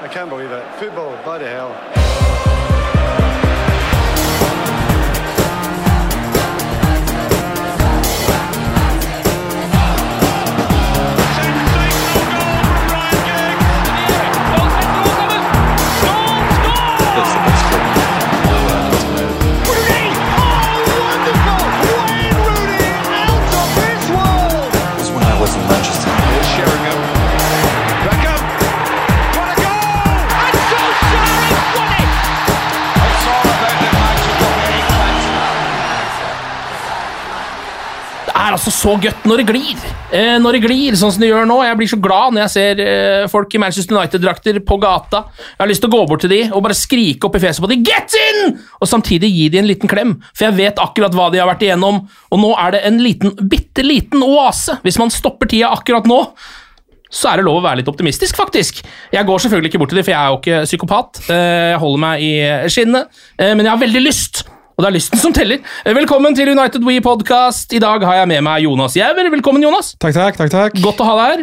I 0.00 0.06
can't 0.06 0.30
believe 0.30 0.52
it. 0.52 0.64
Football, 0.78 1.16
bloody 1.24 1.46
hell. 1.46 2.37
Er 38.38 38.54
altså 38.54 38.72
så 38.72 38.94
godt 39.00 39.26
når 39.28 39.40
det 39.42 39.46
glir. 39.48 39.80
Eh, 40.14 40.36
når 40.40 40.56
det 40.56 40.60
glir, 40.64 40.96
sånn 40.98 41.12
som 41.14 41.22
det 41.22 41.30
gjør 41.30 41.48
nå. 41.48 41.56
Jeg 41.66 41.78
blir 41.80 41.90
så 41.90 41.98
glad 42.02 42.34
når 42.34 42.44
jeg 42.44 42.52
ser 42.54 42.82
eh, 42.84 43.24
folk 43.30 43.54
i 43.54 43.60
Manchester 43.62 43.96
United-drakter 43.96 44.60
på 44.66 44.78
gata. 44.82 45.24
Jeg 45.34 45.62
har 45.62 45.70
lyst 45.70 45.84
til 45.84 45.90
å 45.90 45.96
gå 45.96 46.04
bort 46.10 46.22
til 46.24 46.32
de 46.32 46.40
og 46.48 46.62
bare 46.64 46.76
skrike 46.78 47.28
opp 47.28 47.38
i 47.38 47.42
fjeset 47.42 47.64
på 47.64 47.70
de 47.72 47.80
'Get 47.82 48.14
in!' 48.22 48.54
Og 48.80 48.90
samtidig 48.90 49.32
gi 49.34 49.48
de 49.52 49.62
en 49.62 49.70
liten 49.70 49.90
klem, 49.90 50.14
for 50.32 50.48
jeg 50.48 50.58
vet 50.58 50.82
akkurat 50.82 51.14
hva 51.14 51.30
de 51.32 51.42
har 51.42 51.50
vært 51.50 51.66
igjennom. 51.66 52.04
Og 52.30 52.38
nå 52.38 52.54
er 52.58 52.76
det 52.76 52.84
en 52.86 53.02
liten, 53.02 53.34
bitte 53.50 53.84
liten 53.84 54.22
oase. 54.22 54.78
Hvis 54.86 54.98
man 54.98 55.10
stopper 55.10 55.50
tida 55.50 55.72
akkurat 55.74 56.06
nå, 56.06 56.22
så 57.10 57.32
er 57.32 57.40
det 57.40 57.46
lov 57.48 57.62
å 57.62 57.64
være 57.64 57.80
litt 57.80 57.88
optimistisk, 57.88 58.36
faktisk. 58.36 58.84
Jeg 59.12 59.24
går 59.26 59.38
selvfølgelig 59.40 59.72
ikke 59.72 59.80
bort 59.80 59.88
til 59.88 59.96
dem, 59.96 60.04
for 60.04 60.12
jeg 60.12 60.20
er 60.20 60.28
jo 60.28 60.38
ikke 60.42 60.64
psykopat. 60.68 61.22
Eh, 61.30 61.72
Jeg 61.72 61.80
holder 61.80 61.98
meg 62.04 62.22
i 62.22 62.32
skinnet, 62.68 63.08
eh, 63.38 63.54
men 63.54 63.64
jeg 63.64 63.72
har 63.72 63.80
veldig 63.80 64.02
lyst. 64.04 64.44
Og 64.78 64.84
det 64.84 64.92
er 64.92 64.94
lysten 64.94 65.18
som 65.18 65.32
teller. 65.34 65.58
Eh, 65.82 65.90
Velkommen 65.96 66.36
til 66.38 66.52
United 66.52 66.84
We 66.86 67.00
Podcast. 67.02 67.72
I 67.74 67.80
dag 67.82 68.04
har 68.06 68.20
jeg 68.20 68.28
med 68.30 68.44
meg 68.46 68.62
Jonas 68.62 68.94
Giæver. 68.94 69.26
Velkommen, 69.34 69.64
Jonas. 69.64 69.96
Takk, 69.98 70.14
takk. 70.14 70.36
takk, 70.38 70.52
takk. 70.52 70.76
Godt 70.84 71.02
å 71.02 71.08
ha 71.08 71.16
deg 71.18 71.32
her. 71.32 71.42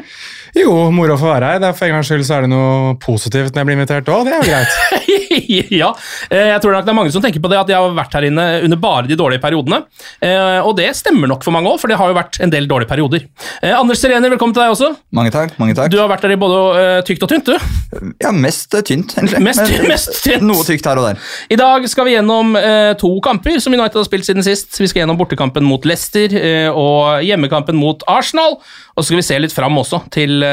Jo, 0.62 0.72
moro 0.96 1.18
å 1.18 1.20
få 1.20 1.28
være 1.34 1.48
her. 1.52 1.60
Det 1.60 1.68
er 1.68 1.74
For 1.76 1.86
en 1.90 1.98
gangs 1.98 2.08
skyld 2.08 2.24
så 2.28 2.38
er 2.38 2.46
det 2.46 2.50
noe 2.54 2.94
positivt 3.04 3.52
når 3.52 3.60
jeg 3.62 3.68
blir 3.68 3.76
invitert 3.76 4.08
òg. 4.14 4.22
Det 4.24 4.32
er 4.32 4.40
jo 4.40 4.48
greit. 4.54 4.76
ja, 5.82 5.90
eh, 6.32 6.46
jeg 6.54 6.62
tror 6.64 6.76
nok 6.78 6.86
det 6.88 6.94
er 6.94 6.98
mange 6.98 7.12
som 7.12 7.24
tenker 7.26 7.44
på 7.44 7.50
det 7.52 7.58
at 7.60 7.72
jeg 7.74 7.76
har 7.82 7.96
vært 7.98 8.16
her 8.16 8.28
inne 8.30 8.46
under 8.64 8.80
bare 8.80 9.10
de 9.10 9.18
dårlige 9.20 9.44
periodene. 9.44 9.82
Eh, 10.24 10.62
Og 10.64 10.72
det 10.80 10.88
stemmer 10.96 11.28
nok 11.32 11.44
for 11.44 11.52
mange 11.56 11.68
òg, 11.74 11.82
for 11.82 11.92
det 11.92 11.98
har 12.00 12.12
jo 12.14 12.16
vært 12.16 12.40
en 12.46 12.54
del 12.54 12.70
dårlige 12.72 12.88
perioder. 12.94 13.26
Eh, 13.60 13.74
Anders 13.76 14.00
Serener, 14.00 14.32
velkommen 14.32 14.56
til 14.56 14.64
deg 14.64 14.72
også. 14.78 14.94
Mange 15.20 15.34
takk. 15.36 15.58
mange 15.60 15.76
takk. 15.76 15.92
Du 15.92 16.00
har 16.00 16.08
vært 16.14 16.24
her 16.24 16.36
i 16.38 16.40
både 16.40 16.86
tykt 17.10 17.28
og 17.28 17.34
tynt, 17.34 17.52
du. 17.52 18.08
Ja, 18.24 18.32
Mest 18.32 18.72
tynt, 18.88 19.12
egentlig. 19.20 19.44
Mest- 19.44 19.66
Men, 19.76 19.90
mest 19.92 20.22
tynt. 20.24 20.48
Noe 20.48 20.64
tykt 20.68 20.88
her 20.88 21.04
og 21.04 21.10
der. 21.10 21.20
I 21.52 21.60
dag 21.60 21.90
skal 21.92 22.08
vi 22.08 22.16
gjennom 22.16 22.56
to 23.02 23.12
kamper 23.28 23.60
som 23.64 23.76
United 23.76 24.00
har 24.00 24.08
spilt 24.08 24.28
siden 24.28 24.46
sist. 24.48 24.72
Vi 24.80 24.88
skal 24.88 25.04
gjennom 25.04 25.20
bortekampen 25.20 25.68
mot 25.68 25.84
Leicester 25.88 26.32
og 26.72 27.20
hjemmekampen 27.28 27.76
mot 27.80 28.04
Arsenal. 28.12 28.60
Og 28.96 29.04
så 29.04 29.10
skal 29.10 29.20
vi 29.20 29.28
se 29.28 29.38
litt 29.44 29.52
fram 29.56 29.76
også 29.82 30.00
til 30.16 30.45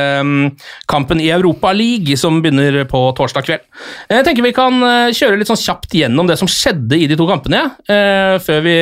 kampen 0.91 1.23
i 1.23 1.31
Europa 1.35 1.73
League, 1.77 2.17
som 2.21 2.41
begynner 2.43 2.83
på 2.91 3.01
torsdag 3.19 3.47
kveld. 3.47 3.65
Jeg 4.11 4.27
tenker 4.27 4.47
vi 4.47 4.55
kan 4.57 4.79
eh, 4.89 5.15
kjøre 5.17 5.41
litt 5.41 5.51
sånn 5.51 5.61
kjapt 5.61 5.97
gjennom 5.99 6.29
det 6.31 6.39
som 6.41 6.51
skjedde 6.51 6.99
i 6.99 7.09
de 7.11 7.19
to 7.19 7.27
kampene, 7.29 7.63
ja. 7.63 8.39
før 8.43 8.63
vi 8.65 8.77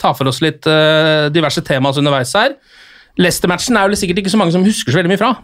tar 0.00 0.16
for 0.18 0.30
oss 0.30 0.42
litt 0.44 0.66
eh, 0.70 1.28
diverse 1.34 1.62
temaer 1.66 2.00
underveis 2.00 2.34
her. 2.36 2.56
Leicester-matchen 3.20 3.78
er 3.78 3.88
jo 3.88 3.98
sikkert 3.98 4.22
ikke 4.22 4.32
så 4.34 4.40
mange 4.40 4.52
som 4.54 4.64
husker 4.66 4.92
så 4.92 5.00
veldig 5.00 5.14
mye 5.14 5.22
fra. 5.22 5.34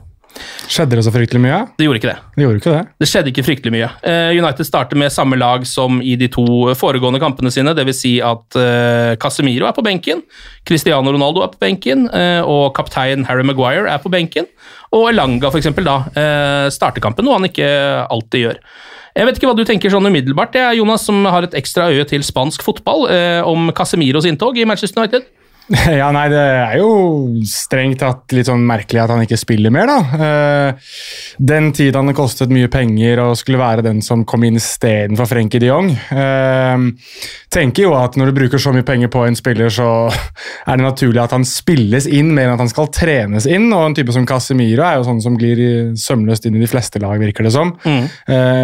Skjedde 0.72 0.97
det 0.97 1.04
så 1.04 1.12
fryktelig 1.12 1.41
mye? 1.43 1.59
Det 1.76 1.87
gjorde 1.87 2.00
ikke 2.00 2.09
det. 2.09 2.19
Det 2.37 2.44
gjorde 2.44 2.60
ikke 2.60 2.75
det. 2.75 2.82
Det 3.03 3.09
skjedde 3.10 3.32
ikke 3.32 3.44
fryktelig 3.44 3.72
mye. 3.75 3.88
Eh, 4.09 4.31
United 4.38 4.66
starter 4.66 4.98
med 5.00 5.12
samme 5.12 5.37
lag 5.37 5.66
som 5.69 5.98
i 6.00 6.15
de 6.20 6.28
to 6.32 6.44
foregående 6.78 7.20
kampene 7.22 7.53
sine. 7.53 7.75
Dvs. 7.76 7.98
Si 8.03 8.12
at 8.25 8.59
eh, 8.59 9.12
Casemiro 9.20 9.69
er 9.69 9.76
på 9.76 9.84
benken, 9.84 10.22
Cristiano 10.69 11.12
Ronaldo 11.12 11.44
er 11.44 11.53
på 11.53 11.60
benken, 11.62 12.06
eh, 12.09 12.41
og 12.41 12.72
kaptein 12.78 13.26
Harry 13.28 13.44
Maguire 13.47 13.91
er 13.91 14.00
på 14.03 14.12
benken. 14.12 14.48
Og 14.93 15.10
Elanga 15.10 15.53
eksempel, 15.56 15.87
da, 15.88 16.69
starter 16.72 17.00
kampen, 17.00 17.25
noe 17.25 17.38
han 17.38 17.47
ikke 17.49 17.64
alltid 18.12 18.43
gjør. 18.43 18.59
Jeg 19.16 19.28
vet 19.28 19.38
ikke 19.38 19.49
hva 19.49 19.56
du 19.56 19.62
tenker 19.69 19.93
sånn 19.93 20.09
umiddelbart, 20.09 20.53
det 20.53 20.60
er 20.60 20.76
Jonas 20.76 21.06
som 21.09 21.25
har 21.32 21.47
et 21.47 21.56
ekstra 21.56 21.87
øye 21.93 22.04
til 22.09 22.25
spansk 22.25 22.64
fotball, 22.64 23.06
om 23.49 23.72
Casemiros 23.76 24.28
inntog 24.28 24.60
i 24.60 24.66
Manchester 24.69 25.00
United. 25.00 25.25
Ja, 26.00 26.08
nei, 26.14 26.26
Det 26.32 26.40
er 26.42 26.76
jo 26.80 26.88
strengt 27.48 28.00
tatt 28.02 28.32
litt 28.34 28.48
sånn 28.50 28.64
merkelig 28.66 29.02
at 29.04 29.12
han 29.14 29.22
ikke 29.24 29.38
spiller 29.40 29.72
mer, 29.72 29.88
da. 29.88 29.98
Eh, 30.26 30.90
Den 31.38 31.70
tida 31.76 32.02
han 32.02 32.12
kostet 32.16 32.50
mye 32.52 32.68
penger 32.72 33.22
og 33.24 33.36
skulle 33.40 33.60
være 33.60 33.84
den 33.86 34.02
som 34.04 34.24
kom 34.28 34.44
inn 34.44 34.58
istedenfor 34.60 35.28
Frenkie 35.30 35.62
de 35.62 35.70
Jong. 35.70 35.90
Eh, 36.12 36.86
tenker 37.52 37.86
jo 37.86 37.94
at 37.98 38.16
når 38.18 38.30
du 38.32 38.36
bruker 38.40 38.60
så 38.62 38.72
mye 38.74 38.84
penger 38.86 39.10
på 39.12 39.24
en 39.26 39.36
spiller, 39.38 39.70
så 39.72 39.88
er 40.68 40.76
det 40.80 40.84
naturlig 40.86 41.22
at 41.22 41.34
han 41.36 41.46
spilles 41.48 42.08
inn 42.10 42.32
mer 42.34 42.48
enn 42.50 42.56
at 42.56 42.64
han 42.64 42.72
skal 42.72 42.90
trenes 42.92 43.46
inn. 43.48 43.70
Og 43.72 43.86
en 43.90 43.96
type 43.96 44.12
som 44.14 44.26
Casemiro 44.28 44.84
er 44.86 44.98
jo 45.00 45.06
sånn 45.08 45.22
som 45.24 45.38
glir 45.40 45.62
sømløst 45.98 46.48
inn 46.48 46.58
i 46.58 46.64
de 46.64 46.70
fleste 46.70 47.00
lag, 47.02 47.16
virker 47.22 47.46
det 47.48 47.54
som. 47.54 47.74
Eh, 47.86 48.08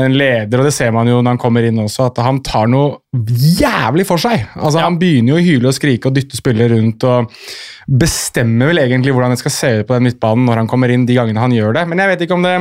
En 0.08 0.14
leder, 0.16 0.58
og 0.60 0.66
det 0.68 0.74
ser 0.76 0.92
man 0.94 1.08
jo 1.08 1.18
når 1.22 1.34
han 1.36 1.40
kommer 1.40 1.64
inn 1.66 1.78
også, 1.82 2.08
at 2.10 2.18
han 2.24 2.38
tar 2.44 2.68
noe 2.70 2.98
jævlig 3.58 4.04
for 4.08 4.20
seg. 4.20 4.44
Altså, 4.56 4.82
Han 4.84 4.98
begynner 5.00 5.34
jo 5.34 5.38
å 5.40 5.44
hyle 5.44 5.70
og 5.70 5.76
skrike 5.76 6.10
og 6.10 6.16
dytte 6.16 6.36
spillere 6.38 6.76
rundt 6.76 6.87
og 7.08 7.32
bestemmer 7.88 8.68
vel 8.70 8.82
egentlig 8.82 9.14
hvordan 9.16 9.32
det 9.32 9.40
skal 9.40 9.54
se 9.54 9.70
ut 9.80 9.88
på 9.88 9.96
den 9.96 10.08
midtbanen 10.08 10.44
når 10.48 10.62
han 10.62 10.70
kommer 10.70 10.92
inn 10.92 11.06
de 11.08 11.16
gangene 11.16 11.40
han 11.40 11.54
gjør 11.56 11.76
det. 11.78 11.84
Men 11.88 12.02
jeg 12.02 12.12
vet 12.12 12.24
ikke 12.26 12.36
om 12.36 12.46
det 12.46 12.56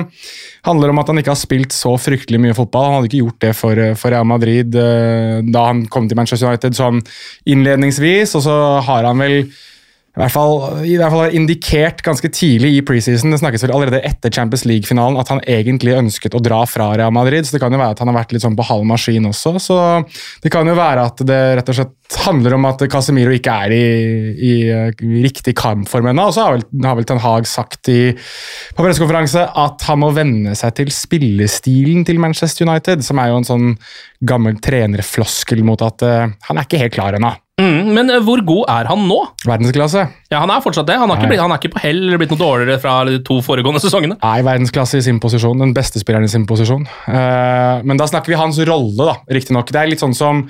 handler 0.68 0.94
om 0.94 1.02
at 1.02 1.12
han 1.12 1.22
ikke 1.22 1.34
har 1.34 1.40
spilt 1.40 1.76
så 1.76 1.94
fryktelig 2.00 2.42
mye 2.44 2.58
fotball. 2.58 2.90
Han 2.90 3.00
hadde 3.00 3.12
ikke 3.12 3.24
gjort 3.26 3.42
det 3.44 3.54
for, 3.60 3.84
for 4.00 4.16
Real 4.16 4.28
Madrid 4.30 4.78
eh, 4.80 5.40
da 5.48 5.66
han 5.70 5.86
kom 5.92 6.08
til 6.08 6.20
Manchester 6.20 6.52
United 6.52 6.78
sånn 6.78 7.02
innledningsvis, 7.48 8.38
og 8.40 8.46
så 8.48 8.60
har 8.88 9.08
han 9.10 9.24
vel 9.24 9.42
i 10.18 10.22
hvert 10.24 10.34
fall, 10.34 10.56
i 10.90 10.96
hvert 10.98 11.14
fall 11.14 11.36
indikert 11.38 12.00
ganske 12.02 12.30
tidlig 12.34 12.72
i 12.74 12.82
preseason 12.86 13.30
det 13.30 13.38
snakkes 13.38 13.68
vel 13.68 13.74
allerede 13.76 14.00
etter 14.08 14.34
Champions 14.34 14.64
League-finalen 14.66 15.20
at 15.22 15.30
han 15.30 15.44
egentlig 15.46 15.94
ønsket 15.94 16.34
å 16.34 16.42
dra 16.42 16.64
fra 16.66 16.88
Real 16.98 17.14
Madrid. 17.14 17.46
så 17.46 17.54
Det 17.54 17.62
kan 17.62 17.74
jo 17.74 17.78
være 17.78 17.94
at 17.94 18.02
han 18.02 18.10
har 18.10 18.18
vært 18.24 18.34
litt 18.34 18.42
sånn 18.42 18.58
på 18.58 18.66
halv 18.66 18.88
maskin 18.90 19.30
også. 19.30 19.54
så 19.62 19.78
Det 20.42 20.50
kan 20.50 20.66
jo 20.66 20.74
være 20.74 21.06
at 21.12 21.22
det 21.22 21.40
rett 21.60 21.70
og 21.70 21.78
slett 21.78 22.20
handler 22.24 22.58
om 22.58 22.66
at 22.66 22.82
Casemiro 22.90 23.36
ikke 23.36 23.60
er 23.68 23.78
i, 23.78 23.86
i 24.42 24.54
riktig 25.22 25.54
kampform 25.60 26.10
ennå. 26.10 26.30
Og 26.32 26.34
så 26.34 26.48
har 26.48 26.58
vel, 26.58 26.66
har 26.82 26.98
vel 26.98 27.10
Ten 27.14 27.22
Hag 27.22 27.46
sagt 27.46 27.94
i, 27.94 28.02
på 28.74 28.82
pressekonferanse 28.82 29.46
at 29.54 29.86
han 29.86 30.02
må 30.02 30.10
venne 30.18 30.58
seg 30.58 30.80
til 30.82 30.94
spillestilen 30.94 32.08
til 32.10 32.24
Manchester 32.24 32.66
United, 32.66 33.06
som 33.06 33.22
er 33.22 33.30
jo 33.30 33.42
en 33.44 33.52
sånn 33.54 33.74
gammel 34.26 34.58
trenerfloskel 34.66 35.62
mot 35.68 35.84
at 35.86 36.02
uh, 36.02 36.32
han 36.50 36.58
er 36.58 36.66
ikke 36.66 36.82
helt 36.82 36.98
klar 36.98 37.20
ennå. 37.20 37.38
Mm, 37.58 37.88
men 37.90 38.12
eh, 38.14 38.22
hvor 38.22 38.42
god 38.46 38.68
er 38.70 38.90
han 38.92 39.08
nå? 39.10 39.18
Verdensklasse. 39.48 40.04
Ja, 40.30 40.44
Han 40.44 40.52
er 40.54 40.62
fortsatt 40.62 40.86
det. 40.90 41.00
Han 41.02 41.10
har 41.10 41.18
ikke, 41.18 41.32
blitt, 41.32 41.42
han 41.42 41.54
er 41.56 41.62
ikke 41.62 41.74
på 41.74 41.82
hell 41.82 42.04
eller 42.04 42.22
blitt 42.22 42.34
noe 42.36 42.42
dårligere 42.44 42.78
fra 42.84 43.00
de 43.10 43.18
to 43.26 43.40
foregående 43.46 43.82
sesongene. 43.86 44.20
Nei, 44.22 44.40
verdensklasse 44.46 45.02
i 45.02 45.06
sin 45.08 45.22
posisjon, 45.24 45.64
den 45.66 45.74
beste 45.78 46.02
spilleren 46.04 46.28
i 46.28 46.32
sin 46.32 46.46
posisjon. 46.50 46.86
Uh, 47.10 47.82
men 47.82 47.98
da 47.98 48.06
snakker 48.10 48.34
vi 48.36 48.38
hans 48.40 48.62
rolle, 48.70 49.10
da, 49.10 49.16
riktignok. 49.34 49.74
Det 49.74 49.82
er 49.82 49.90
litt 49.94 50.04
sånn 50.04 50.18
som 50.18 50.46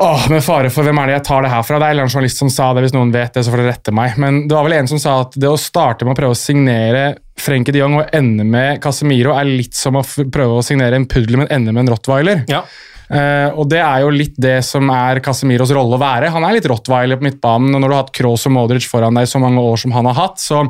Åh, 0.00 0.28
Med 0.30 0.40
fare 0.46 0.68
for 0.72 0.86
hvem 0.86 0.96
er 1.02 1.10
det 1.10 1.14
jeg 1.16 1.24
tar 1.26 1.42
det 1.44 1.50
her 1.50 1.64
fra? 1.66 1.80
Det 1.82 1.88
er 1.90 1.98
en 1.98 2.08
journalist 2.08 2.38
som 2.40 2.48
sa 2.52 2.68
det, 2.72 2.84
hvis 2.84 2.94
noen 2.94 3.10
vet 3.12 3.34
det, 3.34 3.42
så 3.44 3.50
får 3.52 3.60
dere 3.60 3.72
rette 3.74 3.92
meg. 3.92 4.14
Men 4.22 4.44
det 4.48 4.54
var 4.54 4.64
vel 4.68 4.76
en 4.78 4.88
som 4.88 5.00
sa 5.02 5.16
at 5.24 5.34
det 5.36 5.50
å 5.50 5.58
starte 5.60 6.06
med 6.06 6.14
å 6.14 6.20
prøve 6.20 6.36
å 6.36 6.38
signere 6.38 7.02
Frenkie 7.40 7.74
de 7.74 7.82
Jong 7.82 7.98
og 7.98 8.14
ende 8.16 8.46
med 8.46 8.78
Casemiro 8.84 9.34
er 9.34 9.50
litt 9.50 9.76
som 9.76 9.98
å 9.98 10.04
prøve 10.06 10.60
å 10.60 10.64
signere 10.64 10.96
en 10.96 11.08
puddel, 11.10 11.40
men 11.42 11.50
ende 11.52 11.74
med 11.74 11.82
en 11.84 11.92
rottweiler. 11.96 12.44
Ja. 12.48 12.62
Eh, 13.10 13.48
og 13.58 13.66
det 13.72 13.80
er 13.82 14.04
jo 14.04 14.10
litt 14.14 14.36
det 14.38 14.60
som 14.62 14.86
er 14.94 15.18
Casemiros 15.24 15.72
rolle 15.74 15.96
å 15.98 16.00
være. 16.02 16.30
Han 16.30 16.44
er 16.46 16.56
litt 16.56 16.68
rottweiler 16.70 17.18
på 17.18 17.26
midtbanen, 17.26 17.74
og 17.74 17.82
når 17.82 17.90
du 17.90 17.94
har 17.96 18.04
hatt 18.04 18.12
Kroos 18.14 18.46
og 18.46 18.54
Modric 18.54 18.86
foran 18.86 19.18
deg 19.18 19.26
i 19.26 19.30
så 19.30 19.40
mange 19.42 19.62
år 19.66 19.80
som 19.82 19.94
han 19.96 20.06
har 20.12 20.18
hatt, 20.18 20.38
så, 20.42 20.62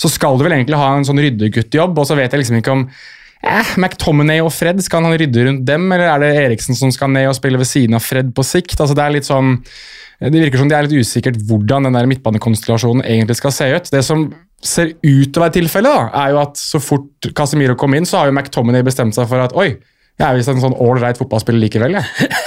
så 0.00 0.10
skal 0.10 0.38
du 0.38 0.46
vel 0.46 0.56
egentlig 0.56 0.80
ha 0.80 0.90
en 0.96 1.06
sånn 1.06 1.22
ryddeguttjobb, 1.22 2.00
og 2.00 2.08
så 2.08 2.18
vet 2.18 2.34
jeg 2.34 2.42
liksom 2.42 2.58
ikke 2.58 2.74
om 2.74 2.86
eh, 2.88 3.74
McTominay 3.78 4.42
og 4.42 4.50
Fred, 4.56 4.82
skal 4.82 5.06
han 5.06 5.14
rydde 5.20 5.46
rundt 5.46 5.66
dem, 5.70 5.86
eller 5.94 6.10
er 6.16 6.24
det 6.24 6.32
Eriksen 6.48 6.78
som 6.78 6.90
skal 6.94 7.14
ned 7.14 7.30
og 7.30 7.38
spille 7.38 7.62
ved 7.62 7.70
siden 7.70 7.94
av 8.00 8.02
Fred 8.02 8.34
på 8.34 8.46
sikt? 8.46 8.74
Altså 8.74 8.98
det 8.98 9.06
er 9.06 9.14
litt 9.20 9.30
sånn 9.30 9.60
det 10.24 10.40
virker 10.40 10.60
som 10.60 10.68
det 10.70 10.76
er 10.78 10.86
litt 10.86 11.04
usikkert 11.04 11.40
hvordan 11.48 11.88
den 11.88 11.96
der 11.98 12.06
midtbanekonstellasjonen 12.08 13.02
egentlig 13.02 13.34
skal 13.36 13.52
se 13.52 13.66
ut. 13.74 13.88
Det 13.90 14.02
som 14.06 14.28
ser 14.64 14.94
ut 14.94 15.26
til 15.28 15.40
å 15.40 15.42
være 15.42 15.56
tilfellet, 15.58 16.14
er 16.16 16.30
jo 16.32 16.38
at 16.40 16.60
så 16.60 16.80
fort 16.80 17.28
Casemiro 17.36 17.74
kom 17.76 17.96
inn, 17.98 18.06
så 18.08 18.20
har 18.20 18.30
jo 18.30 18.36
McTominay 18.36 18.86
bestemt 18.86 19.16
seg 19.16 19.26
for 19.28 19.42
at 19.44 19.52
oi, 19.58 19.74
jeg 20.20 20.26
er 20.28 20.36
visst 20.38 20.50
en 20.52 20.60
sånn 20.62 20.76
ålreit 20.78 21.18
fotballspiller 21.20 21.64
likevel. 21.66 21.96
jeg. 21.98 22.28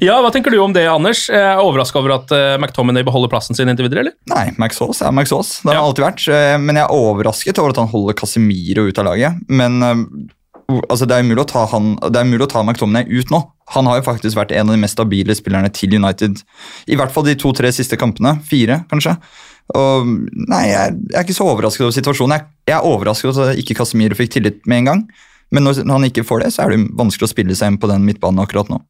Ja, 0.00 0.14
Hva 0.24 0.30
tenker 0.32 0.48
du 0.54 0.56
om 0.64 0.72
det, 0.72 0.86
Anders? 0.88 1.26
Jeg 1.28 1.36
er 1.36 1.58
overraska 1.60 1.98
over 2.00 2.14
at 2.14 2.30
eh, 2.32 2.54
McTominay 2.56 3.04
beholder 3.04 3.28
plassen 3.28 3.52
sin 3.58 3.68
inntil 3.68 3.84
videre, 3.90 4.06
eller? 4.06 4.14
Nei, 4.32 4.46
Aas 4.56 5.02
er 5.04 5.10
Aas. 5.12 5.50
Det 5.60 5.68
har 5.68 5.74
Ja. 5.74 5.80
han 5.82 5.88
alltid 5.90 6.06
vært. 6.06 6.22
eh, 6.32 6.56
Men 6.56 6.78
jeg 6.80 6.86
er 6.86 6.94
overrasket 6.96 7.58
over 7.60 7.74
at 7.74 7.80
han 7.82 7.90
holder 7.92 8.16
Casemiro 8.16 8.86
ut 8.88 8.98
av 9.02 9.04
laget. 9.10 9.36
Men 9.52 9.76
eh, 9.84 10.00
altså, 10.88 11.04
det 11.04 11.18
er 11.18 11.26
umulig 11.26 11.44
å 11.44 11.48
ta, 11.52 11.66
han, 11.74 11.90
det 12.08 12.16
er 12.16 12.24
umulig 12.24 12.46
å 12.48 12.52
ta 12.54 12.62
McTominay 12.64 13.04
ut 13.12 13.28
nå. 13.34 13.42
Han 13.76 13.86
har 13.90 14.00
jo 14.00 14.06
faktisk 14.08 14.38
vært 14.40 14.52
en 14.56 14.70
av 14.70 14.72
de 14.72 14.80
mest 14.80 14.96
stabile 14.96 15.36
spillerne 15.36 15.68
til 15.76 15.92
United. 16.00 16.40
I 16.88 16.96
hvert 16.96 17.12
fall 17.12 17.28
de 17.28 17.36
to-tre 17.36 17.68
siste 17.76 17.98
kampene. 18.00 18.38
Fire, 18.48 18.86
kanskje. 18.88 19.18
Og, 19.76 20.08
nei, 20.48 20.62
jeg, 20.72 20.96
jeg 21.12 21.18
er 21.20 21.26
ikke 21.28 21.36
så 21.36 21.50
overrasket 21.52 21.84
over 21.84 21.92
situasjonen. 22.00 22.38
Jeg, 22.40 22.48
jeg 22.72 22.78
er 22.80 22.88
overrasket 22.88 23.28
over 23.28 23.52
at 23.52 23.60
ikke 23.60 23.76
Casemiro 23.78 24.16
fikk 24.16 24.32
tillit 24.38 24.64
med 24.64 24.80
en 24.82 24.88
gang. 24.94 25.04
Men 25.52 25.68
når 25.68 25.92
han 25.92 26.08
ikke 26.08 26.26
får 26.26 26.46
det, 26.46 26.54
så 26.54 26.64
er 26.64 26.74
det 26.74 26.88
vanskelig 26.98 27.28
å 27.28 27.34
spille 27.34 27.56
seg 27.58 27.72
inn 27.72 27.80
på 27.82 27.90
den 27.90 28.06
midtbanen 28.06 28.42
akkurat 28.42 28.72
nå. 28.72 28.80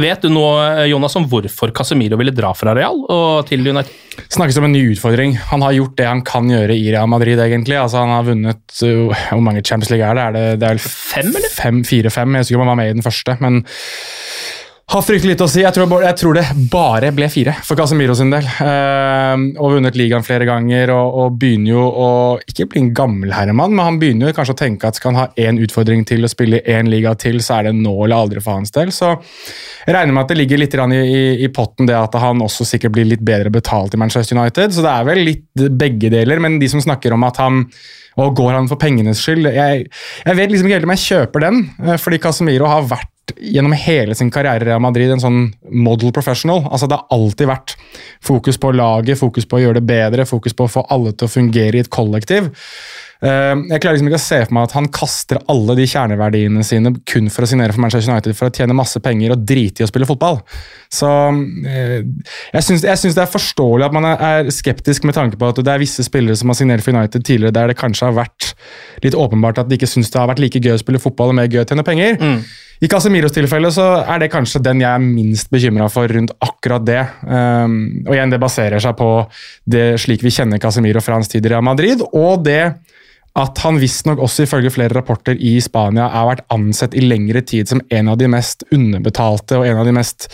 Vet 0.00 0.24
du 0.24 0.30
noe, 0.32 0.86
Jonas, 0.88 1.14
om 1.20 1.26
hvorfor 1.28 1.70
Casemiro 1.76 2.16
ville 2.18 2.32
dra 2.34 2.50
fra 2.56 2.72
Real 2.76 3.02
og 3.12 3.46
til 3.48 3.62
United? 3.64 3.92
Snakkes 4.32 4.58
om 4.60 4.66
en 4.68 4.74
ny 4.74 4.82
utfordring. 4.94 5.36
Han 5.50 5.64
har 5.64 5.76
gjort 5.76 5.96
det 6.00 6.08
han 6.08 6.22
kan 6.26 6.48
gjøre 6.50 6.74
i 6.74 6.88
Real 6.88 7.10
Madrid, 7.12 7.40
egentlig. 7.40 7.76
Altså, 7.78 8.00
han 8.02 8.14
har 8.14 8.26
vunnet 8.26 8.78
uh, 8.82 9.12
Hvor 9.12 9.44
mange 9.44 9.62
Champions 9.62 9.92
League 9.92 10.08
er 10.08 10.16
det? 10.16 10.24
Er 10.24 10.36
det, 10.36 10.44
det 10.62 10.68
er 10.68 10.78
vel 10.78 10.84
Fem, 10.86 11.28
eller? 11.30 11.52
Fem, 11.52 11.82
Fire-fem. 11.86 12.34
Jeg 12.34 12.46
husker 12.46 12.56
ikke 12.56 12.62
om 12.62 12.66
han 12.66 12.72
var 12.72 12.80
med 12.80 12.90
i 12.90 12.96
den 12.96 13.06
første, 13.06 13.36
men 13.44 13.60
har 14.86 15.02
fryktelig 15.02 15.32
lite 15.34 15.46
å 15.46 15.50
si. 15.50 15.62
Jeg 15.64 15.74
tror, 15.74 15.90
jeg 16.04 16.16
tror 16.20 16.36
det 16.36 16.44
bare 16.70 17.08
ble 17.14 17.26
fire 17.30 17.56
for 17.66 17.78
Casemiro 17.78 18.14
sin 18.14 18.30
del. 18.30 18.46
Eh, 18.46 19.32
og 19.58 19.74
vunnet 19.74 19.98
ligaen 19.98 20.22
flere 20.26 20.46
ganger 20.46 20.92
og, 20.94 21.16
og 21.22 21.38
begynner 21.40 21.72
jo 21.72 21.82
å 21.82 22.10
ikke 22.46 22.68
bli 22.70 22.84
en 22.84 22.92
gammel 22.94 23.34
herremann, 23.34 23.74
men 23.74 23.82
han 23.82 23.98
begynner 24.02 24.30
jo 24.30 24.36
kanskje 24.36 24.54
å 24.54 24.60
tenke 24.60 24.86
at 24.86 25.00
skal 25.00 25.12
han 25.12 25.20
ha 25.24 25.48
én 25.48 25.58
utfordring 25.62 26.06
til 26.06 26.22
å 26.22 26.30
spille 26.30 26.62
i 26.62 26.76
én 26.78 26.90
liga 26.92 27.16
til, 27.18 27.40
så 27.42 27.58
er 27.58 27.68
det 27.68 27.74
nå 27.80 27.96
eller 27.96 28.14
aldri 28.20 28.44
for 28.44 28.60
hans 28.60 28.74
del. 28.76 28.94
Så 28.94 29.10
jeg 29.10 29.96
regner 29.96 30.14
med 30.14 30.22
at 30.22 30.30
det 30.30 30.38
ligger 30.38 30.62
litt 30.62 30.78
i, 30.78 31.02
i, 31.02 31.24
i 31.48 31.50
potten 31.50 31.90
det 31.90 31.98
at 31.98 32.14
han 32.22 32.46
også 32.46 32.68
sikkert 32.70 32.94
blir 32.94 33.10
litt 33.10 33.26
bedre 33.26 33.50
betalt 33.50 33.98
i 33.98 34.00
Manchester 34.00 34.38
United. 34.38 34.70
Så 34.76 34.86
det 34.86 34.94
er 34.94 35.10
vel 35.10 35.24
litt 35.32 35.66
begge 35.82 36.14
deler, 36.14 36.42
men 36.42 36.60
de 36.62 36.70
som 36.70 36.82
snakker 36.82 37.16
om 37.16 37.26
at 37.26 37.42
han 37.42 37.64
og 38.16 38.32
går 38.38 38.54
han 38.54 38.70
for 38.70 38.80
pengenes 38.80 39.20
skyld? 39.20 39.50
Jeg, 39.52 39.90
jeg 40.24 40.38
vet 40.38 40.52
liksom 40.52 40.70
ikke 40.70 40.78
helt 40.78 40.88
om 40.88 40.94
jeg 40.94 41.04
kjøper 41.04 41.42
den, 41.44 41.58
eh, 41.84 41.98
fordi 42.00 42.22
Casemiro 42.22 42.70
har 42.70 42.86
vært 42.88 43.10
gjennom 43.36 43.72
hele 43.74 44.14
sin 44.14 44.30
karriere 44.30 44.76
i 44.76 44.82
Madrid 44.82 45.10
en 45.10 45.22
sånn 45.22 45.40
model 45.72 46.12
professional. 46.14 46.62
Altså 46.70 46.86
Det 46.88 46.98
har 47.00 47.08
alltid 47.16 47.48
vært 47.50 47.74
fokus 48.24 48.58
på 48.62 48.70
laget, 48.76 49.18
fokus 49.18 49.46
på 49.50 49.58
å 49.58 49.64
gjøre 49.64 49.80
det 49.80 49.86
bedre, 49.88 50.26
fokus 50.28 50.54
på 50.54 50.66
å 50.68 50.72
få 50.78 50.86
alle 50.94 51.12
til 51.12 51.26
å 51.26 51.32
fungere 51.32 51.76
i 51.80 51.82
et 51.84 51.90
kollektiv. 51.90 52.52
Eh, 53.24 53.54
Jeg 53.72 53.80
klarer 53.80 53.96
liksom 53.96 54.08
ikke 54.10 54.20
å 54.20 54.26
se 54.26 54.38
for 54.44 54.52
meg 54.54 54.66
at 54.68 54.74
han 54.76 54.86
kaster 54.92 55.38
alle 55.48 55.74
de 55.78 55.86
kjerneverdiene 55.88 56.62
sine 56.68 56.92
kun 57.08 57.30
for 57.32 57.42
å 57.46 57.48
signere 57.48 57.72
for 57.72 57.80
Manchester 57.80 58.12
United 58.12 58.36
for 58.36 58.50
å 58.50 58.52
tjene 58.54 58.76
masse 58.76 59.00
penger 59.00 59.32
og 59.32 59.46
drite 59.48 59.80
i 59.82 59.86
å 59.86 59.88
spille 59.90 60.06
fotball. 60.08 60.42
Så 60.92 61.08
eh, 61.66 62.04
jeg 62.52 62.62
syns, 62.62 62.84
det 63.16 63.22
er 63.24 63.32
forståelig 63.32 63.88
at 63.88 63.96
man 63.96 64.04
er- 64.12 64.50
skeptisk 64.52 65.04
med 65.08 65.16
tanke 65.16 65.36
på 65.40 65.48
at 65.48 65.56
det 65.64 65.72
er 65.72 65.80
visse 65.82 66.04
spillere 66.06 66.36
som 66.36 66.52
har 66.52 66.58
signert 66.60 66.84
for 66.84 66.92
United 66.94 67.24
tidligere 67.24 67.52
der 67.56 67.72
det 67.72 67.78
kanskje 67.80 68.06
har 68.10 68.18
vært 68.20 68.52
litt 69.02 69.16
åpenbart 69.16 69.58
at 69.64 69.68
de 69.68 69.76
ikke 69.80 69.88
syns 69.90 70.10
det 70.12 70.20
har 70.20 70.28
vært 70.28 70.38
like 70.44 70.60
gøy 70.60 70.76
å 70.76 70.80
spille 70.84 71.00
fotball 71.02 71.32
og 71.32 71.40
mer 71.40 71.48
gøy 71.48 71.64
å 71.64 71.68
tjene 71.68 71.84
penger. 71.88 72.20
I 72.84 72.88
Casemiros 72.92 73.32
tilfelle 73.32 73.70
så 73.72 73.86
er 74.04 74.20
det 74.20 74.32
kanskje 74.32 74.60
den 74.64 74.82
jeg 74.82 74.90
er 74.90 75.00
minst 75.02 75.48
bekymra 75.52 75.88
for 75.92 76.10
rundt 76.12 76.34
akkurat 76.44 76.84
det. 76.84 77.00
Um, 77.24 77.78
og 78.04 78.12
igjen, 78.12 78.34
det 78.34 78.42
baserer 78.42 78.82
seg 78.82 78.98
på 78.98 79.10
det 79.64 79.86
slik 80.02 80.24
vi 80.26 80.34
kjenner 80.34 80.60
Casemiro 80.60 81.00
fra 81.04 81.16
hans 81.16 81.32
tid 81.32 81.46
i 81.46 81.54
Real 81.54 81.64
Madrid, 81.64 82.04
og 82.12 82.44
det 82.44 82.74
at 83.36 83.58
han 83.66 83.76
visstnok 83.80 84.20
også 84.24 84.46
ifølge 84.46 84.72
flere 84.72 84.96
rapporter 84.96 85.36
i 85.36 85.58
Spania 85.60 86.06
er 86.08 86.28
vært 86.30 86.46
ansett 86.54 86.96
i 86.96 87.04
lengre 87.04 87.42
tid 87.44 87.68
som 87.68 87.82
en 87.92 88.08
av 88.08 88.16
de 88.20 88.30
mest 88.32 88.64
underbetalte 88.72 89.58
og 89.58 89.66
en 89.68 89.80
av 89.82 89.88
de 89.88 89.92
mest 89.92 90.30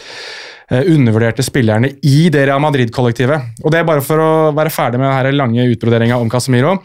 eh, 0.71 0.85
undervurderte 0.87 1.43
spillerne 1.43 1.91
i 2.07 2.29
det 2.31 2.45
Real 2.47 2.63
Madrid-kollektivet. 2.63 3.59
Og 3.65 3.75
det 3.75 3.81
er 3.81 3.89
bare 3.89 4.05
for 4.07 4.23
å 4.23 4.31
være 4.55 4.71
ferdig 4.71 5.03
med 5.03 5.11
denne 5.11 5.35
lange 5.35 5.67
utbroderinga 5.75 6.21
om 6.23 6.31
Casemiro. 6.31 6.77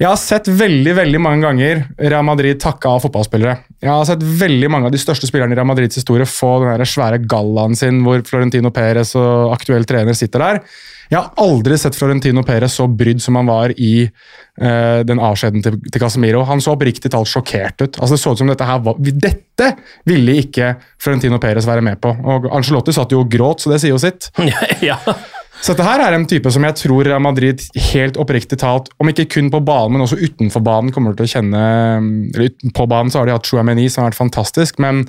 Jeg 0.00 0.08
har 0.08 0.16
sett 0.16 0.46
veldig 0.48 0.94
veldig 0.96 1.18
mange 1.20 1.44
ganger 1.44 1.82
Real 2.00 2.24
Madrid 2.24 2.56
takke 2.62 2.88
av 2.88 3.02
fotballspillere. 3.04 3.58
Jeg 3.84 3.90
har 3.92 4.06
sett 4.08 4.22
veldig 4.24 4.70
mange 4.72 4.88
av 4.88 4.94
de 4.94 5.00
største 5.00 5.28
spillerne 5.28 5.52
i 5.52 5.58
Real 5.58 5.68
Madrids 5.68 5.98
historie 6.00 6.24
få 6.24 6.54
den 6.62 6.70
der 6.72 6.88
svære 6.88 7.18
gallaen 7.28 7.76
sin 7.76 7.98
hvor 8.06 8.22
Florentino 8.24 8.72
Perez 8.72 9.12
og 9.20 9.52
aktuell 9.52 9.84
trener 9.84 10.16
sitter 10.16 10.40
der. 10.40 10.62
Jeg 11.10 11.18
har 11.18 11.42
aldri 11.42 11.76
sett 11.76 11.98
Florentino 11.98 12.40
Perez 12.46 12.78
så 12.78 12.86
brydd 12.88 13.20
som 13.20 13.36
han 13.36 13.50
var 13.50 13.74
i 13.76 14.06
uh, 14.06 15.02
den 15.04 15.20
avskjeden 15.20 15.66
til, 15.66 15.76
til 15.90 16.00
Casemiro. 16.00 16.46
Han 16.48 16.62
så 16.64 16.78
oppriktig 16.78 17.12
talt 17.12 17.28
sjokkert 17.28 17.82
ut. 17.82 17.98
Altså 17.98 18.14
Det 18.14 18.22
så 18.22 18.32
ut 18.32 18.40
som 18.40 18.52
dette 18.52 18.68
her 18.70 18.80
var 18.86 18.96
Dette 19.04 19.72
ville 20.08 20.38
ikke 20.46 20.70
Florentino 21.02 21.42
Perez 21.42 21.68
være 21.68 21.84
med 21.84 22.00
på. 22.00 22.14
Og 22.14 22.48
Angelotti 22.56 22.96
satt 22.96 23.12
jo 23.12 23.20
og 23.26 23.28
gråt, 23.36 23.60
så 23.60 23.74
det 23.74 23.82
sier 23.82 23.92
jo 23.92 24.00
sitt. 24.00 24.30
ja. 24.88 24.96
Så 25.60 25.74
dette 25.74 25.84
her 25.84 26.00
er 26.00 26.16
en 26.16 26.24
type 26.28 26.48
som 26.52 26.64
jeg 26.64 26.76
tror 26.80 27.04
Real 27.04 27.20
Madrid 27.20 27.60
helt 27.90 28.16
oppriktig 28.20 28.56
talt, 28.62 28.88
om 28.96 29.10
ikke 29.12 29.28
kun 29.36 29.50
på 29.52 29.60
banen, 29.64 29.96
men 29.96 30.04
også 30.06 30.16
utenfor 30.20 30.64
banen, 30.64 30.92
kommer 30.94 31.16
til 31.16 31.28
å 31.28 31.32
kjenne 31.34 31.64
eller 32.32 32.70
På 32.76 32.86
banen 32.88 33.12
så 33.12 33.20
har 33.20 33.28
de 33.28 33.34
hatt 33.36 33.48
Chouameni, 33.48 33.88
som 33.92 34.02
har 34.02 34.10
vært 34.10 34.22
fantastisk, 34.22 34.80
men 34.80 35.04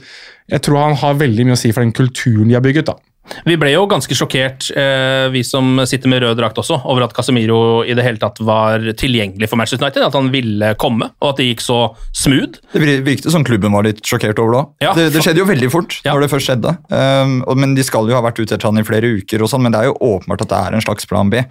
jeg 0.52 0.66
tror 0.66 0.82
han 0.82 1.00
har 1.00 1.22
veldig 1.22 1.48
mye 1.48 1.56
å 1.56 1.62
si 1.62 1.72
for 1.72 1.86
den 1.86 1.96
kulturen 1.96 2.52
de 2.52 2.58
har 2.58 2.66
bygget. 2.66 2.92
da. 2.92 2.98
Vi 3.46 3.56
ble 3.56 3.70
jo 3.72 3.84
ganske 3.88 4.16
sjokkert, 4.18 4.66
eh, 4.76 5.30
vi 5.32 5.44
som 5.46 5.78
sitter 5.88 6.10
med 6.10 6.24
rød 6.24 6.38
drakt 6.40 6.58
også, 6.58 6.80
over 6.90 7.04
at 7.06 7.14
Casemiro 7.16 7.84
i 7.86 7.94
det 7.96 8.04
hele 8.04 8.18
tatt 8.20 8.42
var 8.44 8.80
tilgjengelig 8.98 9.48
for 9.48 9.60
Manchester 9.62 9.86
United. 9.86 10.04
At 10.08 10.18
han 10.18 10.32
ville 10.34 10.74
komme, 10.82 11.12
og 11.22 11.30
at 11.30 11.38
det 11.38 11.46
gikk 11.52 11.62
så 11.64 11.78
smooth. 12.18 12.58
Det 12.74 12.82
vir- 12.82 13.04
virket 13.06 13.32
som 13.32 13.46
klubben 13.48 13.72
var 13.72 13.84
litt 13.88 14.02
sjokkert 14.04 14.40
over 14.42 14.52
det 14.52 14.62
òg. 14.64 14.72
Ja, 14.82 14.94
det, 14.98 15.14
det 15.14 15.22
skjedde 15.24 15.38
jo 15.44 15.46
veldig 15.46 15.72
fort 15.72 16.02
Ja. 16.04 16.14
når 16.16 16.22
det 16.26 16.32
først 16.34 16.50
skjedde. 16.50 16.74
Um, 16.90 17.44
men 17.62 17.76
De 17.76 17.84
skal 17.84 18.10
jo 18.10 18.16
ha 18.18 18.22
vært 18.26 18.42
ute 18.42 18.58
etter 18.58 18.68
han 18.68 18.78
i 18.82 18.84
flere 18.84 19.14
uker, 19.22 19.42
og 19.46 19.50
sånn, 19.54 19.62
men 19.64 19.72
det 19.72 19.80
er 19.82 19.92
jo 19.92 19.98
åpenbart 20.02 20.42
at 20.42 20.50
det 20.50 20.58
er 20.66 20.74
en 20.76 20.82
slags 20.82 21.06
plan 21.08 21.30
B 21.30 21.46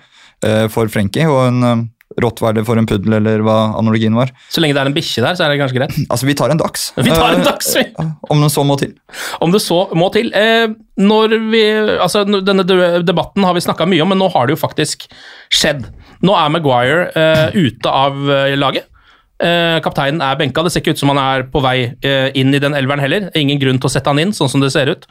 uh, 0.45 0.67
for 0.69 0.87
Frenkie. 0.89 1.25
Og 1.31 1.47
en 1.49 1.91
rottweiler 2.19 2.65
for 2.67 2.81
en 2.81 2.89
puddel, 2.91 3.15
eller 3.21 3.43
hva 3.47 3.57
analogien 3.79 4.17
var. 4.19 4.33
Så 4.51 4.63
lenge 4.63 4.75
det 4.75 4.83
er 4.83 4.91
en 4.91 4.97
bikkje 4.97 5.23
der, 5.23 5.37
så 5.39 5.47
er 5.47 5.53
det 5.53 5.61
kanskje 5.61 5.79
greit. 5.79 5.95
Altså, 6.11 6.27
Vi 6.27 6.35
tar 6.35 6.51
en 6.51 6.61
dags. 6.61 6.89
Vi 7.07 7.11
tar 7.13 7.37
en 7.37 7.41
Uh, 7.41 7.47
dags, 7.47 7.71
vi. 7.77 7.85
om 8.35 8.43
det 8.43 8.51
så 8.53 8.65
må 8.67 8.77
til. 8.81 8.97
Om 9.41 9.55
det 9.55 9.63
så 9.63 9.79
må 9.97 10.11
til. 10.15 10.33
Eh, 10.35 10.67
når 11.01 11.37
vi, 11.53 11.63
altså, 12.03 12.25
denne 12.27 12.67
debatten 13.07 13.47
har 13.47 13.55
vi 13.57 13.63
snakka 13.65 13.87
mye 13.89 14.03
om, 14.05 14.11
men 14.13 14.21
nå 14.21 14.29
har 14.35 14.49
det 14.49 14.57
jo 14.59 14.61
faktisk 14.61 15.07
skjedd. 15.55 15.87
Nå 16.27 16.35
er 16.37 16.51
Maguire 16.53 17.07
eh, 17.17 17.57
ute 17.57 17.95
av 17.95 18.19
eh, 18.27 18.57
laget. 18.59 18.90
Eh, 19.41 19.79
kapteinen 19.81 20.21
er 20.21 20.37
benka. 20.37 20.61
Det 20.61 20.73
ser 20.73 20.83
ikke 20.83 20.93
ut 20.93 21.01
som 21.01 21.15
han 21.15 21.21
er 21.23 21.47
på 21.49 21.63
vei 21.65 21.77
eh, 22.05 22.29
inn 22.37 22.53
i 22.53 22.61
den 22.61 22.77
elveren 22.77 23.01
heller. 23.01 23.31
Ingen 23.39 23.61
grunn 23.63 23.79
til 23.81 23.89
å 23.89 23.93
sette 23.93 24.13
han 24.13 24.21
inn, 24.21 24.35
sånn 24.37 24.51
som 24.53 24.61
det 24.61 24.69
ser 24.75 24.91
ut. 24.93 25.07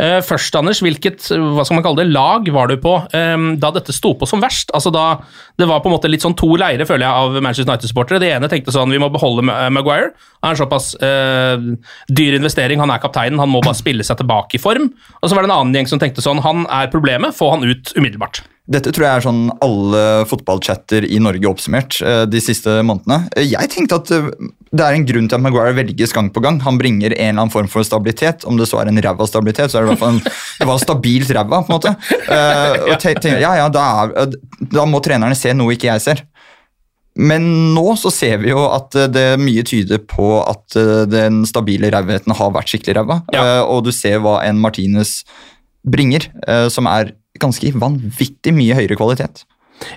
Eh, 0.00 0.18
først, 0.24 0.56
Anders, 0.58 0.82
hvilket 0.84 1.30
hva 1.30 1.64
skal 1.64 1.78
man 1.78 1.86
kalle 1.86 2.02
det, 2.02 2.12
lag 2.12 2.48
var 2.52 2.68
du 2.68 2.76
på 2.80 2.92
da 3.10 3.70
dette 3.72 3.94
sto 3.96 4.12
på 4.18 4.28
som 4.28 4.42
verst? 4.42 4.72
Altså 4.76 4.92
da, 4.92 5.22
Det 5.58 5.68
var 5.68 5.80
på 5.80 5.88
en 5.88 5.96
måte 5.96 6.10
litt 6.10 6.24
sånn 6.24 6.36
to 6.36 6.52
leirer 6.60 6.88
føler 6.88 7.06
jeg, 7.06 7.24
av 7.24 7.40
Manchester 7.40 7.70
United-supportere. 7.70 8.20
Det 8.20 8.30
ene 8.34 8.52
tenkte 8.52 8.74
sånn 8.74 8.92
vi 8.92 9.00
må 9.00 9.10
beholde 9.12 9.44
Maguire. 9.44 10.12
Han 10.40 10.52
er 10.52 10.56
en 10.56 10.60
såpass 10.60 10.92
eh, 11.00 11.66
dyr 12.12 12.36
investering, 12.36 12.80
han 12.80 12.92
er 12.92 13.00
kapteinen, 13.00 13.40
han 13.40 13.52
må 13.52 13.64
bare 13.64 13.80
spille 13.80 14.04
seg 14.04 14.20
tilbake 14.20 14.56
i 14.56 14.62
form. 14.62 14.90
Og 15.20 15.28
så 15.28 15.36
var 15.36 15.44
det 15.44 15.52
en 15.52 15.58
annen 15.58 15.76
gjeng 15.80 15.92
som 15.92 16.00
tenkte 16.02 16.24
sånn 16.24 16.44
han 16.44 16.66
er 16.68 16.92
problemet, 16.92 17.36
få 17.36 17.54
han 17.54 17.64
ut 17.64 17.92
umiddelbart. 17.96 18.44
Dette 18.70 18.92
tror 18.94 19.02
jeg 19.06 19.18
er 19.18 19.24
sånn 19.24 19.40
alle 19.64 20.00
fotballchatter 20.30 21.02
i 21.10 21.18
Norge 21.22 21.48
oppsummert 21.50 21.96
eh, 22.06 22.22
de 22.30 22.38
siste 22.42 22.76
månedene. 22.86 23.24
Eh, 23.34 23.48
Jeg 23.50 23.70
tenkte 23.72 23.98
at 23.98 24.12
eh, 24.14 24.28
det 24.70 24.84
er 24.86 24.94
en 24.94 25.06
grunn 25.08 25.26
til 25.26 25.38
at 25.40 25.42
Maguire 25.42 25.74
velges 25.74 26.14
gang 26.14 26.28
på 26.30 26.42
gang. 26.44 26.60
Han 26.62 26.78
bringer 26.78 27.10
en 27.10 27.18
eller 27.32 27.40
annen 27.42 27.50
form 27.50 27.66
for 27.72 27.82
stabilitet. 27.86 28.46
Om 28.46 28.60
det 28.60 28.68
så 28.70 28.78
er 28.78 28.92
en 28.92 29.00
ræva 29.02 29.26
stabilitet, 29.26 29.72
så 29.72 29.80
er 29.80 29.82
det 29.82 29.88
i 29.88 29.92
hvert 29.96 30.02
fall 30.04 30.14
en, 30.14 30.22
det 30.60 30.68
var 30.70 30.78
stabilt 30.84 31.32
ræva. 31.34 31.62
på 31.66 31.72
en 31.72 31.78
måte. 31.80 31.94
Og 32.86 32.94
te, 33.02 33.34
ja, 33.42 33.56
ja, 33.58 33.66
da, 33.74 33.86
er, 34.06 34.36
da 34.70 34.86
må 34.86 35.02
trenerne 35.02 35.34
se 35.38 35.50
noe 35.58 35.74
ikke 35.74 35.90
jeg 35.90 36.04
ser. 36.06 36.22
Men 37.18 37.42
nå 37.74 37.96
så 37.98 38.12
ser 38.14 38.38
vi 38.44 38.52
jo 38.52 38.62
at 38.70 38.94
det 38.94 39.08
det 39.16 39.26
mye 39.42 39.64
tyder 39.66 39.98
på 40.06 40.28
at 40.46 40.78
den 41.10 41.42
stabile 41.50 41.90
rævheten 41.90 42.38
har 42.38 42.54
vært 42.54 42.70
skikkelig 42.70 43.00
ræva. 43.00 43.18
Ja. 43.34 43.64
Og 43.66 43.82
du 43.88 43.90
ser 43.90 44.22
hva 44.22 44.38
en 44.46 44.62
Martinez 44.62 45.24
bringer, 45.82 46.30
som 46.70 46.86
er 46.86 47.16
ganske 47.40 47.72
vanvittig 47.80 48.54
mye 48.56 48.76
høyere 48.78 48.98
kvalitet. 48.98 49.44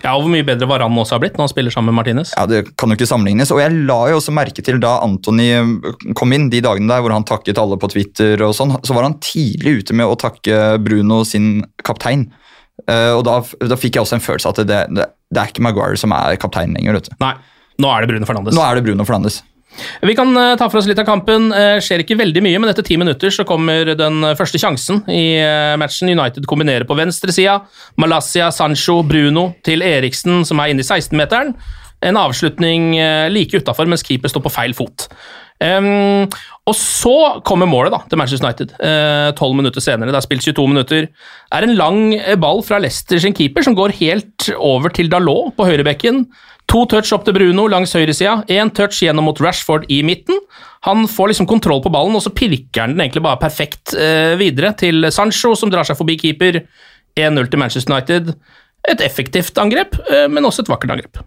Ja, 0.03 0.13
og 0.13 0.23
Hvor 0.23 0.31
mye 0.31 0.45
bedre 0.47 0.67
Varan 0.69 0.95
også 0.95 1.17
har 1.17 1.23
blitt 1.23 1.35
når 1.35 1.47
han 1.47 1.51
spiller 1.51 1.73
sammen 1.73 1.91
med 1.91 1.99
Martinez. 1.99 2.31
Ja, 2.37 2.45
Det 2.47 2.75
kan 2.79 2.89
jo 2.91 2.95
ikke 2.97 3.09
sammenlignes. 3.09 3.51
Og 3.51 3.59
jeg 3.59 3.73
la 3.83 3.97
jo 4.11 4.19
også 4.19 4.33
merke 4.35 4.63
til 4.63 4.79
da 4.79 4.95
Antony 5.03 5.49
kom 6.15 6.35
inn, 6.35 6.49
de 6.53 6.61
dagene 6.63 6.87
der 6.91 7.03
hvor 7.03 7.15
han 7.15 7.27
takket 7.27 7.59
alle 7.59 7.77
på 7.79 7.91
Twitter, 7.91 8.39
og 8.47 8.55
sånn, 8.55 8.77
så 8.83 8.95
var 8.95 9.07
han 9.09 9.19
tidlig 9.23 9.83
ute 9.83 9.97
med 9.97 10.07
å 10.07 10.15
takke 10.19 10.79
Bruno 10.83 11.23
sin 11.27 11.65
kaptein. 11.83 12.29
Uh, 12.89 13.19
og 13.19 13.23
da, 13.27 13.37
da 13.69 13.77
fikk 13.79 13.99
jeg 13.99 14.07
også 14.07 14.17
en 14.17 14.23
følelse 14.23 14.49
av 14.49 14.55
at 14.55 14.67
det, 14.67 14.79
det, 14.97 15.05
det 15.29 15.41
er 15.41 15.51
ikke 15.51 15.63
Maguire 15.63 15.99
som 15.99 16.15
er 16.15 16.39
kaptein 16.41 16.73
lenger. 16.75 16.97
vet 16.97 17.11
du. 17.11 17.17
Nei, 17.21 17.35
nå 17.83 17.91
er 17.91 18.03
det 18.03 18.13
Bruno 18.13 18.29
Fernandes. 18.29 18.57
Nå 18.57 18.63
er 18.65 18.79
det 18.79 18.85
Bruno 18.87 19.05
Fernandes. 19.07 19.43
Vi 20.01 20.15
kan 20.15 20.31
eh, 20.37 20.55
ta 20.59 20.69
for 20.69 20.81
oss 20.81 20.87
litt 20.89 20.99
av 21.01 21.07
kampen. 21.07 21.49
Uh, 21.53 21.77
skjer 21.83 22.03
ikke 22.03 22.17
veldig 22.19 22.43
mye, 22.45 22.61
men 22.61 22.71
etter 22.71 22.85
ti 22.85 22.97
minutter 22.99 23.33
så 23.33 23.45
kommer 23.47 23.93
den 23.97 24.23
første 24.39 24.61
sjansen 24.61 25.03
i 25.11 25.37
eh, 25.41 25.75
matchen. 25.79 26.11
United 26.13 26.47
kombinerer 26.49 26.87
på 26.89 26.97
venstresida. 26.97 27.59
Malaysia, 28.01 28.51
Sancho, 28.53 29.01
Bruno 29.07 29.51
til 29.65 29.85
Eriksen, 29.85 30.43
som 30.47 30.61
er 30.61 30.73
inne 30.73 30.83
i 30.83 30.87
16-meteren. 30.87 31.55
En 32.03 32.19
avslutning 32.19 32.97
like 33.31 33.55
utafor, 33.55 33.87
mens 33.87 34.03
keeper 34.03 34.27
står 34.27 34.43
på 34.43 34.51
feil 34.51 34.73
fot. 34.75 35.05
Um, 35.63 36.25
og 36.67 36.75
så 36.75 37.13
kommer 37.47 37.69
målet 37.69 37.93
da, 37.93 38.01
til 38.11 38.19
Manchester 38.19 38.49
United. 38.49 38.73
Tolv 39.39 39.53
uh, 39.53 39.59
minutter 39.61 39.83
senere. 39.83 40.11
Det 40.11 40.19
er 40.19 40.25
spilt 40.25 40.43
22 40.43 40.65
minutter. 40.67 41.07
Det 41.07 41.61
er 41.61 41.67
en 41.69 41.77
lang 41.79 42.01
ball 42.43 42.59
fra 42.67 42.81
Leicester 42.83 43.21
sin 43.23 43.35
keeper 43.37 43.63
som 43.63 43.77
går 43.77 43.95
helt 44.01 44.49
over 44.57 44.91
til 44.91 45.07
Dalot 45.13 45.55
på 45.55 45.69
høyrebekken. 45.69 46.25
To 46.71 46.85
touch 46.89 47.11
opp 47.15 47.25
til 47.27 47.35
Bruno 47.35 47.67
langs 47.69 47.93
høyresida, 47.93 48.39
én 48.51 48.71
touch 48.73 49.03
gjennom 49.03 49.27
mot 49.27 49.41
Rashford 49.43 49.85
i 49.93 49.99
midten. 50.05 50.39
Han 50.87 51.05
får 51.11 51.33
liksom 51.33 51.47
kontroll 51.49 51.83
på 51.83 51.91
ballen, 51.93 52.15
og 52.17 52.23
så 52.25 52.33
pirker 52.33 52.85
han 52.85 52.95
den 52.95 53.05
egentlig 53.05 53.23
bare 53.25 53.41
perfekt 53.41 53.93
eh, 53.95 54.33
videre 54.39 54.73
til 54.79 55.07
Sancho, 55.13 55.53
som 55.59 55.71
drar 55.71 55.87
seg 55.87 55.99
forbi 55.99 56.17
keeper. 56.21 56.63
1-0 57.19 57.51
til 57.51 57.61
Manchester 57.61 57.93
United. 57.93 58.33
Et 58.89 59.05
effektivt 59.05 59.59
angrep, 59.61 59.95
eh, 60.09 60.25
men 60.31 60.47
også 60.47 60.65
et 60.65 60.73
vakkert 60.73 60.95
angrep. 60.95 61.21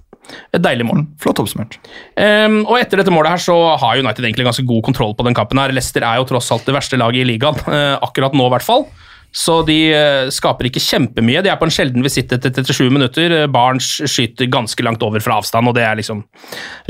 Et 0.56 0.62
deilig 0.62 0.86
mål. 0.88 1.04
Mm, 1.04 1.08
flott 1.22 1.40
oppsummert. 1.42 1.76
Um, 2.18 2.62
og 2.64 2.80
etter 2.80 3.00
dette 3.00 3.12
målet 3.14 3.36
her 3.36 3.42
så 3.42 3.54
har 3.78 4.00
United 4.00 4.24
egentlig 4.24 4.48
ganske 4.48 4.66
god 4.66 4.82
kontroll 4.88 5.14
på 5.16 5.26
den 5.26 5.36
kampen. 5.36 5.60
her. 5.62 5.74
Leicester 5.74 6.02
er 6.02 6.18
jo 6.18 6.26
tross 6.28 6.50
alt 6.54 6.66
det 6.66 6.74
verste 6.74 6.98
laget 6.98 7.22
i 7.22 7.28
ligaen, 7.30 7.60
uh, 7.68 7.96
akkurat 8.06 8.34
nå 8.36 8.48
i 8.48 8.54
hvert 8.56 8.66
fall. 8.66 8.88
Så 9.34 9.60
de 9.68 9.78
uh, 9.92 10.28
skaper 10.32 10.70
ikke 10.70 10.82
kjempemye. 10.82 11.42
De 11.44 11.52
er 11.52 11.58
på 11.60 11.68
en 11.68 11.74
sjelden 11.74 12.04
visitt 12.04 12.32
etter 12.32 12.52
37 12.52 12.92
minutter. 12.92 13.36
Barents 13.52 13.88
skyter 14.08 14.50
ganske 14.52 14.86
langt 14.86 15.02
over 15.06 15.22
fra 15.24 15.40
avstand, 15.40 15.70
og 15.70 15.76
det 15.76 15.86
er 15.86 15.98
liksom 15.98 16.22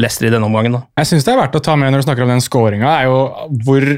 Leicester 0.01 0.29
i 0.29 0.35
denne 0.35 0.49
omgangen. 0.49 0.79
da. 0.79 0.85
Jeg 1.03 1.13
syns 1.13 1.27
det 1.27 1.35
er 1.35 1.43
verdt 1.45 1.59
å 1.59 1.65
ta 1.65 1.79
med 1.79 1.93
når 1.93 2.05
du 2.05 2.09
snakker 2.09 2.27
om 2.27 2.35
den 2.35 2.45
skåringa, 2.45 2.93
er 3.01 3.11
jo 3.11 3.19
hvor 3.67 3.89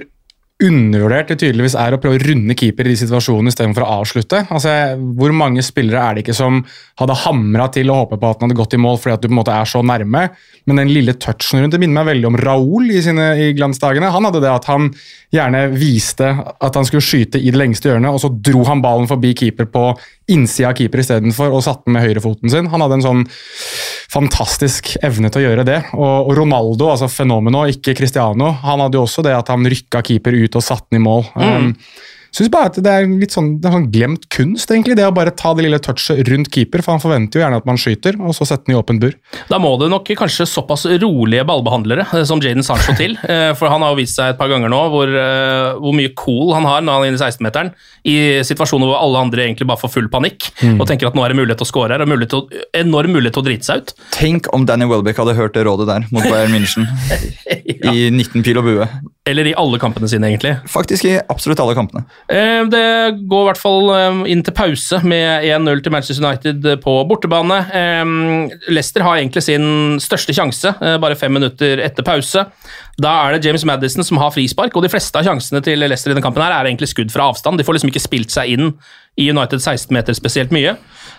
undervurdert 0.59 1.29
det 1.31 1.37
tydeligvis 1.39 1.77
er 1.79 1.95
å 1.95 2.01
prøve 2.03 2.19
å 2.19 2.23
runde 2.25 2.55
keeper 2.59 2.89
i 2.89 2.93
de 2.93 2.99
situasjonene 2.99 3.53
istedenfor 3.53 3.85
å 3.85 3.91
avslutte. 4.01 4.41
Altså, 4.51 4.73
Hvor 5.19 5.31
mange 5.37 5.63
spillere 5.63 6.03
er 6.03 6.17
det 6.17 6.25
ikke 6.25 6.35
som 6.35 6.65
hadde 6.99 7.19
hamra 7.23 7.69
til 7.71 7.93
å 7.93 8.01
håpe 8.01 8.19
på 8.19 8.31
at 8.31 8.41
den 8.41 8.49
hadde 8.49 8.59
gått 8.59 8.75
i 8.75 8.83
mål 8.83 8.99
fordi 8.99 9.15
at 9.15 9.23
du 9.23 9.29
på 9.29 9.37
en 9.37 9.39
måte 9.39 9.55
er 9.55 9.71
så 9.71 9.85
nærme? 9.87 10.25
Men 10.67 10.83
den 10.83 10.91
lille 10.91 11.15
touchen 11.15 11.63
rundt 11.63 11.77
det 11.77 11.81
minner 11.81 12.03
meg 12.03 12.11
veldig 12.11 12.31
om 12.33 12.41
Raoul 12.43 12.91
i 12.91 13.03
sine 13.05 13.29
i 13.39 13.53
glansdagene. 13.55 14.11
Han 14.11 14.27
hadde 14.27 14.43
det 14.43 14.51
at 14.51 14.67
han 14.69 14.91
gjerne 15.35 15.63
viste 15.77 16.27
at 16.27 16.75
han 16.75 16.87
skulle 16.89 17.05
skyte 17.05 17.39
i 17.39 17.53
det 17.53 17.61
lengste 17.61 17.93
hjørnet, 17.93 18.11
og 18.11 18.23
så 18.23 18.33
dro 18.33 18.65
han 18.67 18.83
ballen 18.83 19.09
forbi 19.09 19.35
keeper 19.37 19.69
på 19.71 19.93
innsida 20.33 20.73
av 20.73 20.77
keeper 20.77 21.03
istedenfor, 21.03 21.53
og 21.53 21.65
satte 21.65 21.87
den 21.87 21.97
med 21.97 22.05
høyrefoten 22.05 22.53
sin. 22.53 22.69
Han 22.73 22.85
hadde 22.85 22.99
en 22.99 23.07
sånn 23.07 23.23
fantastisk 24.13 24.95
evne 25.05 25.31
til 25.33 25.43
å 25.43 25.47
gjøre 25.47 25.67
det. 25.69 25.79
Og, 25.97 26.33
Ronaldo, 26.37 26.89
altså 26.93 27.11
fenomeno, 27.13 27.67
ikke 27.69 27.97
Cristiano, 27.97 28.51
han 28.63 28.85
hadde 28.85 28.99
jo 28.99 29.05
også 29.05 29.25
det 29.25 29.35
at 29.37 29.53
han 29.53 29.69
rykka 29.69 30.03
keeper 30.05 30.37
ut 30.37 30.48
og 30.57 30.63
satt 30.65 30.87
den 30.89 31.01
i 31.01 31.05
mål. 31.05 31.27
Mm. 31.37 31.43
Um, 31.43 31.75
synes 32.39 32.51
bare 32.53 32.69
at 32.69 32.77
det 32.85 32.93
er 32.93 33.07
litt 33.09 33.33
sånn, 33.35 33.55
det 33.59 33.67
er 33.67 33.75
sånn 33.75 33.87
glemt 33.91 34.27
kunst, 34.31 34.71
egentlig, 34.71 34.97
det 34.99 35.07
å 35.09 35.15
bare 35.17 35.33
ta 35.35 35.55
det 35.57 35.65
lille 35.65 35.79
touchet 35.83 36.21
rundt 36.29 36.51
keeper. 36.55 36.83
For 36.85 36.95
han 36.95 37.03
forventer 37.03 37.41
jo 37.41 37.43
gjerne 37.45 37.61
at 37.63 37.69
man 37.69 37.81
skyter, 37.81 38.19
og 38.21 38.35
så 38.37 38.47
sette 38.47 38.69
den 38.69 38.77
i 38.77 38.79
åpen 38.79 39.01
bur. 39.01 39.17
Da 39.49 39.59
må 39.63 39.73
det 39.81 39.89
nok 39.91 40.11
kanskje 40.19 40.47
såpass 40.47 40.85
rolige 41.01 41.47
ballbehandlere 41.49 42.05
eh, 42.05 42.25
som 42.29 42.43
Jaden 42.45 42.63
Sancho 42.67 42.95
til. 42.99 43.17
eh, 43.33 43.51
For 43.59 43.73
han 43.73 43.83
har 43.85 43.95
jo 43.95 44.01
vist 44.03 44.19
seg 44.19 44.35
et 44.35 44.41
par 44.41 44.53
ganger 44.53 44.71
nå 44.73 44.83
hvor, 44.93 45.09
eh, 45.09 45.81
hvor 45.81 45.97
mye 45.97 46.13
cool 46.21 46.53
han 46.57 46.69
har 46.69 46.85
når 46.85 46.99
han 46.99 47.07
er 47.07 47.13
inne 47.13 47.21
i 47.21 47.25
16-meteren. 47.25 47.73
I 48.09 48.17
situasjoner 48.47 48.93
hvor 48.93 49.01
alle 49.01 49.25
andre 49.25 49.47
egentlig 49.49 49.69
bare 49.69 49.81
får 49.81 49.95
full 49.97 50.13
panikk 50.13 50.53
Mm. 50.59 50.81
og 50.81 50.89
tenker 50.89 51.07
at 51.07 51.15
nå 51.15 51.23
er 51.23 51.31
det 51.31 51.39
mulighet 51.39 51.61
til 51.61 51.67
å 51.67 51.71
score 51.71 51.93
her, 51.93 52.03
og 52.03 52.09
mulighet 52.11 52.33
til 52.33 52.41
å, 52.41 52.63
enorm 52.81 53.13
mulighet 53.15 53.37
til 53.37 53.43
å 53.45 53.47
drite 53.47 53.67
seg 53.67 53.83
ut. 53.83 53.93
Tenk 54.15 54.49
om 54.57 54.65
Danny 54.67 54.89
Welbeck 54.91 55.21
hadde 55.21 55.37
hørt 55.39 55.55
det 55.55 55.63
rådet 55.69 55.87
der 55.87 56.07
mot 56.11 56.25
Bayern 56.25 56.51
München 56.51 56.89
i 57.93 58.09
19 58.11 58.43
pil 58.47 58.59
og 58.59 58.67
bue. 58.67 58.89
Eller 59.29 59.51
i 59.51 59.55
alle 59.61 59.79
kampene 59.83 60.09
sine, 60.09 60.31
egentlig. 60.31 60.55
Faktisk 60.73 61.05
i 61.09 61.15
absolutt 61.21 61.61
alle 61.61 61.77
kampene. 61.77 62.05
Eh, 62.33 62.65
Det 62.73 62.85
går 63.29 63.45
i 63.45 63.49
hvert 63.51 63.61
fall 63.61 63.91
eh, 63.95 64.23
inn 64.33 64.43
til 64.47 64.57
pause 64.57 65.03
med 65.05 65.45
1-0 65.45 65.83
til 65.85 65.95
Manchester 65.95 66.25
United 66.25 66.69
på 66.85 66.95
bortebane. 67.11 67.61
Eh, 67.69 68.05
Leicester 68.73 69.05
har 69.07 69.21
egentlig 69.21 69.45
sin 69.45 69.99
største 70.03 70.35
sjanse, 70.37 70.73
bare 71.03 71.19
fem 71.19 71.33
minutter 71.37 71.83
etter 71.85 72.07
pause. 72.07 72.47
Da 72.99 73.13
er 73.29 73.37
det 73.37 73.45
James 73.47 73.65
Madison 73.69 74.03
som 74.07 74.19
har 74.19 74.33
frispark, 74.35 74.75
og 74.75 74.83
de 74.83 74.91
fleste 74.91 75.21
av 75.21 75.27
sjansene 75.29 75.61
til 75.63 75.79
Leicester 75.79 76.11
i 76.11 76.17
denne 76.17 76.25
kampen 76.25 76.43
her 76.43 76.57
er 76.57 76.67
egentlig 76.71 76.91
skudd 76.91 77.13
fra 77.15 77.29
avstand. 77.31 77.61
De 77.61 77.67
får 77.67 77.79
liksom 77.79 77.93
ikke 77.93 78.03
spilt 78.03 78.35
seg 78.35 78.57
inn 78.57 78.73
i 79.19 79.29
United 79.31 79.61
16 79.63 79.93
meter 79.95 80.17
spesielt 80.17 80.51
mye. 80.55 80.77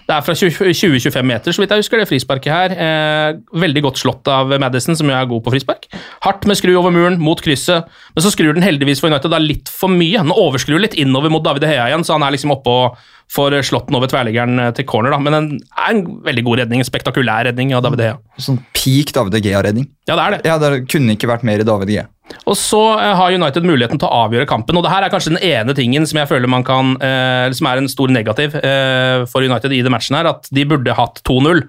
Det 0.09 0.15
er 0.15 0.23
fra 0.25 0.33
20-25 0.33 1.27
meter, 1.29 1.53
så 1.53 1.61
vidt 1.61 1.69
jeg 1.75 1.83
husker, 1.83 2.01
det 2.01 2.09
frisparket 2.09 2.49
her. 2.49 2.73
Eh, 2.73 3.35
veldig 3.61 3.83
godt 3.85 3.99
slått 4.01 4.29
av 4.33 4.49
Madison, 4.57 4.97
som 4.97 5.05
jo 5.05 5.13
er 5.13 5.27
god 5.29 5.43
på 5.45 5.53
frispark. 5.53 5.85
Hardt 6.25 6.47
med 6.49 6.57
skru 6.57 6.71
over 6.79 6.89
muren, 6.95 7.19
mot 7.21 7.37
krysset, 7.45 7.85
men 8.15 8.25
så 8.25 8.31
skrur 8.33 8.57
den 8.57 8.65
heldigvis 8.65 9.03
for 9.03 9.13
United 9.13 9.29
da 9.29 9.37
litt 9.43 9.69
for 9.69 9.93
mye. 9.93 10.17
Den 10.17 10.33
overskrur 10.33 10.81
litt 10.81 10.97
innover 10.97 11.29
mot 11.29 11.45
David 11.45 11.67
Heia 11.69 11.85
igjen, 11.91 12.07
så 12.07 12.17
han 12.17 12.25
er 12.25 12.33
liksom 12.33 12.55
oppe 12.57 12.73
og 12.73 12.97
får 13.29 13.59
over 13.61 14.09
tverrliggeren 14.09 14.63
eh, 14.65 14.71
til 14.73 14.87
corner, 14.89 15.13
da. 15.13 15.21
Men 15.21 15.37
den 15.37 15.49
er 15.77 15.93
en 15.93 16.01
veldig 16.25 16.45
god 16.47 16.63
redning, 16.63 16.81
en 16.81 16.89
spektakulær 16.89 17.45
redning 17.51 17.75
av 17.77 17.85
David 17.85 18.01
Heia. 18.07 18.17
Sånn 18.41 18.57
peak 18.73 19.13
David 19.13 19.45
Gea-redning. 19.45 19.91
Ja, 20.09 20.15
det 20.15 20.23
er 20.23 20.31
det. 20.33 20.41
Ja, 20.49 20.57
Det 20.57 20.87
kunne 20.89 21.13
ikke 21.13 21.29
vært 21.29 21.45
mer 21.45 21.61
i 21.61 21.69
David 21.69 21.93
Gea. 21.93 22.09
Og 22.47 22.57
så 22.57 22.81
eh, 22.95 23.13
har 23.19 23.35
United 23.35 23.67
muligheten 23.67 23.99
til 23.99 24.07
å 24.07 24.23
avgjøre 24.25 24.47
kampen, 24.49 24.77
og 24.79 24.85
det 24.85 24.93
her 24.93 25.05
er 25.05 25.13
kanskje 25.13 25.35
den 25.35 25.43
ene 25.43 25.75
tingen 25.77 26.07
som 26.09 26.21
jeg 26.21 26.29
føler 26.31 26.51
man 26.51 26.65
kan, 26.67 26.95
eh, 27.03 27.49
som 27.55 27.69
er 27.69 27.81
en 27.81 27.91
stor 27.91 28.11
negativ 28.13 28.55
eh, 28.61 29.25
for 29.29 29.45
United 29.45 29.75
i 29.75 29.83
den 29.85 29.93
matchen 29.93 30.17
her, 30.19 30.31
at 30.31 30.49
de 30.53 30.67
burde 30.69 30.97
hatt 30.97 31.23
2-0 31.27 31.65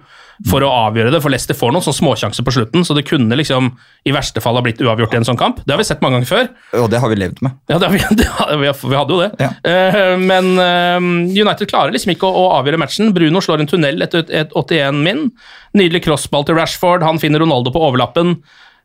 for 0.48 0.64
å 0.64 0.70
avgjøre 0.86 1.12
det, 1.12 1.20
for 1.20 1.32
Leicester 1.32 1.56
får 1.56 1.74
noen 1.74 1.84
sånn 1.84 1.98
småsjanser 1.98 2.44
på 2.46 2.54
slutten, 2.54 2.84
så 2.86 2.94
det 2.96 3.04
kunne 3.08 3.36
liksom 3.36 3.74
i 4.08 4.14
verste 4.14 4.40
fall 4.40 4.56
ha 4.56 4.62
blitt 4.64 4.80
uavgjort 4.80 5.12
i 5.12 5.18
en 5.20 5.26
sånn 5.28 5.40
kamp. 5.40 5.60
Det 5.66 5.74
har 5.74 5.80
vi 5.80 5.84
sett 5.88 6.00
mange 6.00 6.16
ganger 6.16 6.30
før. 6.30 6.48
Og 6.80 6.88
det 6.92 7.02
har 7.02 7.12
vi 7.12 7.18
levd 7.20 7.42
med. 7.44 7.58
Ja, 7.68 7.76
det 7.76 7.90
har 7.90 7.92
vi, 7.92 8.00
har, 8.38 8.54
vi, 8.62 8.96
hadde 8.96 9.16
jo 9.16 9.20
det. 9.20 9.50
Eh, 9.68 10.14
men 10.22 10.48
eh, 10.64 10.96
United 11.42 11.68
klarer 11.68 11.92
liksom 11.92 12.14
ikke 12.14 12.30
å, 12.30 12.46
å 12.46 12.56
avgjøre 12.60 12.80
matchen. 12.80 13.12
Bruno 13.16 13.44
slår 13.44 13.66
en 13.66 13.70
tunnel 13.70 14.00
etter 14.06 14.24
et, 14.24 14.32
et 14.46 14.56
81 14.56 15.04
min. 15.04 15.26
Nydelig 15.76 16.06
crossball 16.08 16.48
til 16.48 16.56
Rashford. 16.56 17.04
Han 17.04 17.20
finner 17.20 17.44
Ronaldo 17.44 17.74
på 17.74 17.84
overlappen. 17.90 18.38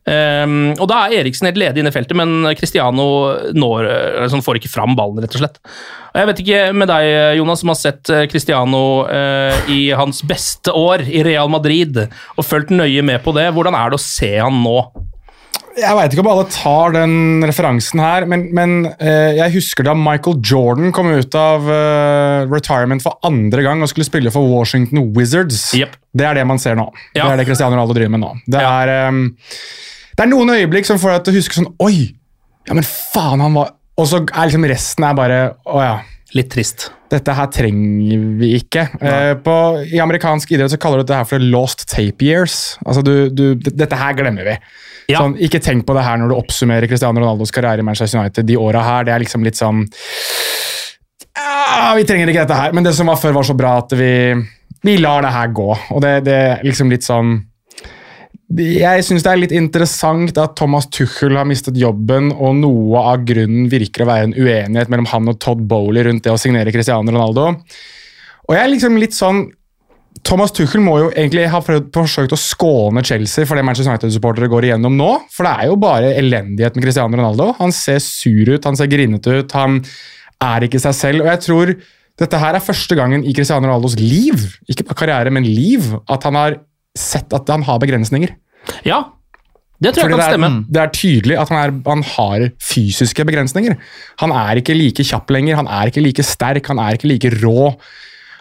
Um, 0.06 0.76
og 0.78 0.86
Da 0.92 1.00
er 1.08 1.24
Eriksen 1.24 1.48
helt 1.50 1.58
ledig 1.58 1.82
inne 1.82 1.90
i 1.90 1.96
feltet, 1.96 2.14
men 2.18 2.46
Cristiano 2.60 3.08
når, 3.58 3.88
eh, 3.90 4.28
sånn, 4.30 4.44
får 4.46 4.60
ikke 4.60 4.70
fram 4.70 4.94
ballen, 4.98 5.24
rett 5.24 5.34
og 5.34 5.42
slett. 5.42 5.58
Og 6.14 6.20
Jeg 6.22 6.30
vet 6.30 6.42
ikke 6.44 6.62
med 6.78 6.92
deg, 6.92 7.38
Jonas, 7.40 7.64
som 7.64 7.74
har 7.74 7.80
sett 7.80 8.12
eh, 8.14 8.28
Cristiano 8.30 8.84
uh, 9.10 9.58
i 9.72 9.90
hans 9.98 10.22
beste 10.22 10.70
år 10.70 11.08
i 11.10 11.26
Real 11.26 11.50
Madrid 11.50 11.98
og 12.06 12.46
fulgt 12.46 12.70
nøye 12.70 13.02
med 13.06 13.24
på 13.26 13.34
det. 13.34 13.50
Hvordan 13.56 13.78
er 13.78 13.92
det 13.92 13.98
å 13.98 14.06
se 14.06 14.32
han 14.38 14.62
nå? 14.62 14.78
Jeg 15.76 15.92
veit 15.98 16.14
ikke 16.14 16.24
om 16.24 16.30
alle 16.32 16.46
tar 16.54 16.94
den 16.96 17.44
referansen 17.44 18.00
her, 18.00 18.24
men, 18.30 18.46
men 18.56 18.76
uh, 18.96 19.32
jeg 19.36 19.56
husker 19.58 19.90
da 19.90 19.96
Michael 19.98 20.38
Jordan 20.40 20.94
kom 20.96 21.10
ut 21.12 21.36
av 21.36 21.66
uh, 21.68 22.46
retirement 22.48 23.04
for 23.04 23.18
andre 23.28 23.66
gang 23.66 23.84
og 23.84 23.92
skulle 23.92 24.08
spille 24.08 24.32
for 24.32 24.48
Washington 24.54 25.10
Wizards. 25.18 25.74
Det 26.16 26.30
er 26.30 26.40
det 26.40 26.46
man 26.48 26.62
ser 26.62 26.78
nå. 26.80 26.88
Ja. 27.18 27.26
Det 27.26 27.34
er 27.34 27.42
det 27.42 27.50
Cristiano 27.50 27.76
Ronaldo 27.76 27.98
driver 27.98 28.16
med 28.16 28.24
nå. 28.24 28.32
Det, 28.48 28.62
er, 28.62 28.94
ehm, 28.94 29.26
det 30.16 30.24
er 30.24 30.32
noen 30.32 30.54
øyeblikk 30.56 30.88
som 30.88 31.00
får 31.02 31.18
deg 31.18 31.26
til 31.26 31.34
å 31.34 31.40
huske 31.40 31.58
sånn 31.60 31.72
Oi! 31.84 31.96
Ja, 32.66 32.74
men 32.74 32.86
faen, 32.88 33.44
han 33.44 33.54
var 33.54 33.76
Og 34.00 34.08
så 34.10 34.24
er 34.24 34.48
liksom 34.48 34.66
resten 34.70 35.06
er 35.06 35.18
bare 35.18 35.40
Å 35.70 35.82
ja. 35.84 35.96
Litt 36.36 36.50
trist. 36.52 36.90
Dette 37.08 37.32
her 37.38 37.46
trenger 37.54 38.24
vi 38.42 38.50
ikke. 38.58 38.82
Eh, 38.98 39.36
på, 39.40 39.54
I 39.88 40.02
amerikansk 40.04 40.50
idrett 40.52 40.74
så 40.74 40.80
kaller 40.82 41.00
du 41.00 41.06
dette 41.06 41.20
her 41.22 41.28
for 41.30 41.40
lost 41.40 41.86
tape 41.88 42.26
years. 42.26 42.74
Altså 42.84 43.04
du, 43.06 43.30
du, 43.32 43.44
dette 43.56 43.96
her 43.96 44.18
glemmer 44.18 44.50
vi. 44.50 44.56
Sånn, 45.14 45.38
ikke 45.40 45.62
tenk 45.64 45.86
på 45.88 45.96
det 45.96 46.04
her 46.04 46.20
når 46.20 46.34
du 46.34 46.36
oppsummerer 46.36 46.90
Cristiano 46.92 47.22
Ronaldos 47.22 47.54
karriere 47.56 47.86
i 47.86 47.88
Manchester 47.88 48.20
United. 48.20 48.50
De 48.50 48.58
åra 48.60 48.84
her, 48.84 49.08
det 49.08 49.14
er 49.16 49.24
liksom 49.24 49.46
litt 49.48 49.56
sånn 49.56 49.86
ah, 51.40 51.94
Vi 51.96 52.04
trenger 52.10 52.34
ikke 52.34 52.44
dette 52.44 52.60
her. 52.66 52.76
Men 52.76 52.90
det 52.90 52.98
som 52.98 53.14
var 53.14 53.22
før, 53.22 53.38
var 53.38 53.48
så 53.48 53.56
bra 53.56 53.78
at 53.86 53.96
vi, 53.96 54.12
vi 54.84 54.98
lar 55.00 55.24
det 55.24 55.32
her 55.38 55.56
gå. 55.56 55.70
Og 55.72 56.04
det, 56.04 56.18
det 56.28 56.40
er 56.50 56.68
liksom 56.68 56.92
litt 56.92 57.06
sånn 57.06 57.38
jeg 58.54 59.04
syns 59.08 59.24
det 59.25 59.32
er 59.32 59.42
litt 59.42 59.54
interessant 59.58 60.38
at 60.38 60.54
Thomas 60.60 60.86
Tuchel 60.94 61.34
har 61.38 61.48
mistet 61.50 61.80
jobben, 61.82 62.30
og 62.32 62.60
noe 62.60 63.02
av 63.14 63.24
grunnen 63.25 63.70
virker 63.72 64.06
å 64.06 64.10
være 64.12 64.30
en 64.30 64.36
uenighet 64.38 64.92
mellom 64.92 65.10
han 65.10 65.32
og 65.32 65.40
Todd 65.42 65.64
Bowley 65.66 66.06
rundt 66.06 66.24
det 66.28 66.34
å 66.34 66.40
signere 66.40 66.74
Cristiano 66.74 67.10
Ronaldo. 67.10 67.54
Og 68.46 68.54
jeg 68.54 68.62
er 68.62 68.74
liksom 68.75 69.00
litt 69.02 69.18
sånn 69.18 69.48
Thomas 70.25 70.54
Tuchel 70.56 70.82
må 70.82 70.96
jo 71.02 71.10
egentlig 71.12 71.44
ha 71.52 71.60
forsøkt 71.62 72.34
å 72.34 72.40
skåne 72.40 73.04
Chelsea 73.06 73.46
for 73.46 73.58
det 73.58 73.66
Manchester 73.68 73.92
United-supportere 73.92 74.50
går 74.50 74.70
igjennom 74.70 74.96
nå. 74.98 75.10
For 75.34 75.46
det 75.46 75.52
er 75.52 75.70
jo 75.70 75.75
bare 75.82 76.14
elendighet 76.18 76.78
med 76.78 76.86
Cristiano 76.86 77.20
Ronaldo. 77.20 77.52
Han 77.60 77.74
ser 77.75 78.00
sur 78.02 78.54
ut, 78.54 78.66
han 78.66 78.80
ser 78.80 78.90
grinete 78.90 79.42
ut, 79.42 79.58
han 79.58 79.82
er 80.46 80.66
ikke 80.66 80.82
seg 80.82 80.98
selv. 80.98 81.25
Og 81.25 81.32
jeg 81.34 81.46
tror 81.50 81.75
Dette 82.16 82.40
her 82.40 82.56
er 82.56 82.64
første 82.64 82.96
gangen 82.96 83.25
i 83.28 83.34
Cristiano 83.36 83.68
Ronaldos 83.68 83.98
liv, 84.00 84.40
ikke 84.72 84.86
bare 84.88 84.96
karriere, 85.02 85.32
men 85.36 85.44
liv, 85.44 85.90
at 86.08 86.24
han 86.24 86.38
har 86.40 86.54
sett 86.98 87.34
at 87.36 87.52
han 87.52 87.66
har 87.68 87.82
begrensninger. 87.84 88.34
Ja, 88.88 89.04
det 89.84 89.92
tror 89.92 90.08
jeg 90.08 90.14
kan 90.14 90.20
kan 90.20 90.22
det, 90.22 90.34
stemme. 90.34 90.48
er, 90.48 90.68
det 90.72 90.82
er 90.82 90.92
tydelig 90.96 91.38
at 91.42 91.52
han, 91.52 91.60
er, 91.60 91.74
han 91.90 92.04
har 92.16 92.46
fysiske 92.64 93.25
begrensninger. 93.28 93.75
Han 94.24 94.34
er 94.36 94.62
ikke 94.62 94.75
like 94.78 95.04
kjapp 95.04 95.34
lenger, 95.36 95.60
han 95.60 95.68
er 95.68 95.92
ikke 95.92 96.04
like 96.04 96.24
sterk, 96.25 96.70
han 96.72 96.80
er 96.80 96.96
ikke 96.96 97.12
like 97.12 97.32
rå. 97.42 97.74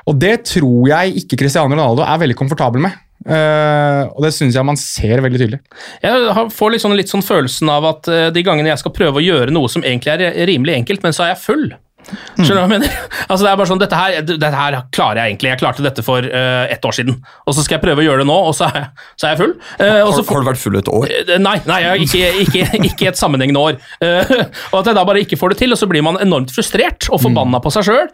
Og 0.04 0.20
det 0.20 0.36
tror 0.52 0.90
jeg 0.92 1.24
ikke 1.24 1.40
Cristiano 1.40 1.74
Ronaldo 1.74 2.04
er 2.06 2.20
veldig 2.22 2.38
komfortabel 2.38 2.84
med. 2.86 3.00
Uh, 3.24 4.10
og 4.12 4.20
det 4.26 4.34
syns 4.36 4.56
jeg 4.58 4.68
man 4.68 4.76
ser 4.76 5.22
veldig 5.24 5.40
tydelig. 5.40 5.60
Jeg 6.04 6.48
får 6.52 6.78
sånn, 6.82 6.96
litt 6.98 7.10
sånn 7.10 7.24
følelsen 7.24 7.70
av 7.72 7.86
at 7.88 8.10
eh, 8.12 8.26
de 8.34 8.42
gangene 8.44 8.68
jeg 8.68 8.82
skal 8.82 8.92
prøve 8.92 9.20
å 9.20 9.24
gjøre 9.24 9.54
noe 9.54 9.70
som 9.72 9.86
egentlig 9.86 10.12
er 10.12 10.44
rimelig 10.50 10.76
enkelt, 10.82 11.06
men 11.06 11.16
så 11.16 11.24
er 11.24 11.32
jeg 11.32 11.40
full. 11.46 11.64
Skjønner 12.04 12.48
du 12.48 12.58
hva 12.58 12.64
jeg 12.64 12.72
mener? 12.74 12.94
Altså 13.24 13.46
det 13.46 13.50
er 13.50 13.56
bare 13.56 13.68
sånn, 13.70 13.80
dette 13.80 13.98
her, 13.98 14.16
dette 14.26 14.48
her 14.52 14.74
klarer 14.92 15.20
jeg 15.22 15.32
egentlig. 15.32 15.50
Jeg 15.54 15.60
klarte 15.62 15.84
dette 15.84 16.02
for 16.04 16.26
uh, 16.28 16.64
ett 16.70 16.84
år 16.84 16.94
siden. 16.96 17.16
Og 17.48 17.56
så 17.56 17.64
skal 17.64 17.78
jeg 17.78 17.84
prøve 17.86 18.02
å 18.02 18.04
gjøre 18.04 18.20
det 18.22 18.28
nå, 18.28 18.36
og 18.50 18.52
så 18.56 18.66
er 18.68 18.76
jeg, 18.76 18.88
så 19.16 19.26
er 19.26 19.32
jeg 19.32 19.40
full. 19.40 19.54
Uh, 19.78 19.84
Har, 19.86 20.10
så 20.12 20.24
har 20.28 20.42
du 20.44 20.48
vært 20.50 20.60
full 20.60 20.76
et 20.78 20.90
år? 20.92 21.06
Eh, 21.08 21.32
Nei, 21.40 21.54
nei 21.68 21.78
ikke, 22.04 22.28
ikke, 22.44 22.66
ikke 22.90 23.08
et 23.10 23.20
sammenhengende 23.20 23.62
år. 23.62 23.78
Og 24.74 24.76
at 24.80 24.90
jeg 24.90 24.98
da 24.98 25.04
bare 25.08 25.22
ikke 25.24 25.38
får 25.40 25.54
det 25.54 25.58
til, 25.62 25.74
og 25.74 25.80
så 25.80 25.88
blir 25.90 26.04
man 26.04 26.18
enormt 26.22 26.52
frustrert 26.54 27.08
og 27.08 27.22
forbanna 27.22 27.60
på 27.64 27.72
seg 27.74 27.86
sjøl. 27.88 28.10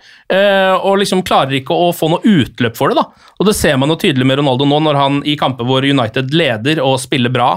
og 0.80 0.98
liksom 1.00 1.22
klarer 1.26 1.58
ikke 1.58 1.74
å 1.74 1.90
få 1.96 2.10
noe 2.12 2.22
utløp 2.26 2.76
for 2.78 2.92
det. 2.92 3.00
da. 3.00 3.32
Og 3.40 3.48
det 3.48 3.56
ser 3.58 3.78
man 3.80 3.92
jo 3.92 3.98
tydelig 4.00 4.26
med 4.28 4.40
Ronaldo 4.40 4.68
nå, 4.68 4.78
når 4.86 4.98
han 5.00 5.18
i 5.28 5.36
kamper 5.40 5.66
hvor 5.68 5.86
United 5.86 6.34
leder 6.36 6.82
og 6.84 6.98
spiller 7.02 7.32
bra, 7.32 7.50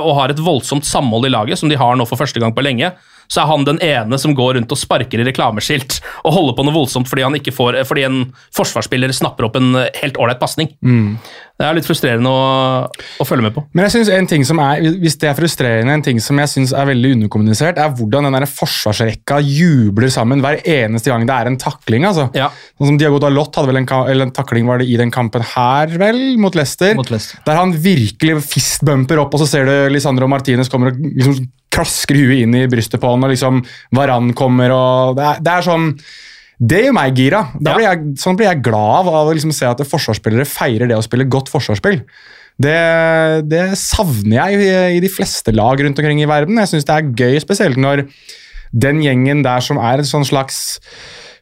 og 0.00 0.12
har 0.18 0.32
et 0.32 0.42
voldsomt 0.42 0.86
samhold 0.88 1.28
i 1.28 1.32
laget, 1.34 1.60
som 1.60 1.70
de 1.70 1.78
har 1.78 1.98
nå 1.98 2.06
for 2.08 2.20
første 2.20 2.40
gang 2.42 2.54
på 2.56 2.64
lenge, 2.64 2.92
så 3.28 3.42
er 3.42 3.50
han 3.50 3.66
den 3.66 3.80
ene 3.84 4.18
som 4.20 4.34
går 4.36 4.56
rundt 4.58 4.72
og 4.72 4.80
sparker 4.80 5.22
i 5.22 5.26
reklameskilt 5.26 5.98
og 6.24 6.36
holder 6.36 6.56
på 6.58 6.66
noe 6.66 6.76
voldsomt 6.76 7.10
fordi, 7.10 7.24
får, 7.54 7.80
fordi 7.88 8.06
en 8.06 8.20
forsvarsspiller 8.54 9.14
snapper 9.14 9.48
opp 9.48 9.58
en 9.60 9.74
helt 10.00 10.20
ålreit 10.20 10.42
pasning. 10.42 10.72
Det 11.56 11.64
er 11.64 11.76
litt 11.78 11.86
frustrerende 11.88 12.28
å, 12.28 12.40
å 12.92 13.24
følge 13.24 13.46
med 13.46 13.54
på. 13.54 13.62
Men 13.72 13.86
jeg 13.86 13.94
synes 13.94 14.10
en 14.12 14.26
ting 14.28 14.42
som 14.44 14.58
er, 14.60 14.82
hvis 15.00 15.14
det 15.22 15.30
er 15.30 15.36
frustrerende, 15.38 15.94
en 15.96 16.04
ting 16.04 16.18
som 16.20 16.36
jeg 16.42 16.52
synes 16.52 16.74
er 16.76 16.88
veldig 16.90 17.14
underkommunisert, 17.16 17.80
er 17.80 17.94
hvordan 17.96 18.28
den 18.28 18.36
der 18.36 18.44
forsvarsrekka 18.50 19.38
jubler 19.40 20.12
sammen 20.12 20.44
hver 20.44 20.60
eneste 20.60 21.12
gang 21.12 21.24
det 21.24 21.32
er 21.32 21.48
en 21.48 21.56
takling. 21.60 22.04
altså. 22.04 22.28
Ja. 22.36 22.50
Sånn 22.76 22.92
som 22.92 23.00
Diago 23.00 23.22
Dalot 23.24 23.56
hadde 23.56 23.72
vel 23.72 23.80
en, 23.80 23.88
eller 24.04 24.28
en 24.28 24.34
takling 24.36 24.68
var 24.68 24.84
det 24.84 24.90
i 24.92 25.00
den 25.00 25.14
kampen 25.14 25.46
her, 25.54 25.96
vel, 25.96 26.20
mot 26.42 26.58
Leicester. 26.58 26.92
Mot 26.98 27.12
Leicester. 27.14 27.40
Der 27.48 27.60
han 27.62 27.72
virkelig 27.72 28.44
fistbumper 28.50 29.24
opp, 29.24 29.32
og 29.32 29.40
så 29.40 29.48
ser 29.56 29.70
du 29.70 29.74
Lisandro 29.94 30.28
Martinez 30.28 30.68
kommer 30.72 30.92
og 30.92 31.00
liksom 31.00 31.48
klasker 31.72 32.20
huet 32.20 32.44
inn 32.44 32.56
i 32.56 32.66
brystet 32.68 33.00
på 33.00 33.16
han, 33.16 33.24
og 33.24 33.32
liksom 33.32 33.64
Varan 33.96 34.32
kommer, 34.36 34.76
og 34.76 35.16
det 35.16 35.24
er, 35.30 35.44
det 35.44 35.56
er 35.56 35.70
sånn 35.72 35.90
det 36.58 36.84
gjør 36.86 36.94
meg 36.96 37.18
gira. 37.18 37.42
Ja. 37.60 37.74
blir 37.76 37.84
jeg, 37.86 38.06
sånn 38.22 38.36
blir 38.38 38.48
jeg 38.48 38.62
glad 38.64 39.10
av, 39.10 39.28
å 39.28 39.34
liksom 39.36 39.52
se 39.52 39.66
at 39.68 39.82
forsvarsspillere 39.84 40.46
feirer 40.48 40.88
det 40.88 40.96
å 40.96 41.04
spille 41.04 41.28
godt 41.28 41.50
forsvarsspill. 41.52 42.00
Det, 42.56 42.76
det 43.52 43.64
savner 43.76 44.38
jeg 44.38 44.62
i, 44.64 44.70
i 44.96 45.02
de 45.04 45.10
fleste 45.12 45.52
lag 45.52 45.76
rundt 45.84 45.98
omkring 46.00 46.22
i 46.24 46.28
verden. 46.30 46.56
Jeg 46.62 46.70
syns 46.72 46.88
det 46.88 46.94
er 46.96 47.10
gøy, 47.12 47.36
spesielt 47.44 47.76
når 47.76 48.06
den 48.72 49.02
gjengen 49.04 49.44
der 49.44 49.60
som 49.64 49.76
er 49.78 50.00
et 50.00 50.08
sånn 50.08 50.24
slags 50.26 50.78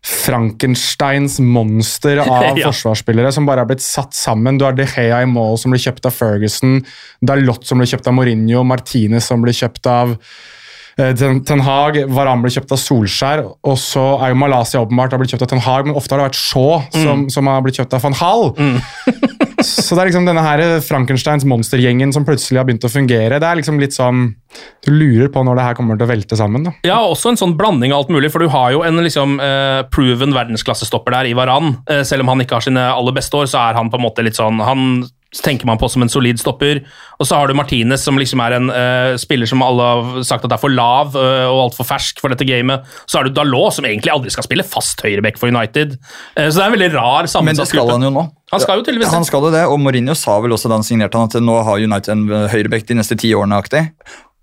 Frankensteins 0.04 1.38
monster 1.40 2.18
av 2.24 2.58
Ja. 2.58 2.66
forsvarsspillere 2.68 3.30
som 3.32 3.46
bare 3.48 3.62
er 3.64 3.70
blitt 3.70 3.84
satt 3.84 4.12
sammen. 4.18 4.58
Du 4.58 4.66
har 4.66 4.74
De 4.76 4.84
Gea 4.84 5.22
i 5.24 5.30
mål 5.30 5.56
som 5.62 5.72
blir 5.72 5.80
kjøpt 5.86 6.10
av 6.10 6.16
Ferguson, 6.18 6.80
Dalot 7.24 7.64
som 7.64 7.80
blir 7.80 7.88
kjøpt 7.88 8.10
av 8.10 8.18
Mourinho, 8.18 8.64
Martinez 8.68 9.30
som 9.30 9.40
blir 9.44 9.56
kjøpt 9.56 9.86
av 9.90 10.16
Ten, 10.94 11.40
Ten 11.46 11.62
Hag, 11.66 11.98
Varan 12.14 12.44
ble 12.44 12.52
kjøpt 12.54 12.74
av 12.74 12.78
Solskjær, 12.78 13.44
og 13.66 13.78
så 13.80 14.04
er 14.22 14.30
jo 14.30 14.38
Malaysia 14.38 14.82
åpenbart 14.84 15.16
har 15.16 15.22
blitt 15.22 15.34
kjøpt 15.34 15.46
av 15.46 15.50
Ten 15.54 15.64
Hag, 15.64 15.88
men 15.88 15.98
ofte 15.98 16.14
har 16.14 16.22
det 16.22 16.28
vært 16.30 16.38
Shaw 16.38 16.84
som, 16.94 17.26
som 17.34 17.50
har 17.50 17.64
blitt 17.66 17.80
kjøpt 17.80 17.96
av 17.98 18.04
van 18.04 18.18
Hall. 18.20 18.52
så 19.64 19.96
det 19.96 20.02
er 20.02 20.10
liksom 20.10 20.26
denne 20.28 20.42
her 20.44 20.62
Frankensteins 20.84 21.46
monstergjengen 21.48 22.12
som 22.14 22.26
plutselig 22.26 22.60
har 22.60 22.68
begynt 22.68 22.86
å 22.86 22.92
fungere. 22.92 23.40
Det 23.40 23.48
er 23.48 23.60
liksom 23.60 23.80
litt 23.82 23.96
sånn 23.96 24.26
Du 24.84 24.90
lurer 24.92 25.30
på 25.32 25.42
når 25.46 25.58
det 25.58 25.66
her 25.66 25.76
kommer 25.78 25.98
til 25.98 26.06
å 26.06 26.10
velte 26.10 26.38
sammen. 26.38 26.66
da. 26.68 26.74
Ja, 26.86 27.00
også 27.02 27.32
en 27.32 27.40
sånn 27.40 27.56
blanding 27.58 27.94
av 27.94 28.04
alt 28.04 28.12
mulig, 28.14 28.30
for 28.32 28.44
du 28.44 28.50
har 28.52 28.74
jo 28.74 28.84
en 28.86 29.00
liksom 29.02 29.38
uh, 29.42 29.82
proven 29.94 30.34
verdensklassestopper 30.36 31.16
der 31.16 31.30
i 31.30 31.34
Varan. 31.36 31.78
Uh, 31.90 32.02
selv 32.06 32.24
om 32.24 32.32
han 32.34 32.44
ikke 32.44 32.58
har 32.58 32.66
sine 32.66 32.86
aller 32.92 33.16
beste 33.16 33.40
år, 33.40 33.50
så 33.50 33.64
er 33.64 33.78
han 33.78 33.90
på 33.90 34.00
en 34.00 34.06
måte 34.06 34.24
litt 34.26 34.38
sånn 34.38 34.60
Han 34.64 35.04
tenker 35.42 35.66
man 35.66 35.78
på 35.80 35.88
som 35.90 36.04
en 36.04 36.10
solid 36.12 36.38
stopper. 36.38 36.82
Og 37.18 37.26
så 37.26 37.38
har 37.38 37.48
du 37.48 37.56
Martinez, 37.58 38.04
som 38.04 38.18
liksom 38.20 38.42
er 38.44 38.56
en 38.58 38.70
uh, 38.70 39.16
spiller 39.20 39.48
som 39.50 39.62
alle 39.64 39.82
har 39.82 40.26
sagt 40.26 40.46
at 40.46 40.54
er 40.54 40.60
for 40.62 40.70
lav 40.70 41.16
uh, 41.16 41.48
og 41.50 41.62
altfor 41.68 41.88
fersk 41.88 42.20
for 42.22 42.34
dette 42.34 42.46
gamet. 42.46 42.84
Så 43.06 43.18
har 43.18 43.26
du 43.26 43.34
Dalot, 43.34 43.74
som 43.74 43.88
egentlig 43.88 44.12
aldri 44.12 44.30
skal 44.34 44.46
spille 44.46 44.66
fast 44.66 45.02
høyreback 45.02 45.40
for 45.40 45.50
United. 45.50 45.96
Uh, 46.36 46.46
så 46.46 46.58
det 46.58 46.62
er 46.62 46.68
en 46.68 46.76
veldig 46.78 46.92
rar 46.94 47.30
Men 47.42 47.58
det 47.58 47.68
skal 47.70 47.90
han 47.94 48.06
jo 48.06 48.12
nå. 48.14 48.28
Han 48.52 48.62
skal 48.62 48.78
jo 48.78 48.84
tydeligvis. 48.86 49.10
Han 49.10 49.26
skal 49.26 49.48
jo 49.48 49.50
det, 49.54 49.64
og 49.66 49.80
Mourinho 49.82 50.14
sa 50.18 50.36
vel 50.44 50.54
også 50.54 50.70
da 50.70 50.78
han 50.78 50.86
signerte 50.86 51.18
han 51.18 51.32
at 51.32 51.40
nå 51.42 51.56
har 51.66 51.82
United 51.82 52.12
en 52.14 52.46
høyrebekk 52.52 52.86
de 52.92 53.00
neste 53.00 53.18
ti 53.18 53.32
årene. 53.34 53.58
aktig. 53.58 53.88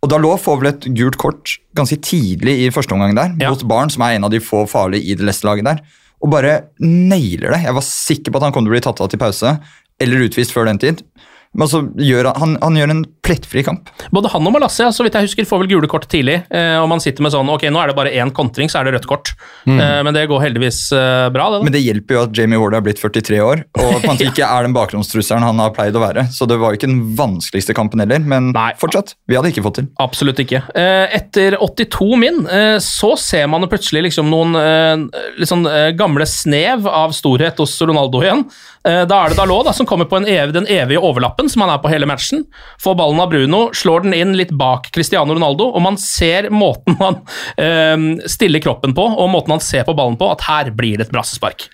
Og 0.01 0.09
Dalot 0.09 0.41
får 0.41 0.61
vel 0.61 0.69
et 0.71 0.85
gult 0.97 1.17
kort 1.21 1.57
ganske 1.77 1.97
tidlig 2.01 2.55
i 2.63 2.69
første 2.73 2.95
omgang 2.95 3.13
der, 3.15 3.35
Ja. 3.39 3.51
mot 3.53 3.63
Barn, 3.69 3.89
som 3.89 4.01
er 4.01 4.15
en 4.15 4.23
av 4.25 4.31
de 4.31 4.39
få 4.39 4.65
farlige 4.67 5.05
i 5.05 5.15
det 5.15 5.25
leste 5.25 5.45
laget 5.45 5.63
der, 5.63 5.81
og 6.21 6.29
bare 6.31 6.69
nailer 6.79 7.51
det. 7.53 7.63
Jeg 7.65 7.73
var 7.73 7.81
sikker 7.81 8.31
på 8.31 8.37
at 8.37 8.43
han 8.43 8.51
kom 8.51 8.65
til 8.65 8.71
å 8.71 8.75
bli 8.77 8.81
tatt 8.81 9.01
av 9.01 9.09
til 9.09 9.19
pause, 9.19 9.59
eller 10.01 10.27
utvist 10.27 10.55
før 10.55 10.67
den 10.71 10.81
tid. 10.81 11.05
Men 11.51 11.67
så 11.67 11.81
gjør 11.99 12.29
han, 12.31 12.37
han, 12.39 12.53
han 12.63 12.77
gjør 12.79 12.91
en 12.93 13.01
plettfri 13.27 13.63
kamp. 13.67 13.89
Både 14.15 14.29
han 14.31 14.45
og 14.47 14.53
Malassia 14.55 14.87
så 14.95 15.03
vidt 15.03 15.17
jeg 15.17 15.27
husker, 15.27 15.47
får 15.47 15.59
vel 15.63 15.71
gule 15.73 15.89
kort 15.91 16.07
tidlig. 16.11 16.37
Eh, 16.47 16.77
og 16.79 16.87
man 16.87 17.03
sitter 17.03 17.25
med 17.25 17.33
sånn 17.33 17.49
Ok, 17.51 17.65
nå 17.67 17.81
er 17.81 17.91
det 17.91 17.97
bare 17.97 18.13
én 18.15 18.31
kontring, 18.35 18.71
så 18.71 18.79
er 18.79 18.87
det 18.87 18.93
rødt 18.95 19.07
kort. 19.09 19.33
Eh, 19.67 19.99
men 20.05 20.15
det 20.15 20.23
går 20.31 20.45
heldigvis 20.45 20.79
eh, 20.95 21.27
bra, 21.33 21.49
det. 21.51 21.59
da. 21.59 21.67
Men 21.67 21.75
det 21.75 21.83
hjelper 21.83 22.17
jo 22.17 22.21
at 22.23 22.39
Jamie 22.39 22.61
Ward 22.61 22.77
er 22.79 22.85
blitt 22.85 23.01
43 23.03 23.41
år, 23.43 23.65
og 23.81 23.89
at 23.99 24.07
han 24.07 24.23
ikke 24.29 24.47
er 24.47 24.67
den 24.67 24.75
bakgrunnstrusselen 24.77 25.43
han 25.43 25.59
har 25.59 25.75
pleid 25.75 25.99
å 25.99 26.03
være. 26.05 26.25
Så 26.31 26.47
det 26.49 26.55
var 26.61 26.71
jo 26.71 26.79
ikke 26.79 26.89
den 26.91 27.03
vanskeligste 27.19 27.75
kampen 27.75 28.03
heller, 28.03 28.23
men 28.23 28.53
Nei. 28.55 28.71
fortsatt. 28.79 29.17
Vi 29.27 29.35
hadde 29.35 29.51
ikke 29.51 29.65
fått 29.67 29.81
til. 29.81 29.91
Absolutt 30.03 30.39
ikke. 30.45 30.63
Eh, 30.71 31.17
Etter 31.19 31.59
82 31.59 32.09
min 32.21 32.41
eh, 32.47 32.77
så 32.83 33.11
ser 33.19 33.51
man 33.51 33.67
plutselig 33.71 34.07
liksom 34.07 34.31
noen 34.31 34.55
eh, 34.55 35.27
litt 35.35 35.51
sånn 35.51 35.67
gamle 35.99 36.23
snev 36.27 36.87
av 36.87 37.11
storhet 37.15 37.59
hos 37.59 37.75
Ronaldo 37.83 38.23
igjen. 38.23 38.47
Eh, 38.87 39.03
Da 39.05 39.17
er 39.23 39.29
det 39.29 39.37
Dalot 39.37 39.67
da, 39.67 39.73
som 39.73 39.85
kommer 39.85 40.07
på 40.09 40.21
ev 40.27 40.53
den 40.55 40.65
evige 40.65 41.01
overlappen 41.01 41.49
som 41.49 41.61
han 41.65 41.73
er 41.73 41.81
på 41.83 41.91
hele 41.91 42.07
matchen. 42.09 42.45
Får 42.81 42.97
ballen 42.97 43.19
av 43.21 43.29
Bruno, 43.29 43.69
slår 43.73 44.07
den 44.07 44.15
inn 44.17 44.33
litt 44.37 44.51
bak 44.57 44.89
Cristiano 44.95 45.35
Ronaldo, 45.37 45.69
og 45.75 45.81
man 45.85 45.99
ser 46.01 46.49
måten 46.49 46.97
han 47.01 47.21
eh, 47.57 48.25
stiller 48.29 48.63
kroppen 48.63 48.95
på, 48.97 49.05
og 49.05 49.29
måten 49.29 49.55
han 49.55 49.63
ser 49.63 49.85
på 49.87 49.95
ballen 49.97 50.17
på, 50.17 50.31
at 50.31 50.47
her 50.49 50.71
blir 50.75 50.97
det 50.97 51.09
et 51.09 51.13
brassespark. 51.13 51.69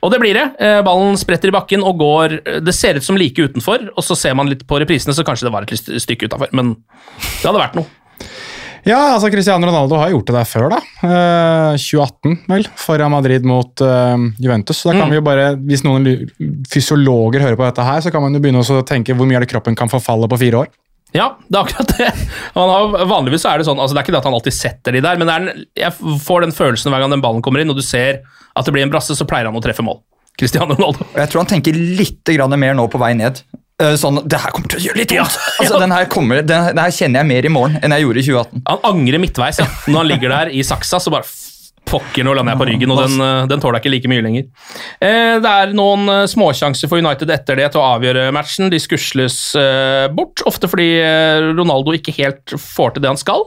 Og 0.00 0.12
det 0.12 0.20
blir 0.22 0.36
det. 0.38 0.46
Eh, 0.64 0.80
Ballen 0.86 1.18
spretter 1.20 1.50
i 1.50 1.52
bakken 1.52 1.82
og 1.84 1.98
går 2.00 2.38
Det 2.64 2.72
ser 2.72 2.96
ut 2.96 3.04
som 3.04 3.18
like 3.20 3.42
utenfor, 3.42 3.90
og 3.92 4.04
så 4.04 4.16
ser 4.16 4.36
man 4.38 4.48
litt 4.48 4.64
på 4.68 4.80
reprisene, 4.80 5.12
så 5.12 5.26
kanskje 5.26 5.48
det 5.48 5.52
var 5.52 5.66
et 5.66 5.74
stykke 5.76 6.30
utafor, 6.30 6.52
men 6.56 6.76
det 7.18 7.44
hadde 7.44 7.60
vært 7.60 7.76
noe. 7.76 7.90
Ja, 8.88 8.98
altså 9.12 9.28
Cristiano 9.28 9.68
Ronaldo 9.68 9.98
har 10.00 10.14
gjort 10.14 10.30
det 10.30 10.34
der 10.38 10.48
før, 10.48 10.70
da. 10.72 10.78
Eh, 11.04 11.74
2018, 11.76 12.38
vel, 12.48 12.68
Foran 12.80 13.12
Madrid 13.12 13.44
mot 13.48 13.82
eh, 13.84 14.26
Juventus. 14.40 14.80
Så 14.80 14.88
da 14.90 14.96
kan 14.96 15.12
vi 15.12 15.18
jo 15.18 15.24
bare, 15.26 15.50
Hvis 15.68 15.84
noen 15.84 16.08
fysiologer 16.72 17.44
hører 17.44 17.58
på 17.58 17.66
dette 17.66 17.84
her, 17.84 18.00
så 18.04 18.12
kan 18.14 18.24
man 18.24 18.36
jo 18.36 18.40
begynne 18.44 18.62
også 18.62 18.80
å 18.80 18.86
tenke 18.88 19.16
hvor 19.16 19.28
mye 19.28 19.42
er 19.42 19.44
det 19.44 19.50
kroppen 19.52 19.76
kan 19.76 19.92
forfalle 19.92 20.30
på 20.30 20.40
fire 20.40 20.64
år. 20.64 20.72
Ja, 21.16 21.30
det 21.48 21.56
er 21.56 21.68
akkurat 21.68 21.92
det. 21.96 22.08
Han 22.56 22.72
har, 22.72 23.06
vanligvis 23.08 23.44
så 23.44 23.52
er 23.52 23.60
det 23.60 23.68
sånn, 23.68 23.80
altså 23.80 23.96
det 23.96 24.02
er 24.02 24.08
ikke 24.08 24.16
det 24.16 24.22
at 24.22 24.28
han 24.28 24.36
alltid 24.36 24.56
setter 24.56 24.96
de 24.96 25.04
der, 25.04 25.20
men 25.20 25.28
det 25.28 25.36
er 25.36 25.44
en, 25.44 25.68
jeg 25.84 26.18
får 26.24 26.44
den 26.44 26.56
følelsen 26.56 26.92
hver 26.92 27.04
gang 27.04 27.14
den 27.14 27.24
ballen 27.24 27.44
kommer 27.44 27.64
inn, 27.64 27.72
og 27.72 27.80
du 27.80 27.84
ser 27.84 28.20
at 28.56 28.66
det 28.68 28.74
blir 28.76 28.84
en 28.84 28.92
brasse, 28.92 29.16
så 29.16 29.28
pleier 29.28 29.48
han 29.48 29.56
å 29.56 29.64
treffe 29.64 29.84
mål. 29.84 30.02
Cristiano 30.38 30.76
Ronaldo. 30.76 31.08
Jeg 31.16 31.32
tror 31.32 31.42
han 31.42 31.50
tenker 31.50 31.76
litt 31.76 32.22
grann 32.36 32.54
mer 32.60 32.76
nå 32.76 32.84
på 32.92 33.00
vei 33.00 33.14
ned. 33.18 33.40
Eh, 33.78 33.94
Sånn, 33.94 34.16
det 34.26 34.40
her 34.42 34.50
kommer 34.50 34.72
til 34.72 34.80
å 34.80 34.84
gjøre 34.88 34.98
litt 34.98 35.12
vondt! 35.14 35.36
Altså, 35.62 35.76
den, 35.78 35.92
her 35.94 36.08
kommer, 36.10 36.40
den, 36.42 36.64
den 36.72 36.80
her 36.82 36.94
kjenner 36.94 37.22
jeg 37.22 37.28
mer 37.30 37.46
i 37.46 37.52
morgen 37.54 37.76
enn 37.78 37.94
jeg 37.94 38.02
gjorde 38.08 38.22
i 38.24 38.26
2018. 38.26 38.62
Han 38.72 38.80
angrer 38.90 39.22
midtveis, 39.22 39.60
ja. 39.62 39.68
Når 39.86 40.00
han 40.00 40.08
ligger 40.10 40.34
der 40.34 40.50
i 40.50 40.64
saksa, 40.66 40.98
så 40.98 41.12
bare 41.14 41.28
Pokker, 41.88 42.24
nå 42.26 42.34
lander 42.36 42.52
jeg 42.52 42.60
på 42.60 42.66
ryggen, 42.68 42.90
og 42.92 42.98
den, 43.00 43.20
eh, 43.24 43.46
den 43.48 43.62
tåler 43.62 43.78
jeg 43.78 43.86
ikke 43.86 43.92
like 43.94 44.10
mye 44.12 44.24
lenger. 44.24 44.48
Eh, 45.00 45.36
det 45.40 45.52
er 45.52 45.70
noen 45.76 46.04
eh, 46.12 46.26
småsjanser 46.28 46.90
for 46.90 47.00
United 47.00 47.30
etter 47.32 47.56
det 47.56 47.70
til 47.72 47.80
å 47.80 47.86
avgjøre 47.94 48.26
matchen. 48.36 48.68
De 48.72 48.80
skusles 48.82 49.38
bort, 50.14 50.42
ofte 50.48 50.68
fordi 50.68 50.88
Ronaldo 51.56 51.94
ikke 51.96 52.14
helt 52.18 52.52
får 52.60 52.94
til 52.94 53.04
det 53.04 53.12
han 53.12 53.20
skal. 53.20 53.46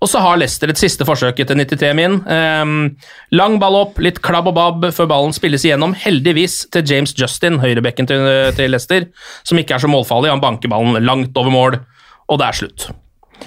Og 0.00 0.10
så 0.10 0.22
har 0.24 0.40
Leicester 0.40 0.72
et 0.72 0.80
siste 0.80 1.04
forsøk 1.08 1.42
etter 1.44 1.58
93 1.58 1.92
min. 1.98 2.18
Eh, 2.24 2.72
lang 3.36 3.58
ball 3.60 3.78
opp, 3.82 4.00
litt 4.04 4.22
klabb 4.24 4.48
og 4.50 4.56
babb 4.56 4.88
før 4.96 5.10
ballen 5.10 5.36
spilles 5.36 5.66
igjennom. 5.66 5.96
Heldigvis 5.98 6.62
til 6.72 6.88
James 6.88 7.12
Justin, 7.18 7.60
høyrebekken 7.62 8.08
til, 8.08 8.24
til 8.56 8.72
Leicester, 8.72 9.10
som 9.44 9.60
ikke 9.60 9.76
er 9.76 9.84
så 9.84 9.92
målfarlig. 9.92 10.32
Han 10.32 10.44
banker 10.44 10.72
ballen 10.72 10.96
langt 11.04 11.36
over 11.40 11.52
mål, 11.52 11.80
og 12.32 12.40
det 12.40 12.48
er 12.48 12.62
slutt. 12.64 12.88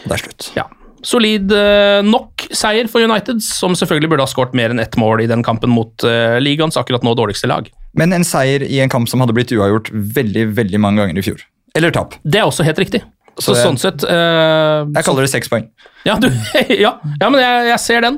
Det 0.04 0.14
er 0.14 0.28
slutt. 0.28 0.52
Ja. 0.58 0.70
Solid 1.06 1.54
nok 2.04 2.37
seier 2.58 2.90
for 2.92 3.04
United, 3.06 3.42
som 3.46 3.76
selvfølgelig 3.78 4.12
burde 4.12 4.26
ha 4.26 4.32
skåret 4.32 4.56
mer 4.58 4.74
enn 4.74 4.82
ett 4.82 4.98
mål 5.00 5.24
i 5.24 5.30
den 5.30 5.44
kampen 5.46 5.72
mot 5.74 6.06
uh, 6.08 6.38
ligaens 6.42 6.80
akkurat 6.80 7.06
nå 7.06 7.14
dårligste 7.18 7.50
lag. 7.50 7.70
Men 7.98 8.16
en 8.16 8.26
seier 8.28 8.66
i 8.66 8.82
en 8.84 8.92
kamp 8.92 9.10
som 9.10 9.22
hadde 9.24 9.36
blitt 9.38 9.54
uavgjort 9.56 9.92
veldig 9.94 10.48
veldig 10.58 10.82
mange 10.82 11.04
ganger 11.04 11.22
i 11.22 11.26
fjor. 11.26 11.44
Eller 11.78 11.94
tap. 11.94 12.18
Det 12.24 12.42
er 12.42 12.50
også 12.50 12.66
helt 12.68 12.82
riktig. 12.82 13.04
Så, 13.38 13.54
Så 13.54 13.60
sånn 13.62 13.76
sett 13.78 14.02
uh, 14.02 14.88
Jeg 14.96 15.06
kaller 15.06 15.28
det 15.28 15.30
seks 15.30 15.52
poeng. 15.52 15.68
ja, 16.08 16.16
du, 16.18 16.26
ja, 16.86 16.96
ja, 16.98 17.28
men 17.30 17.38
jeg, 17.38 17.68
jeg 17.70 17.82
ser 17.84 18.08
den. 18.08 18.18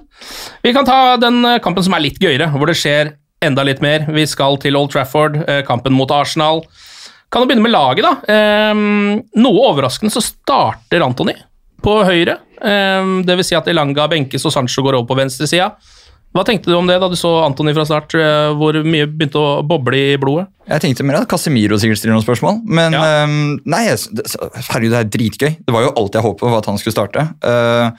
Vi 0.63 0.71
kan 0.75 0.87
ta 0.87 1.17
den 1.19 1.41
eh, 1.43 1.57
kampen 1.63 1.83
som 1.83 1.97
er 1.97 2.05
litt 2.05 2.21
gøyere, 2.23 2.47
hvor 2.55 2.71
det 2.71 2.77
skjer 2.79 3.17
enda 3.43 3.65
litt 3.67 3.83
mer. 3.83 4.07
Vi 4.15 4.23
skal 4.27 4.55
til 4.63 4.79
Old 4.79 4.93
Trafford, 4.95 5.35
kampen 5.67 5.95
mot 5.95 6.11
Arsenal. 6.11 6.63
Kan 7.31 7.43
jo 7.43 7.49
begynne 7.49 7.63
med 7.63 7.71
laget, 7.71 8.03
da. 8.03 8.71
Um, 8.73 9.19
noe 9.37 9.67
overraskende 9.69 10.11
så 10.11 10.23
starter 10.23 11.03
Antony 11.05 11.35
på 11.83 11.95
høyre. 12.07 12.37
Um, 12.59 13.21
det 13.27 13.37
vil 13.39 13.47
si 13.47 13.55
at 13.57 13.67
Elanga 13.71 14.07
benkes 14.11 14.45
og 14.45 14.51
Sancho 14.55 14.83
går 14.85 14.97
over 14.99 15.07
på 15.09 15.17
venstresida. 15.19 15.71
Hva 16.29 16.43
tenkte 16.45 16.69
du 16.69 16.75
om 16.77 16.85
det 16.85 16.99
da 17.01 17.07
du 17.09 17.15
så 17.17 17.31
Antony 17.41 17.71
fra 17.73 17.87
start, 17.89 18.13
eh, 18.13 18.51
hvor 18.53 18.75
mye 18.85 19.07
begynte 19.09 19.39
å 19.41 19.63
boble 19.65 19.97
i 20.11 20.17
blodet? 20.21 20.43
Jeg 20.69 20.83
tenkte 20.83 21.05
mer 21.07 21.23
at 21.23 21.29
Casemiro 21.31 21.79
sikkert 21.81 21.97
stiller 21.97 22.13
noen 22.13 22.25
spørsmål. 22.25 22.59
Men 22.69 22.93
Ja. 22.93 23.23
um, 23.25 23.55
nei, 23.65 23.87
det, 23.89 24.27
herregud, 24.69 24.91
det 24.93 24.99
er 24.99 25.09
dritgøy. 25.15 25.55
Det 25.65 25.73
var 25.73 25.87
jo 25.87 25.93
alt 25.97 26.13
jeg 26.13 26.21
håpet 26.27 26.45
på 26.45 26.57
at 26.59 26.69
han 26.69 26.77
skulle 26.77 26.93
starte. 26.93 27.23
Uh, 27.41 27.89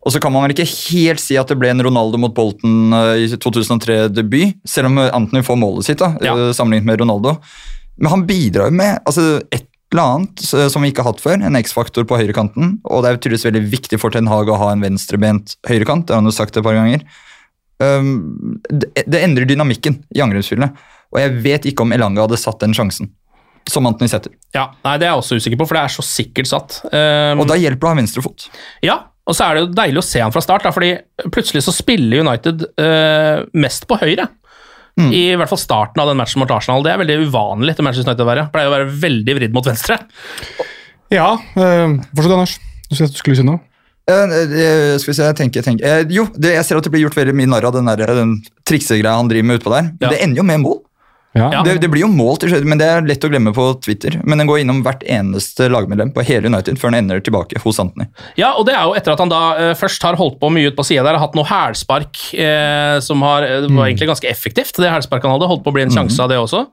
og 0.00 0.12
så 0.14 0.20
kan 0.20 0.32
man 0.32 0.46
vel 0.46 0.54
ikke 0.56 0.64
helt 0.94 1.20
si 1.20 1.36
at 1.36 1.48
det 1.52 1.58
ble 1.60 1.74
en 1.74 1.84
Ronaldo 1.84 2.16
mot 2.24 2.32
Bolton 2.32 2.88
uh, 2.96 3.18
i 3.20 3.28
2003-debut, 3.36 4.56
selv 4.64 4.88
om 4.88 4.98
Antony 5.04 5.44
får 5.44 5.60
målet 5.60 5.84
sitt 5.84 6.00
da, 6.00 6.14
Ja. 6.24 6.32
uh, 6.32 6.52
sammenlignet 6.56 6.88
med 6.88 7.00
Ronaldo. 7.04 7.36
Men 8.00 8.10
han 8.10 8.24
bidrar 8.26 8.72
jo 8.72 8.76
med 8.80 8.98
altså, 9.04 9.42
et 9.52 9.68
eller 9.94 10.16
annet 10.18 10.44
som 10.72 10.84
vi 10.84 10.90
ikke 10.90 11.04
har 11.04 11.14
hatt 11.14 11.22
før, 11.22 11.38
en 11.40 11.58
X-faktor 11.60 12.06
på 12.10 12.18
høyrekanten. 12.20 12.78
Og 12.84 13.04
det 13.04 13.10
er 13.10 13.20
tydeligvis 13.20 13.46
veldig 13.48 13.64
viktig 13.72 14.00
for 14.02 14.14
Ten 14.14 14.28
Hag 14.30 14.50
å 14.50 14.58
ha 14.60 14.72
en 14.74 14.82
venstrebent 14.84 15.56
høyrekant, 15.70 16.08
det 16.08 16.16
har 16.16 16.22
han 16.22 16.30
jo 16.30 16.34
sagt 16.34 16.58
et 16.58 16.66
par 16.66 16.76
ganger. 16.76 17.06
Um, 17.82 18.60
det, 18.70 18.90
det 19.10 19.22
endrer 19.24 19.48
dynamikken 19.50 20.02
i 20.14 20.22
angrepsspillet. 20.24 20.76
Og 21.14 21.20
jeg 21.22 21.34
vet 21.44 21.66
ikke 21.70 21.86
om 21.86 21.94
Elanga 21.94 22.24
hadde 22.26 22.38
satt 22.40 22.62
den 22.62 22.74
sjansen 22.76 23.10
som 23.70 23.86
Anthony 23.88 24.10
setter. 24.12 24.34
Ja, 24.52 24.68
nei, 24.84 24.98
Det 25.00 25.06
er 25.06 25.14
jeg 25.14 25.22
også 25.22 25.38
usikker 25.40 25.60
på, 25.60 25.66
for 25.70 25.78
det 25.78 25.84
er 25.86 25.92
så 25.94 26.04
sikkert 26.04 26.50
satt. 26.50 26.78
Um, 26.90 27.40
Og 27.40 27.48
da 27.48 27.56
hjelper 27.56 27.80
det 27.80 27.88
å 27.88 27.92
ha 27.94 28.00
venstrefot. 28.02 28.48
Ja, 28.84 28.96
og 29.24 29.36
så 29.36 29.46
er 29.46 29.56
det 29.56 29.62
jo 29.64 29.70
deilig 29.78 30.02
å 30.02 30.04
se 30.04 30.20
han 30.20 30.34
fra 30.34 30.42
start, 30.44 30.66
da, 30.66 30.72
fordi 30.74 30.90
plutselig 31.32 31.64
så 31.64 31.72
spiller 31.72 32.26
United 32.26 32.66
uh, 32.76 33.46
mest 33.56 33.86
på 33.88 33.96
høyre. 34.02 34.28
I 35.00 35.34
hvert 35.34 35.50
fall 35.50 35.58
starten 35.58 35.98
av 36.02 36.06
den 36.10 36.16
matchen 36.20 36.38
mot 36.38 36.50
Arsenal. 36.54 36.84
Det 36.86 36.92
er 36.92 37.00
veldig 37.00 37.16
uvanlig 37.26 37.74
til 37.74 37.82
Manchester 37.86 38.12
United 38.12 38.22
å 38.22 38.28
være. 38.30 38.44
Pleier 38.54 38.68
å 38.70 38.74
være 38.76 38.90
veldig 39.02 39.34
vridd 39.40 39.54
mot 39.56 39.66
venstre. 39.66 39.96
Ja, 41.12 41.32
Øh, 41.56 41.96
fortsett, 42.14 42.32
Anders. 42.32 42.58
Du 42.90 42.94
sa 42.96 43.04
at 43.08 43.14
du 43.14 43.18
skulle 43.18 43.36
si 43.38 43.42
noe. 43.46 43.58
Uh, 44.04 44.28
uh, 44.28 44.94
skal 45.00 45.10
vi 45.10 45.16
se, 45.16 45.24
jeg 45.24 45.36
tenker, 45.38 45.62
jeg 45.62 45.64
tenker. 45.64 45.84
Uh, 46.04 46.12
jo, 46.12 46.26
det, 46.36 46.54
jeg 46.58 46.64
ser 46.68 46.76
at 46.76 46.84
det 46.84 46.92
blir 46.92 47.06
gjort 47.06 47.16
veldig 47.16 47.34
mye 47.38 47.48
narr 47.48 47.64
av 47.70 47.72
den, 47.72 47.86
der, 47.88 48.10
den 48.18 48.34
triksegreia 48.68 49.14
han 49.16 49.30
driver 49.30 49.48
med 49.48 49.60
utpå 49.62 49.72
der. 49.72 49.86
Men 49.94 50.04
Ja. 50.04 50.10
det 50.12 50.18
ender 50.26 50.42
jo 50.42 50.44
med 50.44 50.60
mål. 50.60 50.82
Ja. 51.34 51.62
Det, 51.66 51.78
det 51.82 51.88
blir 51.90 52.04
jo 52.04 52.10
målt, 52.14 52.44
men 52.62 52.78
det 52.78 52.86
er 52.86 53.06
lett 53.06 53.24
å 53.26 53.30
glemme 53.30 53.50
på 53.54 53.66
Twitter. 53.82 54.20
Men 54.22 54.38
den 54.38 54.46
går 54.46 54.60
innom 54.62 54.84
hvert 54.86 55.02
eneste 55.02 55.66
lagmedlem 55.72 56.12
på 56.14 56.22
hele 56.28 56.46
United 56.46 56.78
før 56.78 56.92
den 56.92 57.00
ender 57.02 57.24
tilbake 57.26 57.58
hos 57.64 57.80
Anthony. 57.82 58.06
Ja, 58.38 58.52
og 58.54 58.68
det 58.68 58.76
er 58.78 58.84
jo 58.86 58.94
etter 58.94 59.16
at 59.16 59.22
han 59.24 59.32
da 59.32 59.42
uh, 59.58 59.72
først 59.78 60.06
har 60.06 60.18
holdt 60.20 60.38
på 60.42 60.52
mye 60.54 60.70
ut 60.70 60.78
på 60.78 60.86
sida 60.86 61.02
der, 61.02 61.18
har 61.18 61.26
hatt 61.26 61.34
noe 61.34 61.48
hælspark 61.48 62.20
uh, 62.38 63.00
som 63.02 63.26
har, 63.26 63.48
uh, 63.50 63.66
var 63.66 63.88
egentlig 63.88 64.12
ganske 64.12 64.30
effektivt, 64.30 64.78
det 64.78 64.92
hælsparket 64.94 65.26
han 65.26 65.34
hadde. 65.34 65.50
Holdt 65.50 65.66
på 65.66 65.74
å 65.74 65.76
bli 65.76 65.88
en 65.88 65.94
sjanse 65.94 66.22
av 66.22 66.30
det 66.30 66.38
også. 66.38 66.68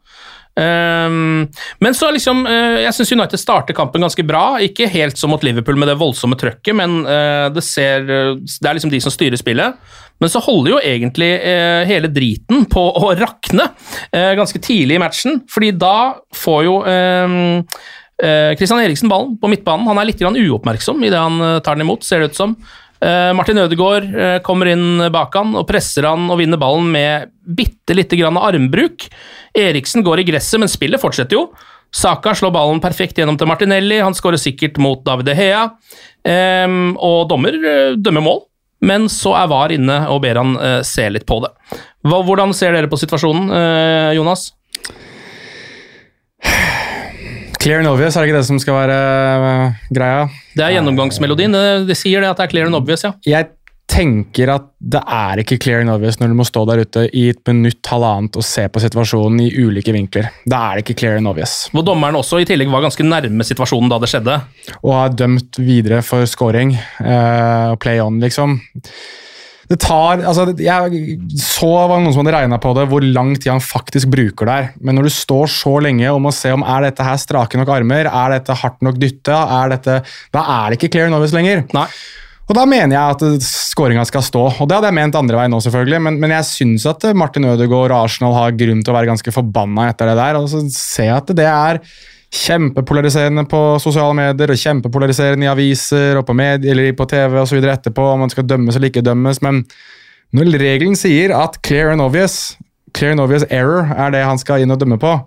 Ehm, 0.60 1.48
men 1.80 1.96
så 1.96 2.10
liksom 2.12 2.44
eh, 2.44 2.82
Jeg 2.84 2.96
syns 2.98 3.14
United 3.16 3.40
starter 3.40 3.76
kampen 3.78 4.04
ganske 4.04 4.26
bra. 4.28 4.60
Ikke 4.64 4.90
helt 4.92 5.20
som 5.20 5.32
mot 5.32 5.44
Liverpool 5.46 5.80
med 5.80 5.92
det 5.92 6.00
voldsomme 6.00 6.38
trøkket, 6.40 6.76
men 6.78 7.02
eh, 7.08 7.48
det 7.56 7.64
ser 7.66 8.04
Det 8.04 8.68
er 8.68 8.78
liksom 8.78 8.92
de 8.92 9.02
som 9.04 9.14
styrer 9.14 9.40
spillet. 9.40 9.80
Men 10.22 10.30
så 10.30 10.42
holder 10.44 10.76
jo 10.76 10.84
egentlig 10.86 11.32
eh, 11.40 11.82
hele 11.90 12.12
driten 12.12 12.68
på 12.70 12.84
å 13.00 13.16
rakne 13.18 13.72
ganske 14.12 14.60
tidlig 14.62 15.00
i 15.00 15.02
matchen, 15.02 15.40
fordi 15.50 15.72
da 15.82 16.14
får 16.38 16.60
jo 16.68 16.76
ehm, 16.86 17.64
eh, 18.22 18.52
Eriksen 18.54 19.10
ballen 19.10 19.34
på 19.42 19.50
midtbanen. 19.50 19.88
Han 19.90 19.98
er 19.98 20.12
litt 20.12 20.22
uoppmerksom 20.22 21.02
idet 21.08 21.18
han 21.18 21.42
tar 21.66 21.80
den 21.80 21.88
imot, 21.88 22.06
ser 22.06 22.22
det 22.22 22.36
ut 22.36 22.38
som. 22.38 22.54
Eh, 23.02 23.34
Martin 23.34 23.58
Ødegaard 23.58 24.14
eh, 24.14 24.38
kommer 24.46 24.70
inn 24.70 25.02
bak 25.14 25.34
han 25.34 25.56
og 25.58 25.66
presser 25.70 26.06
han 26.06 26.28
og 26.30 26.38
vinner 26.38 26.60
ballen 26.62 26.92
med 26.94 27.32
bitte 27.42 27.96
lite 27.98 28.20
grann 28.20 28.38
armbruk. 28.38 29.08
Eriksen 29.58 30.06
går 30.06 30.22
i 30.22 30.28
gresset, 30.30 30.60
men 30.62 30.70
spillet 30.70 31.02
fortsetter 31.02 31.40
jo. 31.40 31.48
Saka 31.92 32.36
slår 32.38 32.54
ballen 32.56 32.84
perfekt 32.84 33.18
gjennom 33.20 33.40
til 33.40 33.50
Martinelli, 33.50 33.98
han 34.00 34.16
skårer 34.16 34.40
sikkert 34.40 34.78
mot 34.80 35.02
David 35.04 35.28
De 35.28 35.36
Hea. 35.36 35.66
Og 37.02 37.20
dommer 37.28 37.58
eh, 37.58 37.98
dømmer 37.98 38.24
mål, 38.24 38.46
men 38.86 39.10
så 39.12 39.34
er 39.42 39.50
VAR 39.52 39.74
inne 39.76 39.98
og 40.14 40.22
ber 40.24 40.40
han 40.40 40.56
se 40.88 41.10
litt 41.12 41.28
på 41.30 41.42
det. 41.44 41.52
Hvordan 42.06 42.54
ser 42.58 42.78
dere 42.78 42.90
på 42.90 42.98
situasjonen, 43.02 43.52
Jonas? 44.18 44.48
Clear 47.62 47.84
and 47.84 47.92
obvious, 47.92 48.16
er 48.18 48.24
det 48.26 48.32
ikke 48.32 48.40
det 48.40 48.48
som 48.48 48.58
skal 48.58 48.74
være 48.74 48.94
uh, 49.38 49.82
greia? 49.94 50.22
Det 50.58 50.64
er 50.66 50.80
gjennomgangsmelodien. 50.80 51.54
Det, 51.86 51.94
sier 52.00 52.24
det 52.24 52.32
at 52.32 52.40
det 52.40 52.48
er 52.48 52.54
clear 52.56 52.70
and 52.72 52.78
obvious, 52.80 53.04
ja. 53.06 53.12
Jeg 53.28 53.52
tenker 53.92 54.50
at 54.50 54.66
det 54.82 55.02
er 55.06 55.44
ikke 55.44 55.60
clear 55.62 55.84
and 55.84 55.94
obvious 55.94 56.18
når 56.18 56.32
du 56.32 56.40
må 56.40 56.46
stå 56.48 56.64
der 56.66 56.82
ute 56.82 57.04
i 57.14 57.28
et 57.30 57.42
minutt, 57.46 57.84
halvannet 57.86 58.40
og 58.40 58.48
se 58.48 58.66
på 58.66 58.82
situasjonen 58.82 59.44
i 59.46 59.52
ulike 59.62 59.94
vinkler. 59.94 60.32
Da 60.50 60.64
er 60.72 60.80
det 60.80 60.88
ikke 60.88 60.98
clear 61.04 61.22
and 61.22 61.30
obvious. 61.30 61.68
Hvor 61.76 61.86
dommeren 61.86 62.18
også 62.18 62.42
i 62.42 62.50
tillegg 62.50 62.72
var 62.74 62.88
ganske 62.88 63.06
nærme 63.06 63.46
situasjonen 63.46 63.94
da 63.94 64.02
det 64.02 64.10
skjedde. 64.10 64.40
Og 64.82 64.96
har 64.98 65.14
dømt 65.22 65.62
videre 65.62 66.02
for 66.08 66.26
scoring 66.26 66.74
og 66.98 67.78
play 67.84 68.02
on, 68.02 68.18
liksom. 68.26 68.58
Det 69.72 69.78
tar 69.80 70.20
altså, 70.28 70.50
Jeg 70.60 71.18
så 71.40 71.70
var 71.88 71.96
det 71.96 72.04
noen 72.04 72.16
som 72.16 72.26
hadde 72.26 72.36
regna 72.36 72.58
på 72.62 72.74
det, 72.76 72.88
hvor 72.92 73.06
lang 73.06 73.34
tid 73.38 73.54
han 73.54 73.64
faktisk 73.64 74.10
bruker 74.12 74.50
der. 74.50 74.72
Men 74.84 74.98
når 75.00 75.08
du 75.08 75.14
står 75.16 75.52
så 75.54 75.78
lenge 75.84 76.10
og 76.12 76.20
må 76.26 76.34
se 76.36 76.52
om 76.52 76.66
er 76.68 76.90
dette 76.90 77.06
her 77.08 77.22
strake 77.22 77.60
nok 77.60 77.72
armer, 77.72 78.10
er 78.10 78.36
dette 78.36 78.58
hardt 78.64 78.82
nok 78.84 79.00
dytte, 79.00 79.38
er 79.38 79.72
dette, 79.72 80.02
da 80.36 80.44
er 80.58 80.72
det 80.72 80.80
ikke 80.82 80.92
clear 80.98 81.08
and 81.08 81.38
lenger. 81.38 81.64
Nei. 81.78 81.88
Og 82.52 82.58
da 82.58 82.66
mener 82.68 82.98
jeg 82.98 83.16
at 83.16 83.46
skåringa 83.48 84.04
skal 84.10 84.24
stå. 84.28 84.42
Og 84.60 84.68
det 84.68 84.76
hadde 84.76 84.90
jeg 84.90 84.98
ment 84.98 85.16
andre 85.16 85.38
veien 85.40 85.54
nå, 85.54 85.62
selvfølgelig, 85.64 86.02
men, 86.04 86.18
men 86.20 86.34
jeg 86.36 86.50
syns 86.50 86.88
at 86.90 87.06
Martin 87.16 87.48
Ødegaard 87.48 87.94
og 87.94 88.10
Arsenal 88.10 88.36
har 88.36 88.58
grunn 88.60 88.82
til 88.84 88.92
å 88.92 88.98
være 88.98 89.08
ganske 89.14 89.32
forbanna 89.32 89.88
etter 89.88 90.12
det 90.12 90.18
der. 90.20 90.40
Og 90.42 90.50
så 90.52 90.66
ser 90.76 91.14
jeg 91.14 91.20
at 91.22 91.32
det 91.38 91.48
er 91.48 91.80
kjempepolariserende 92.32 93.44
på 93.52 93.60
sosiale 93.84 94.16
medier 94.16 94.54
og 94.54 94.60
kjempepolariserende 94.60 95.48
i 95.48 95.52
aviser 95.52 96.20
og 96.20 96.26
på, 96.28 96.36
medier, 96.38 96.72
eller 96.72 96.94
på 96.96 97.08
TV 97.12 97.36
videre 97.52 97.76
etterpå 97.76 98.06
om 98.14 98.24
man 98.24 98.32
skal 98.32 98.48
dømmes 98.48 98.78
eller 98.78 98.92
ikke 98.92 99.04
dømmes, 99.04 99.42
men 99.44 99.66
når 100.32 100.56
regelen 100.62 100.96
sier 100.96 101.34
at 101.36 101.60
clear 101.68 101.92
and 101.92 102.04
obvious, 102.04 102.56
clear 102.96 103.12
and 103.12 103.24
obvious 103.24 103.44
error 103.52 103.92
er 103.92 104.14
det 104.16 104.24
han 104.24 104.40
skal 104.40 104.64
inn 104.64 104.72
og 104.72 104.80
dømme 104.80 105.00
på, 105.02 105.18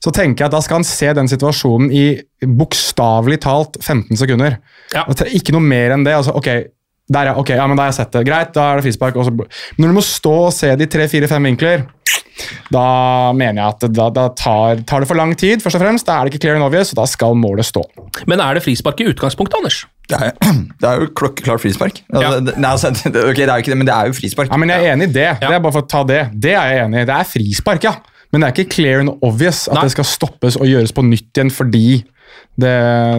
så 0.00 0.12
tenker 0.14 0.44
jeg 0.44 0.48
at 0.48 0.54
da 0.56 0.62
skal 0.64 0.80
han 0.80 0.88
se 0.88 1.12
den 1.18 1.28
situasjonen 1.28 1.92
i 1.92 2.06
bokstavelig 2.40 3.40
talt 3.44 3.76
15 3.82 4.16
sekunder. 4.20 4.56
Ja. 4.94 5.04
Ikke 5.36 5.52
noe 5.52 5.64
mer 5.64 5.92
enn 5.92 6.04
det. 6.06 6.14
altså, 6.16 6.32
ok, 6.36 6.48
der, 7.12 7.30
ja, 7.30 7.34
ok, 7.38 7.52
ja, 7.54 7.66
men 7.68 7.78
da 7.78 7.84
har 7.84 7.92
jeg 7.92 8.00
sett 8.00 8.16
det. 8.16 8.24
Greit, 8.26 8.52
da 8.56 8.70
er 8.70 8.80
det 8.80 8.86
frispark. 8.88 9.16
når 9.16 9.92
du 9.92 9.94
må 9.94 10.04
stå 10.04 10.34
og 10.48 10.54
se 10.54 10.72
det 10.76 10.88
i 10.88 10.92
tre-fire-fem 10.96 11.50
vinkler, 11.50 11.84
da 12.72 12.84
mener 13.36 13.62
jeg 13.62 13.74
at 13.74 13.84
da, 13.96 14.06
da 14.12 14.26
tar, 14.36 14.82
tar 14.88 15.02
det 15.04 15.08
for 15.10 15.18
lang 15.18 15.34
tid. 15.38 15.62
først 15.64 15.78
og 15.78 15.84
fremst. 15.84 16.06
Da 16.08 16.18
er 16.20 16.26
det 16.28 16.34
ikke 16.34 16.42
clear 16.46 16.58
and 16.58 16.66
obvious, 16.66 16.90
og 16.94 17.00
da 17.00 17.06
skal 17.10 17.36
målet 17.38 17.66
stå. 17.68 17.82
Men 18.28 18.42
er 18.44 18.58
det 18.58 18.64
frispark 18.66 19.00
i 19.04 19.08
utgangspunktet, 19.12 19.58
Anders? 19.60 19.82
Det 20.10 20.18
er, 20.22 20.34
det 20.82 20.88
er 20.90 21.00
jo 21.02 21.08
klokkeklart 21.18 21.62
frispark. 21.64 22.02
Altså, 22.12 22.26
Ja. 22.26 22.40
det, 22.50 22.56
nei, 22.58 22.70
altså, 22.70 22.90
det, 23.14 23.24
okay, 23.24 23.44
det 23.46 23.48
er 23.50 23.56
jo 23.60 23.64
ikke 23.66 23.74
det, 23.74 23.80
men 23.84 23.88
det 23.90 23.96
er 23.96 24.10
jo 24.12 24.18
frispark. 24.20 24.50
Ja, 24.52 24.60
men 24.62 24.70
Jeg 24.74 24.84
er 24.84 24.92
enig 24.98 25.08
i 25.10 25.14
det. 25.16 25.30
Det 25.42 25.50
er 25.56 25.64
bare 25.64 25.76
for 25.78 25.86
å 25.86 25.90
ta 25.96 26.02
det. 26.08 26.20
Det 26.34 26.52
er 26.54 26.74
jeg 26.74 26.84
enig 26.88 27.02
i. 27.02 27.08
Det 27.08 27.16
er 27.20 27.30
frispark, 27.32 27.88
ja. 27.88 27.94
Men 28.34 28.42
det 28.42 28.48
er 28.50 28.56
ikke 28.58 28.72
clear 28.74 29.00
and 29.04 29.14
obvious 29.22 29.64
at 29.70 29.78
Nei. 29.78 29.86
det 29.86 29.94
skal 29.94 30.04
stoppes 30.08 30.56
og 30.58 30.66
gjøres 30.68 30.92
på 30.92 31.04
nytt 31.06 31.30
igjen 31.38 31.52
fordi 31.54 31.84
det, 32.56 32.72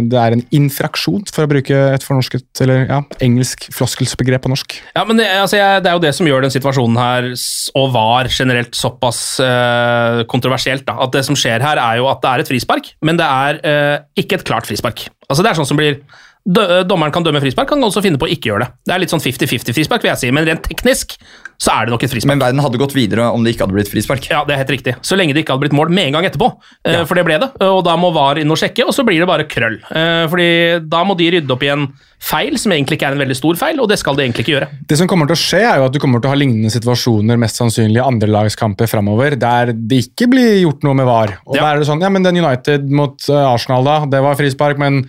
det 0.10 0.18
er 0.18 0.34
en 0.34 0.44
infraksjon, 0.56 1.26
for 1.30 1.46
å 1.46 1.52
bruke 1.52 1.78
et 1.94 2.06
fornorsket 2.06 2.62
eller 2.66 2.88
ja, 2.90 3.00
engelsk 3.24 3.68
floskelsbegrep 3.76 4.46
på 4.46 4.52
norsk. 4.52 4.78
Ja, 4.98 5.04
men 5.08 5.22
det, 5.22 5.28
altså, 5.44 5.60
jeg, 5.60 5.84
det 5.86 5.92
er 5.92 5.98
jo 5.98 6.04
det 6.08 6.14
som 6.18 6.30
gjør 6.30 6.48
den 6.48 6.54
situasjonen 6.54 6.98
her, 6.98 7.30
og 7.78 7.92
var 7.94 8.32
generelt 8.34 8.78
såpass 8.78 9.22
eh, 9.44 10.24
kontroversielt, 10.32 10.88
da. 10.90 10.98
At 11.06 11.14
det 11.14 11.26
som 11.28 11.38
skjer 11.38 11.64
her, 11.64 11.82
er 11.82 12.02
jo 12.02 12.10
at 12.10 12.24
det 12.24 12.32
er 12.32 12.46
et 12.46 12.54
frispark, 12.54 12.94
men 13.06 13.20
det 13.20 13.28
er 13.28 13.62
eh, 13.62 13.98
ikke 14.24 14.42
et 14.42 14.48
klart 14.48 14.70
frispark. 14.70 15.06
Altså, 15.28 15.44
det 15.44 15.52
er 15.52 15.62
sånn 15.62 15.70
som 15.70 15.80
blir 15.80 16.02
Dommeren 16.48 17.12
kan 17.12 17.26
dømme 17.26 17.42
frispark, 17.44 17.68
kan 17.68 17.82
også 17.84 18.00
finne 18.00 18.16
på 18.16 18.24
å 18.24 18.30
ikke 18.32 18.48
gjøre 18.48 18.64
det. 18.64 18.76
Det 18.88 18.94
er 18.96 19.02
litt 19.04 19.12
sånn 19.12 19.20
50-50 19.20 19.76
frispark, 19.76 20.06
vil 20.06 20.14
jeg 20.14 20.22
si, 20.22 20.30
men 20.32 20.46
rent 20.48 20.64
teknisk 20.64 21.18
så 21.58 21.72
er 21.74 21.86
det 21.88 21.92
nok 21.96 22.04
et 22.06 22.12
frispark. 22.14 22.30
Men 22.30 22.40
verden 22.44 22.60
hadde 22.62 22.78
gått 22.78 22.94
videre 22.94 23.32
om 23.34 23.42
det 23.44 23.56
ikke 23.56 23.66
hadde 23.66 23.74
blitt 23.74 23.90
frispark. 23.90 24.28
Ja, 24.30 24.44
det 24.46 24.54
er 24.54 24.60
helt 24.62 24.70
riktig. 24.76 24.94
Så 25.02 25.18
lenge 25.18 25.34
det 25.34 25.42
ikke 25.42 25.56
hadde 25.56 25.64
blitt 25.66 25.74
mål 25.74 25.90
med 25.90 26.06
en 26.12 26.14
gang 26.20 26.26
etterpå. 26.30 26.52
Eh, 26.86 26.94
Ja. 27.00 27.06
For 27.06 27.16
det 27.18 27.26
ble 27.26 27.40
det, 27.42 27.50
og 27.66 27.84
da 27.84 27.96
må 27.98 28.12
VAR 28.14 28.38
inn 28.38 28.52
og 28.54 28.58
sjekke, 28.62 28.86
og 28.86 28.94
så 28.94 29.04
blir 29.04 29.18
det 29.20 29.28
bare 29.28 29.48
krøll. 29.50 29.80
Eh, 29.90 30.28
Fordi 30.30 30.50
da 30.88 31.04
må 31.04 31.16
de 31.18 31.32
rydde 31.34 31.50
opp 31.52 31.64
i 31.64 31.72
en 31.74 31.88
feil 32.20 32.58
som 32.58 32.72
egentlig 32.72 32.98
ikke 32.98 33.08
er 33.10 33.14
en 33.18 33.20
veldig 33.26 33.36
stor 33.38 33.56
feil, 33.56 33.80
og 33.82 33.90
det 33.90 33.98
skal 34.00 34.16
de 34.16 34.24
egentlig 34.26 34.46
ikke 34.46 34.54
gjøre. 34.60 34.68
Det 34.88 34.98
som 34.98 35.08
kommer 35.08 35.26
til 35.30 35.34
å 35.38 35.42
skje, 35.42 35.62
er 35.66 35.78
jo 35.82 35.86
at 35.86 35.94
du 35.94 36.00
kommer 36.00 36.22
til 36.22 36.30
å 36.30 36.34
ha 36.34 36.38
lignende 36.38 36.70
situasjoner 36.74 37.38
mest 37.42 37.58
sannsynlig 37.58 38.02
i 38.02 38.06
andrelagskamper 38.06 38.88
framover, 38.90 39.36
der 39.38 39.74
det 39.74 40.04
ikke 40.12 40.30
blir 40.30 40.62
gjort 40.62 40.84
noe 40.86 40.94
med 40.94 41.06
VAR. 41.10 41.38
Og 41.48 41.56
Ja. 41.56 41.62
da 41.62 41.74
er 41.74 41.80
det 41.80 41.88
sånn, 41.88 42.02
ja, 42.02 42.10
men 42.10 42.22
den 42.24 42.38
United 42.38 42.90
mot 42.90 43.18
eh, 43.30 43.34
Arsenal, 43.54 43.84
da, 43.84 44.06
det 44.06 44.22
var 44.22 44.36
frispark, 44.36 44.78
men 44.78 45.08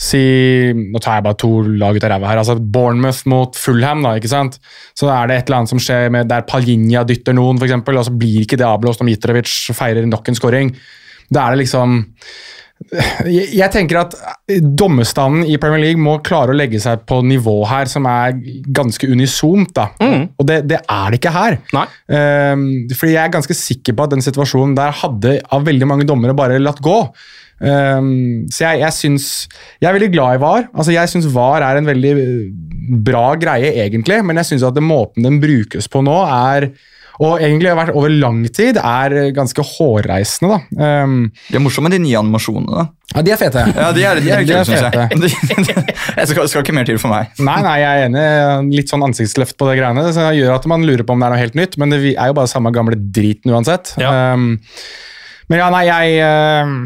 si 0.00 0.20
Nå 0.74 0.98
tar 0.98 1.20
jeg 1.20 1.24
bare 1.26 1.38
to 1.38 1.50
lag 1.78 1.96
ut 1.96 2.04
av 2.04 2.10
ræva 2.10 2.32
her. 2.32 2.40
altså 2.42 2.56
Bournemouth 2.58 3.28
mot 3.30 3.54
Fulham, 3.56 4.02
da, 4.02 4.16
ikke 4.18 4.32
sant? 4.32 4.58
Så 4.98 5.10
er 5.12 5.30
det 5.30 5.36
et 5.36 5.46
eller 5.48 5.62
annet 5.62 5.74
som 5.74 5.82
skjer 5.82 6.10
med 6.14 6.28
der 6.30 6.46
Palinja 6.48 7.04
dytter 7.06 7.36
noen, 7.36 7.60
f.eks., 7.60 7.76
og 7.78 8.08
så 8.08 8.16
blir 8.18 8.42
ikke 8.42 8.58
det 8.60 8.66
avblåst 8.66 9.02
når 9.02 9.10
Mitrovic 9.12 9.54
feirer 9.76 10.08
nok 10.10 10.28
en 10.28 10.40
scoring. 10.40 10.74
Da 11.30 11.46
er 11.46 11.54
det 11.54 11.64
liksom 11.64 12.02
jeg, 13.24 13.46
jeg 13.54 13.70
tenker 13.72 14.00
at 14.00 14.14
dommerstanden 14.50 15.46
i 15.48 15.56
Premier 15.62 15.80
League 15.86 16.02
må 16.02 16.18
klare 16.26 16.52
å 16.52 16.58
legge 16.58 16.80
seg 16.82 17.04
på 17.08 17.20
nivå 17.24 17.56
her 17.70 17.88
som 17.90 18.06
er 18.10 18.34
ganske 18.76 19.08
unisont. 19.08 19.70
da. 19.76 19.88
Og 20.36 20.48
det, 20.48 20.60
det 20.70 20.80
er 20.82 21.06
det 21.14 21.20
ikke 21.20 21.34
her. 21.34 21.58
Nei. 21.76 21.86
Ehm, 22.18 22.66
fordi 22.92 23.14
jeg 23.14 23.22
er 23.22 23.32
ganske 23.38 23.56
sikker 23.56 23.96
på 23.96 24.06
at 24.06 24.16
den 24.16 24.26
situasjonen 24.26 24.76
der 24.78 24.94
hadde 25.00 25.38
av 25.54 25.64
veldig 25.70 25.88
mange 25.88 26.08
dommere 26.08 26.36
bare 26.36 26.60
latt 26.62 26.82
gå. 26.84 26.98
Ehm, 27.64 28.08
så 28.52 28.66
jeg, 28.66 28.82
jeg 28.84 28.96
syns 28.98 29.28
Jeg 29.80 29.88
er 29.90 29.96
veldig 29.98 30.12
glad 30.14 30.38
i 30.38 30.42
VAR. 30.42 30.66
Altså 30.74 30.94
Jeg 30.94 31.12
syns 31.12 31.28
VAR 31.34 31.64
er 31.66 31.80
en 31.80 31.88
veldig 31.88 32.14
bra 33.04 33.30
greie, 33.40 33.72
egentlig, 33.84 34.20
men 34.26 34.36
jeg 34.42 34.52
syns 34.52 34.66
at 34.68 34.76
den 34.76 34.84
måten 34.88 35.24
den 35.24 35.40
brukes 35.42 35.88
på 35.88 36.02
nå, 36.04 36.18
er 36.28 36.70
og 37.22 37.38
egentlig 37.38 37.70
har 37.70 37.76
vært 37.78 37.94
over 37.94 38.10
lang 38.10 38.40
tid, 38.50 38.78
er 38.80 39.30
ganske 39.36 39.62
hårreisende. 39.62 40.56
da. 40.74 41.04
Um, 41.04 41.28
De 41.46 41.58
er 41.60 41.62
morsomme, 41.62 41.90
de 41.92 42.00
nye 42.02 42.16
animasjonene. 42.18 42.74
da. 42.74 42.86
ja, 43.14 43.22
de 43.22 43.34
er 43.34 43.38
fete. 43.38 43.62
Ja, 43.70 43.92
de 43.94 44.02
er, 44.02 44.18
de 44.18 44.32
er, 44.34 44.42
De 44.42 44.56
er 44.56 44.66
synes 44.66 44.82
jeg. 44.82 44.90
fete. 44.90 45.94
Det 46.18 46.26
skal, 46.32 46.48
skal 46.50 46.64
ikke 46.64 46.74
mer 46.74 46.88
til 46.88 46.98
for 46.98 47.14
meg. 47.14 47.30
Nei, 47.38 47.60
nei, 47.62 47.76
jeg 47.84 48.02
er 48.02 48.08
enig. 48.08 48.74
Litt 48.80 48.90
sånn 48.90 49.06
ansiktsløft 49.06 49.54
på 49.60 49.70
det 49.70 49.78
greiene. 49.78 50.08
Så 50.10 50.26
det 50.26 50.40
gjør 50.40 50.56
at 50.56 50.66
man 50.70 50.86
lurer 50.86 51.06
på 51.06 51.14
om 51.14 51.22
det 51.22 51.28
er 51.28 51.36
noe 51.36 51.42
helt 51.44 51.58
nytt, 51.58 51.78
men 51.78 51.94
det 51.94 52.02
er 52.16 52.32
jo 52.32 52.38
bare 52.40 52.50
samme 52.50 52.74
gamle 52.74 52.98
driten 52.98 53.54
uansett. 53.54 53.94
Ja. 54.02 54.34
Um, 54.34 54.56
men 55.52 55.60
ja, 55.60 55.70
nei, 55.70 55.84
jeg 55.86 56.18
ehm, 56.24 56.76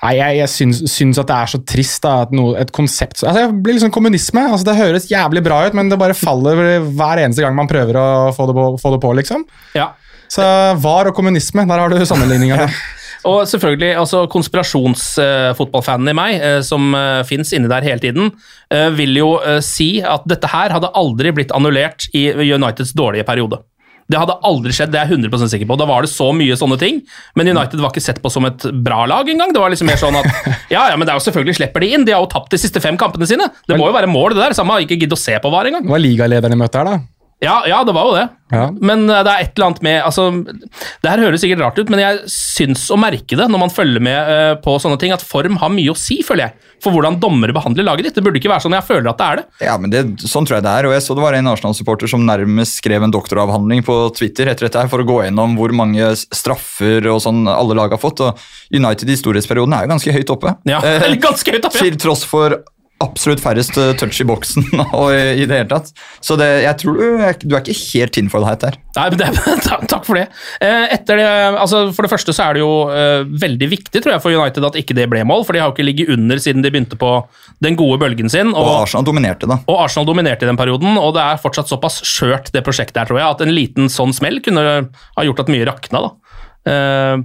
Nei, 0.00 0.14
jeg, 0.16 0.36
jeg 0.38 0.48
syns, 0.48 0.78
syns 0.88 1.18
at 1.20 1.28
det 1.28 1.36
er 1.36 1.50
så 1.52 1.58
trist 1.68 2.04
da, 2.06 2.14
at 2.24 2.30
noe, 2.32 2.54
et 2.56 2.70
konsept 2.72 3.18
altså, 3.20 3.50
Det 3.50 3.64
blir 3.64 3.76
liksom 3.76 3.92
kommunisme. 3.92 4.46
altså 4.48 4.70
Det 4.70 4.78
høres 4.78 5.10
jævlig 5.10 5.42
bra 5.44 5.58
ut, 5.66 5.76
men 5.76 5.92
det 5.92 6.00
bare 6.00 6.16
faller 6.16 6.80
hver 6.88 7.20
eneste 7.20 7.44
gang 7.44 7.58
man 7.58 7.68
prøver 7.68 7.98
å 8.00 8.06
få 8.36 8.48
det 8.48 8.56
på, 8.56 8.64
få 8.80 8.94
det 8.94 9.02
på 9.04 9.12
liksom. 9.20 9.44
Ja. 9.76 9.90
Så 10.30 10.46
VAR 10.80 11.10
og 11.10 11.16
kommunisme, 11.18 11.66
der 11.68 11.82
har 11.82 11.92
du 11.92 12.06
sammenligninga. 12.06 12.70
Og 13.28 13.42
selvfølgelig, 13.48 13.90
altså 14.00 14.22
konspirasjonsfotballfanen 14.32 16.08
i 16.08 16.16
meg, 16.16 16.36
eh, 16.40 16.60
som 16.64 16.94
uh, 16.96 17.20
fins 17.28 17.52
inni 17.52 17.68
der 17.68 17.84
hele 17.84 18.00
tiden, 18.00 18.30
eh, 18.72 18.88
vil 18.96 19.18
jo 19.18 19.34
eh, 19.44 19.58
si 19.64 19.98
at 20.00 20.24
dette 20.30 20.48
her 20.48 20.72
hadde 20.72 20.92
aldri 20.96 21.34
blitt 21.36 21.52
annullert 21.52 22.08
i 22.16 22.30
Uniteds 22.32 22.94
dårlige 22.96 23.26
periode. 23.28 23.60
Det 24.10 24.18
hadde 24.18 24.36
aldri 24.48 24.74
skjedd, 24.74 24.90
det 24.92 25.00
er 25.00 25.10
jeg 25.10 25.20
100 25.20 25.52
sikker 25.52 25.68
på. 25.70 25.78
Da 25.78 25.86
var 25.88 26.06
det 26.06 26.10
så 26.12 26.30
mye 26.34 26.56
sånne 26.58 26.78
ting, 26.80 27.00
men 27.38 27.52
United 27.52 27.78
var 27.82 27.94
ikke 27.94 28.02
sett 28.02 28.18
på 28.24 28.32
som 28.32 28.48
et 28.48 28.66
bra 28.84 29.04
lag 29.10 29.28
engang. 29.30 29.54
Det 29.54 29.62
var 29.62 29.70
liksom 29.72 29.90
mer 29.90 30.00
sånn 30.00 30.18
at 30.18 30.28
ja, 30.74 30.88
ja, 30.90 30.96
men 30.98 31.06
det 31.06 31.14
er 31.14 31.20
jo 31.20 31.26
selvfølgelig 31.28 31.60
slipper 31.60 31.86
de 31.86 31.92
inn. 31.94 32.08
De 32.08 32.16
har 32.16 32.24
jo 32.24 32.32
tapt 32.32 32.50
de 32.54 32.60
siste 32.60 32.82
fem 32.82 32.98
kampene 33.00 33.28
sine. 33.30 33.46
Det 33.68 33.78
må 33.78 33.88
jo 33.90 33.96
være 33.96 34.10
mål, 34.10 34.34
det 34.34 34.48
der. 34.48 34.58
Samme 34.58 34.80
ikke 34.82 34.98
gidde 34.98 35.18
å 35.18 35.20
se 35.20 35.38
på 35.40 35.52
VAR 35.54 35.70
engang. 35.70 35.86
Det 35.86 35.94
var 35.94 36.02
ligalederen 36.02 36.58
i 36.58 36.60
møtet 36.60 36.82
her, 36.82 36.90
da. 36.90 37.19
Ja, 37.40 37.62
ja, 37.64 37.78
det 37.88 37.92
var 37.96 38.04
jo 38.04 38.16
det. 38.18 38.26
Ja. 38.52 38.66
Men 38.84 39.06
eh, 39.08 39.22
det 39.24 39.32
er 39.32 39.44
et 39.46 39.54
eller 39.56 39.68
annet 39.70 39.82
med 39.86 40.00
altså, 40.02 40.24
Det 41.00 41.08
her 41.08 41.20
høres 41.22 41.40
sikkert 41.40 41.62
rart 41.62 41.78
ut, 41.78 41.88
men 41.92 42.00
jeg 42.02 42.18
syns 42.28 42.82
å 42.92 42.98
merke 43.00 43.36
det 43.38 43.46
når 43.48 43.62
man 43.62 43.70
følger 43.72 44.02
med 44.02 44.18
eh, 44.34 44.54
på 44.60 44.74
sånne 44.82 44.98
ting, 45.00 45.14
at 45.14 45.24
form 45.24 45.56
har 45.62 45.72
mye 45.72 45.92
å 45.92 45.96
si, 45.96 46.18
føler 46.26 46.48
jeg. 46.48 46.66
For 46.84 46.92
hvordan 46.92 47.18
dommere 47.20 47.54
behandler 47.56 47.84
laget 47.86 48.08
ditt. 48.08 48.16
Det 48.18 48.24
burde 48.24 48.40
ikke 48.40 48.50
være 48.52 48.64
sånn 48.64 48.76
jeg 48.76 48.86
føler 48.88 49.08
at 49.12 49.20
det 49.20 49.28
er 49.28 49.40
det. 49.40 49.44
Ja, 49.68 49.76
men 49.80 49.92
det, 49.92 50.02
Sånn 50.24 50.48
tror 50.48 50.58
jeg 50.58 50.64
det 50.66 50.74
er. 50.80 50.88
og 50.88 50.94
jeg 50.96 51.04
så 51.04 51.16
Det 51.16 51.24
var 51.24 51.36
en 51.36 51.50
Arsenal-supporter 51.52 52.08
som 52.12 52.24
nærmest 52.28 52.80
skrev 52.80 53.04
en 53.04 53.12
doktoravhandling 53.14 53.84
på 53.88 53.96
Twitter 54.16 54.48
etter 54.52 54.68
dette 54.68 54.80
her 54.84 54.88
for 54.92 55.04
å 55.04 55.08
gå 55.08 55.18
gjennom 55.26 55.56
hvor 55.60 55.72
mange 55.76 56.10
straffer 56.16 57.08
og 57.12 57.20
sånn 57.24 57.44
alle 57.52 57.76
lag 57.78 57.92
har 57.96 58.00
fått. 58.00 58.20
og 58.24 58.40
United 58.72 59.08
i 59.12 59.16
storhetsperioden 59.20 59.76
er 59.76 59.86
jo 59.86 59.92
ganske 59.94 60.16
høyt 60.18 60.34
oppe. 60.36 60.56
Ja, 60.68 60.80
Eh, 60.90 61.04
eller 61.06 61.20
ganske 61.22 61.52
høyt 61.52 61.64
oppe, 61.68 61.78
ja. 61.78 61.84
Til 61.88 61.96
tross 62.00 62.24
for 62.26 62.56
absolutt 63.00 63.40
færrest 63.42 63.76
eh, 63.80 63.92
touch 63.98 64.18
i 64.22 64.26
boksen 64.28 64.66
og 64.98 65.08
i, 65.14 65.46
det 65.48 65.56
hele 65.62 65.68
tatt. 65.70 65.90
Så 66.24 66.36
det, 66.40 66.48
jeg 66.66 66.76
tror 66.82 66.98
du, 66.98 67.04
du 67.48 67.54
er 67.56 67.62
ikke 67.64 67.76
helt 67.94 68.14
tinfoiled 68.16 68.64
her. 68.66 68.76
Nei, 68.96 69.06
men 69.12 69.20
det, 69.22 69.28
takk, 69.90 70.04
for 70.04 70.18
det. 70.18 70.26
Eh, 70.60 70.86
Etter 70.96 71.20
det, 71.20 71.28
altså 71.62 71.82
For 71.96 72.04
det 72.06 72.10
første 72.12 72.34
så 72.36 72.48
er 72.48 72.58
det 72.58 72.62
jo 72.64 72.72
eh, 72.92 73.22
veldig 73.44 73.70
viktig 73.72 74.02
tror 74.04 74.14
jeg, 74.16 74.24
for 74.24 74.36
United 74.36 74.66
at 74.68 74.78
ikke 74.82 74.96
det 74.98 75.06
ble 75.12 75.22
mål, 75.28 75.46
for 75.48 75.56
de 75.56 75.62
har 75.62 75.70
jo 75.70 75.76
ikke 75.76 75.86
ligget 75.88 76.12
under 76.12 76.42
siden 76.42 76.64
de 76.66 76.72
begynte 76.74 76.98
på 77.00 77.12
den 77.64 77.78
gode 77.80 78.00
bølgen 78.02 78.28
sin. 78.32 78.52
Og 78.52 78.60
Og, 78.60 78.74
Arsenal 78.84 79.06
dominerte, 79.08 79.48
da. 79.50 79.60
og 79.64 79.82
Arsenal 79.86 80.08
dominerte 80.08 80.44
i 80.46 80.50
den 80.50 80.60
perioden, 80.60 80.98
og 81.00 81.14
det 81.16 81.24
er 81.24 81.40
fortsatt 81.40 81.70
såpass 81.72 82.00
skjørt, 82.06 82.52
det 82.54 82.64
prosjektet 82.66 83.00
her, 83.02 83.08
tror 83.10 83.20
jeg, 83.22 83.36
at 83.38 83.44
en 83.46 83.54
liten 83.54 83.88
sånn 83.92 84.12
smell 84.16 84.40
kunne 84.44 84.64
ha 84.92 85.26
gjort 85.26 85.44
at 85.44 85.52
mye 85.52 85.66
rakna, 85.68 86.04
da. 86.06 86.12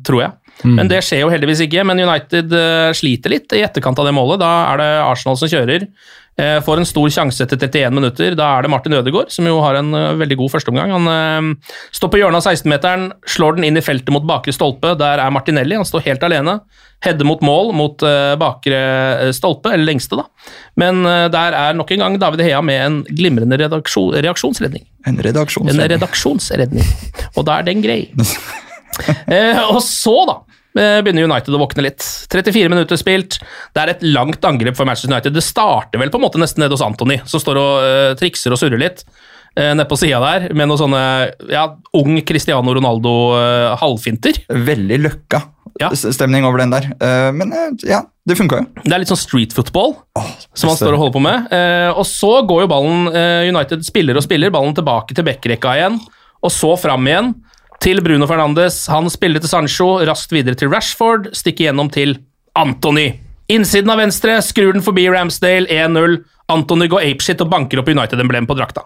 Tror 0.08 0.22
jeg. 0.22 0.32
Men 0.64 0.90
det 0.90 1.02
skjer 1.04 1.26
jo 1.26 1.32
heldigvis 1.34 1.66
ikke. 1.66 1.84
Men 1.88 2.02
United 2.02 2.54
eh, 2.56 2.92
sliter 2.96 3.34
litt 3.34 3.56
i 3.56 3.64
etterkant 3.66 4.00
av 4.00 4.08
det 4.08 4.16
målet. 4.16 4.40
Da 4.44 4.52
er 4.72 4.82
det 4.82 4.92
Arsenal 5.04 5.40
som 5.40 5.52
kjører. 5.52 5.88
Eh, 6.36 6.58
får 6.64 6.82
en 6.82 6.88
stor 6.88 7.12
sjanse 7.12 7.44
etter 7.44 7.60
31 7.60 7.96
minutter. 7.96 8.38
Da 8.40 8.48
er 8.56 8.66
det 8.66 8.72
Martin 8.72 8.96
Ødegaard, 8.98 9.32
som 9.36 9.48
jo 9.48 9.60
har 9.64 9.80
en 9.80 9.92
eh, 9.96 10.16
veldig 10.22 10.40
god 10.40 10.56
førsteomgang. 10.56 10.96
Han 10.96 11.54
står 11.96 12.12
på 12.12 12.22
hjørnet 12.22 12.42
av 12.42 12.56
16-meteren, 12.56 13.06
slår 13.36 13.60
den 13.60 13.70
inn 13.70 13.80
i 13.80 13.86
feltet 13.86 14.12
mot 14.16 14.26
bakre 14.28 14.56
stolpe. 14.56 14.96
Der 15.00 15.24
er 15.24 15.36
Martinelli. 15.36 15.78
Han 15.80 15.88
står 15.88 16.08
helt 16.08 16.26
alene. 16.28 16.60
Header 17.04 17.28
mot 17.28 17.44
mål 17.46 17.74
mot 17.76 18.02
bakre 18.40 18.78
stolpe, 19.36 19.70
eller 19.76 19.86
lengste, 19.86 20.18
da. 20.18 20.24
Men 20.80 21.04
der 21.04 21.54
er 21.60 21.76
nok 21.78 21.92
en 21.92 22.02
gang 22.02 22.16
David 22.22 22.42
Hea 22.48 22.62
med 22.66 22.82
en 22.82 22.98
glimrende 23.06 23.60
reaksjonsredning. 23.60 24.88
En 25.06 25.20
redaksjonsredning. 25.22 25.84
En 25.84 25.92
redaksjonsredning. 25.92 26.94
Og 27.36 27.46
da 27.46 27.60
er 27.60 27.68
den 27.68 27.84
grei. 27.86 28.06
eh, 29.28 29.62
og 29.70 29.82
så, 29.84 30.16
da, 30.30 30.36
eh, 30.80 31.00
begynner 31.06 31.28
United 31.28 31.54
å 31.56 31.62
våkne 31.62 31.86
litt. 31.88 32.06
34 32.32 32.72
minutter 32.72 33.00
spilt. 33.00 33.40
Det 33.76 33.84
er 33.84 33.94
et 33.96 34.04
langt 34.08 34.44
angrep 34.48 34.78
for 34.78 34.88
Manchester 34.88 35.12
United. 35.14 35.36
Det 35.36 35.44
starter 35.46 36.02
vel 36.02 36.12
på 36.14 36.20
en 36.22 36.26
måte 36.28 36.42
nesten 36.42 36.64
nede 36.64 36.76
hos 36.78 36.84
Anthony, 36.86 37.20
som 37.30 37.42
står 37.44 37.62
og 37.62 37.86
eh, 37.86 38.12
trikser 38.20 38.56
og 38.56 38.62
surrer 38.62 38.82
litt. 38.82 39.06
Uh, 39.56 39.70
Nede 39.72 39.86
på 39.88 39.96
sida 39.96 40.18
der, 40.20 40.50
med 40.52 40.68
noen 40.68 40.80
sånne 40.82 41.02
ja, 41.48 41.62
ung 41.96 42.18
Cristiano 42.28 42.74
Ronaldo-halvfinter. 42.76 44.42
Veldig 44.52 44.98
løkka 45.06 45.40
Ja. 45.80 45.90
stemning 45.96 46.44
over 46.48 46.60
den 46.60 46.72
der. 46.72 46.86
Eh, 47.04 47.32
men 47.36 47.52
eh, 47.56 47.72
ja, 47.88 48.02
det 48.28 48.36
funka 48.40 48.60
jo. 48.62 48.66
Det 48.84 48.94
er 48.96 49.00
litt 49.02 49.12
sånn 49.12 49.20
street 49.20 49.56
football 49.56 49.96
som 50.56 50.70
han 50.72 50.78
står 50.80 50.96
og 50.96 51.02
holder 51.02 51.16
på 51.16 51.24
med. 51.24 51.48
Eh, 51.56 51.90
og 51.92 52.06
så 52.08 52.34
går 52.48 52.64
jo 52.64 52.70
ballen 52.72 53.10
eh, 53.12 53.48
United 53.52 53.84
spiller 53.88 54.16
og 54.20 54.24
spiller, 54.24 54.52
ballen 54.56 54.76
tilbake 54.76 55.16
til 55.16 55.28
backrekka 55.28 55.74
igjen, 55.80 55.98
og 56.44 56.52
så 56.52 56.76
fram 56.80 57.08
igjen 57.08 57.34
til 57.84 58.02
Bruno 58.04 58.28
Fernandes. 58.30 58.86
Han 58.92 59.10
spiller 59.12 59.44
til 59.44 59.52
Sancho, 59.52 59.88
raskt 60.08 60.34
videre 60.36 60.58
til 60.60 60.72
Rashford, 60.74 61.32
stikker 61.36 61.70
gjennom 61.70 61.92
til 61.94 62.18
Anthony. 62.58 63.12
Innsiden 63.52 63.92
av 63.94 64.00
venstre, 64.02 64.40
skrur 64.42 64.74
den 64.74 64.86
forbi 64.86 65.06
Ramsdale, 65.12 65.70
1-0. 65.70 66.20
Anthony 66.54 66.90
går 66.90 67.06
apeshit 67.12 67.42
og 67.44 67.52
banker 67.52 67.82
opp 67.82 67.90
United-emblemet 67.92 68.50
på 68.50 68.58
drakta. 68.58 68.86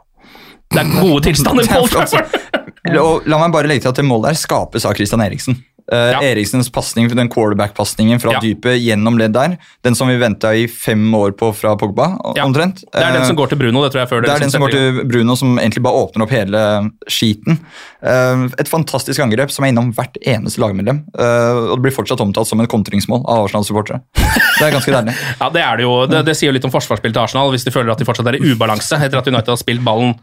Det 0.70 0.82
er 0.84 0.94
gode 1.00 1.24
tilstander 1.30 1.70
Paul 1.70 1.90
Trafford. 1.92 2.38
La 3.30 3.38
meg 3.38 3.52
bare 3.54 3.70
legge 3.70 3.86
til 3.86 3.92
at 3.92 4.00
det 4.00 4.08
målet 4.08 4.34
der 4.34 4.40
skapes 4.40 4.88
av 4.88 4.96
Christian 4.98 5.24
Eriksen. 5.24 5.60
Eh, 5.92 6.12
Ja. 6.12 6.20
Eriksens 6.22 6.70
pasning, 6.72 7.08
den 7.10 7.30
quarterback-pasningen 7.30 8.20
fra 8.22 8.32
Ja. 8.34 8.40
dypet 8.40 8.78
gjennom 8.80 9.18
ledd 9.18 9.34
der, 9.34 9.58
den 9.84 9.96
som 9.96 10.08
vi 10.08 10.18
venta 10.18 10.54
i 10.56 10.68
fem 10.68 11.12
år 11.16 11.32
på 11.32 11.54
fra 11.56 11.76
Pogba, 11.76 12.18
Ja. 12.36 12.44
omtrent. 12.46 12.84
Det 12.94 13.02
er 13.02 13.14
den 13.14 13.26
som 13.26 13.36
Eh, 13.36 13.40
går 13.42 13.50
til 13.50 13.58
Bruno, 13.58 13.82
det 13.84 13.92
tror 13.94 14.02
jeg. 14.06 14.10
før 14.10 14.22
det 14.22 14.30
er 14.30 14.40
den 14.40 14.52
som 14.52 14.62
går 14.62 14.72
til 14.72 15.04
Bruno, 15.06 15.36
som 15.36 15.58
egentlig 15.58 15.82
bare 15.82 15.94
åpner 15.94 16.24
opp 16.24 16.30
hele 16.30 16.92
skiten. 17.10 17.60
Uh, 18.04 18.48
Et 18.60 18.68
fantastisk 18.70 19.20
angrep 19.20 19.52
som 19.52 19.66
er 19.66 19.70
innom 19.74 19.92
hvert 19.94 20.16
eneste 20.26 20.60
lagmedlem. 20.60 21.04
Uh, 21.18 21.72
Og 21.74 21.82
det 21.82 21.92
blir 21.92 21.96
fortsatt 21.98 22.20
omtalt 22.22 22.48
som 22.48 22.60
et 22.62 22.70
kontringsmål 22.70 23.26
av 23.28 23.48
Arsenal-supportere. 23.48 24.02
Det 24.14 24.62
er 24.68 24.72
ganske 24.72 24.92
deilig. 24.94 25.16
Ja, 25.42 25.50
Det 25.50 25.62
er 25.62 25.78
det 25.78 25.84
jo. 25.84 26.06
Det, 26.06 26.26
det 26.26 26.36
sier 26.38 26.50
jo 26.52 26.54
litt 26.54 26.66
om 26.66 26.72
forsvarsspillet 26.72 27.14
til 27.14 27.24
Arsenal, 27.24 27.50
hvis 27.52 27.64
de 27.66 27.72
føler 27.72 27.92
at 27.92 27.98
de 27.98 28.06
fortsatt 28.06 28.28
er 28.28 28.36
i 28.38 28.54
ubalanse 28.54 28.94
etter 28.96 29.18
at 29.18 29.28
United 29.28 29.48
har 29.48 29.58
spilt 29.58 29.84
ballen 29.84 30.16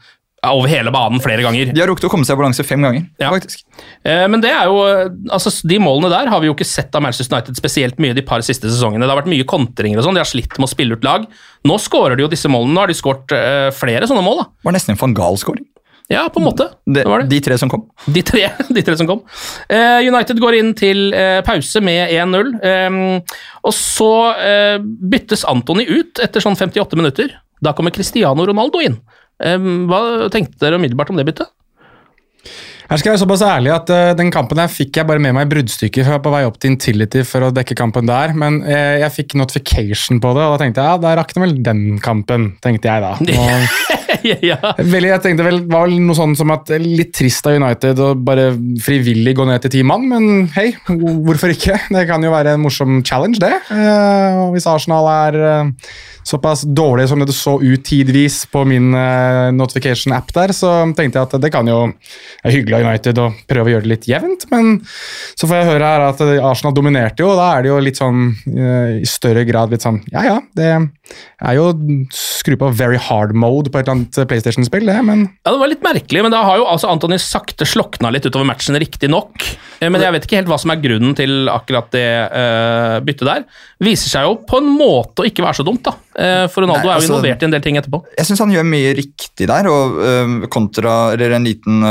over 0.55 0.69
hele 0.71 0.91
banen 0.95 1.21
flere 1.21 1.43
ganger. 1.43 1.73
De 1.75 1.81
har 1.81 1.89
rukket 1.91 2.07
å 2.09 2.11
komme 2.13 2.25
seg 2.29 2.37
i 2.37 2.41
balanse 2.43 2.65
fem 2.67 2.83
ganger, 2.85 3.07
Ja. 3.19 3.31
faktisk. 3.31 3.65
Eh, 4.05 4.27
Men 4.29 4.41
det 4.41 4.51
er 4.51 4.65
jo, 4.67 4.83
eh, 4.87 5.09
altså 5.33 5.51
de 5.67 5.79
målene 5.79 6.11
der 6.11 6.29
har 6.31 6.41
vi 6.41 6.47
jo 6.49 6.55
ikke 6.55 6.67
sett 6.67 6.95
av 6.95 7.03
Manchester 7.03 7.37
United 7.37 7.57
spesielt 7.57 7.99
mye 7.99 8.15
de 8.15 8.23
par 8.23 8.41
siste 8.41 8.69
sesongene. 8.71 9.01
Det 9.07 9.11
har 9.11 9.23
vært 9.23 9.33
mye 9.33 9.45
kontringer 9.45 9.99
og 9.99 10.05
sånn, 10.05 10.15
de 10.15 10.21
har 10.25 10.31
slitt 10.31 10.59
med 10.59 10.69
å 10.69 10.75
spille 10.75 10.93
ut 10.93 11.05
lag. 11.05 11.27
Nå 11.65 11.79
skårer 11.79 12.17
de 12.17 12.23
jo 12.23 12.29
disse 12.29 12.47
målene, 12.49 12.75
nå 12.75 12.81
har 12.81 12.87
de 12.89 12.95
skåret 12.95 13.33
eh, 13.33 13.71
flere 13.71 14.07
sånne 14.07 14.23
mål. 14.23 14.37
da. 14.39 14.45
Det 14.45 14.65
var 14.65 14.73
nesten 14.73 14.91
en 14.95 14.97
van 15.03 15.15
Gaal-skåring. 15.15 15.67
Ja, 16.09 16.29
på 16.29 16.39
en 16.39 16.45
måte. 16.47 16.69
Det, 16.87 17.03
Det 17.03 17.07
var 17.11 17.23
det. 17.25 17.29
De 17.31 17.41
tre 17.41 17.57
som 17.59 17.69
kom. 17.69 17.89
De 18.07 18.23
tre, 18.23 18.45
de 18.71 18.83
tre 18.83 18.97
som 18.97 19.09
kom. 19.09 19.23
Eh, 19.69 20.07
United 20.07 20.39
går 20.39 20.55
inn 20.61 20.73
til 20.79 21.13
eh, 21.13 21.41
pause 21.43 21.81
med 21.83 22.11
1-0. 22.15 22.53
Eh, 22.63 23.21
og 23.65 23.75
så 23.75 24.37
eh, 24.39 24.79
byttes 24.79 25.43
Antony 25.51 25.83
ut 25.89 26.21
etter 26.23 26.39
sånn 26.41 26.55
58 26.55 26.95
minutter. 26.95 27.35
Da 27.61 27.73
kommer 27.73 27.91
Cristiano 27.91 28.47
Ronaldo 28.47 28.79
inn. 28.85 29.01
Eh, 29.41 29.59
hva 29.91 30.29
tenkte 30.33 30.61
dere 30.63 30.81
umiddelbart 30.81 31.13
om 31.13 31.21
det 31.21 31.27
byttet? 31.29 31.53
Her 32.87 33.01
skal 33.01 33.11
jeg 33.11 33.17
være 33.17 33.23
såpass 33.25 33.43
ærlig 33.43 33.73
at 33.75 33.91
uh, 33.91 34.13
Den 34.19 34.31
kampen 34.35 34.61
her 34.63 34.71
fikk 34.71 35.01
jeg 35.01 35.09
bare 35.09 35.23
med 35.23 35.35
meg 35.37 35.51
bruddstykker. 35.51 36.05
for 36.05 36.13
Jeg 36.13 36.19
var 36.19 36.25
på 36.27 36.35
vei 36.37 36.45
opp 36.47 36.59
til 36.63 36.75
Intility 36.75 37.25
for 37.27 37.49
å 37.49 37.53
dekke 37.55 37.77
kampen 37.79 38.07
der, 38.07 38.35
men 38.39 38.61
eh, 38.63 39.01
jeg 39.03 39.15
fikk 39.15 39.37
notification 39.41 40.21
på 40.23 40.33
det, 40.37 40.45
og 40.45 40.55
da 40.55 40.61
tenkte 40.63 40.83
jeg 40.83 40.95
ja, 40.95 41.01
da 41.03 41.15
rakk 41.19 41.35
det 41.35 41.43
vel 41.43 41.55
den 41.67 41.83
kampen, 42.03 42.49
tenkte 42.63 42.91
jeg 42.91 43.03
da. 43.03 43.15
Og, 43.37 44.33
ja. 44.47 44.59
Jeg 44.79 45.23
tenkte 45.23 45.45
vel, 45.47 45.61
var 45.71 45.87
vel 45.87 46.01
noe 46.03 46.17
sånn 46.17 46.35
som 46.39 46.51
at 46.55 46.71
eh, 46.75 46.83
litt 46.83 47.13
trist 47.17 47.47
av 47.49 47.59
United 47.59 48.03
å 48.03 48.11
bare 48.17 48.49
frivillig 48.83 49.37
gå 49.39 49.47
ned 49.49 49.65
til 49.65 49.77
ti 49.77 49.83
mann, 49.87 50.07
men 50.11 50.51
hei, 50.57 50.69
hvorfor 50.87 51.55
ikke? 51.55 51.79
Det 51.93 52.07
kan 52.09 52.25
jo 52.25 52.35
være 52.35 52.57
en 52.57 52.63
morsom 52.65 53.01
challenge, 53.07 53.41
det. 53.43 53.55
Uh, 53.71 54.47
hvis 54.55 54.69
Arsenal 54.71 55.11
er 55.11 55.39
såpass 56.27 56.65
dårlig 56.67 57.07
som 57.11 57.21
det 57.23 57.35
så 57.37 57.55
ut 57.63 57.85
tidvis 57.87 58.41
på 58.51 58.65
min 58.67 58.91
notification-app 59.55 60.33
der, 60.35 60.55
så 60.57 60.73
tenkte 60.97 61.21
jeg 61.21 61.29
at 61.29 61.37
det 61.43 61.53
kan 61.55 61.69
jo 61.71 61.85
det 61.87 62.51
er 62.51 62.57
hyggelig 62.57 62.76
av 62.77 62.85
United 62.85 63.21
å 63.23 63.29
prøve 63.49 63.71
å 63.71 63.75
gjøre 63.75 63.87
det 63.87 63.93
litt 63.95 64.09
jevnt. 64.11 64.47
Men 64.53 64.77
så 65.35 65.49
får 65.49 65.61
jeg 65.61 65.71
høre 65.73 65.93
her 65.93 66.07
at 66.11 66.23
Arsenal 66.39 66.77
dominerte 66.77 67.25
jo, 67.25 67.33
og 67.33 67.41
da 67.41 67.51
er 67.57 67.65
det 67.67 67.73
jo 67.73 67.81
litt 67.83 68.01
sånn 68.01 68.29
eh, 68.53 69.01
i 69.03 69.09
større 69.09 69.47
grad 69.49 69.73
litt 69.73 69.85
sånn 69.85 70.03
Ja 70.13 70.25
ja, 70.27 70.37
det 70.57 70.71
er 70.77 71.57
jo 71.59 71.71
skru 72.15 72.57
på 72.61 72.71
very 72.77 72.99
hard 73.01 73.35
mode 73.37 73.71
på 73.73 73.81
et 73.81 73.87
eller 73.87 73.99
annet 73.99 74.19
PlayStation-spill, 74.31 74.87
det, 74.89 74.99
men 75.07 75.27
Ja, 75.45 75.53
Det 75.53 75.61
var 75.63 75.73
litt 75.73 75.85
merkelig, 75.85 76.25
men 76.27 76.35
da 76.35 76.43
har 76.47 76.61
jo 76.61 76.69
altså 76.71 76.91
Antony 76.93 77.19
sakte 77.23 77.67
slokna 77.69 78.11
litt 78.15 78.27
utover 78.29 78.47
matchen, 78.49 78.79
riktignok. 78.81 79.45
Eh, 79.81 79.91
Men 79.91 80.01
jeg 80.03 80.15
vet 80.15 80.27
ikke 80.27 80.41
helt 80.41 80.51
hva 80.51 80.59
som 80.61 80.73
er 80.73 80.83
grunnen 80.83 81.17
til 81.19 81.51
akkurat 81.53 81.91
det 81.95 82.07
uh, 82.33 82.99
byttet 83.05 83.29
der. 83.29 83.47
Viser 83.85 84.13
seg 84.13 84.29
jo 84.29 84.37
på 84.49 84.61
en 84.63 84.71
måte 84.73 85.23
å 85.25 85.29
ikke 85.29 85.45
være 85.45 85.61
så 85.61 85.67
dumt, 85.67 85.85
da. 85.87 85.97
Uh, 86.17 86.45
for 86.53 86.65
Ronaldo 86.65 86.87
Nei, 86.87 86.89
er 86.89 86.93
jo 86.93 87.01
altså- 87.01 87.13
involvert 87.13 87.43
i 87.43 87.49
en 87.49 87.57
del 87.57 87.65
ting 87.65 87.81
etterpå. 87.81 88.03
Jeg 88.17 88.29
syns 88.31 88.45
han 88.45 88.55
gjør 88.55 88.69
mye 88.69 88.95
riktig 88.99 89.51
der, 89.51 89.71
og 89.73 89.99
uh, 90.01 90.47
kontra 90.53 90.97
eller 91.15 91.37
en 91.37 91.47
liten 91.47 91.83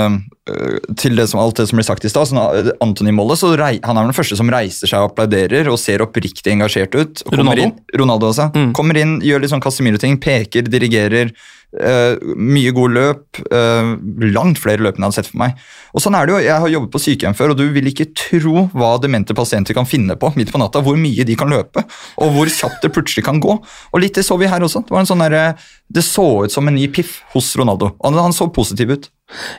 Til 0.46 1.18
det 1.18 1.26
som, 1.32 1.40
alt 1.42 1.58
det 1.58 1.66
som 1.72 1.80
ble 1.80 1.84
sagt 1.88 2.06
i 2.06 2.10
stad, 2.12 2.30
sånn, 2.30 2.38
Molle, 2.38 2.76
Anthony-målet, 2.86 3.40
så 3.42 3.50
rei, 3.58 3.74
han 3.82 3.98
er 3.98 4.06
den 4.06 4.14
første 4.14 4.38
som 4.38 4.52
reiser 4.54 4.92
seg 4.92 5.02
og 5.02 5.10
applauderer 5.10 5.72
og 5.72 5.80
ser 5.82 6.04
oppriktig 6.06 6.54
engasjert 6.54 6.94
ut. 6.94 7.24
Og 7.26 7.40
Ronaldo? 7.40 7.66
Inn, 7.66 7.80
Ronaldo 7.98 8.30
også. 8.30 8.52
Kommer 8.78 9.00
inn, 9.02 9.18
gjør 9.26 9.42
litt 9.42 9.54
sånn 9.56 9.64
Casemiro-ting, 9.64 10.20
peker, 10.22 10.70
dirigerer. 10.70 11.34
Uh, 11.76 12.16
mye 12.38 12.70
gode 12.78 12.94
løp. 12.96 13.40
Uh, 13.50 13.98
langt 14.32 14.62
flere 14.62 14.86
løp 14.86 14.96
enn 14.96 15.08
jeg 15.08 15.10
hadde 15.10 15.18
sett 15.18 15.32
for 15.32 15.42
meg. 15.42 15.58
Og 15.98 16.04
sånn 16.06 16.16
er 16.16 16.30
det 16.30 16.36
jo, 16.36 16.44
Jeg 16.46 16.62
har 16.62 16.74
jobbet 16.76 16.94
på 16.94 17.02
sykehjem 17.08 17.36
før, 17.42 17.56
og 17.56 17.60
du 17.60 17.66
vil 17.76 17.90
ikke 17.90 18.08
tro 18.14 18.68
hva 18.78 18.94
demente 19.02 19.36
pasienter 19.36 19.76
kan 19.76 19.90
finne 19.90 20.14
på 20.20 20.30
midt 20.38 20.54
på 20.54 20.62
natta. 20.62 20.84
Hvor 20.86 21.00
mye 21.00 21.26
de 21.28 21.36
kan 21.40 21.52
løpe, 21.52 21.84
og 22.22 22.38
hvor 22.38 22.54
kjapt 22.54 22.86
det 22.86 22.94
plutselig 22.96 23.26
kan 23.26 23.42
gå. 23.44 23.58
Og 23.58 24.04
litt 24.04 24.22
det 24.22 24.28
så 24.30 24.38
vi 24.38 24.52
her 24.52 24.64
også. 24.64 24.86
Det 24.86 24.94
var 24.94 25.04
en 25.04 25.10
sånn 25.10 25.26
der, 25.26 25.58
det 25.90 26.06
så 26.06 26.46
ut 26.46 26.54
som 26.54 26.70
en 26.70 26.78
ny 26.78 26.86
piff 26.94 27.24
hos 27.34 27.50
Ronaldo. 27.58 27.96
Han, 28.06 28.22
han 28.30 28.36
så 28.36 28.48
positiv 28.54 28.94
ut. 28.94 29.10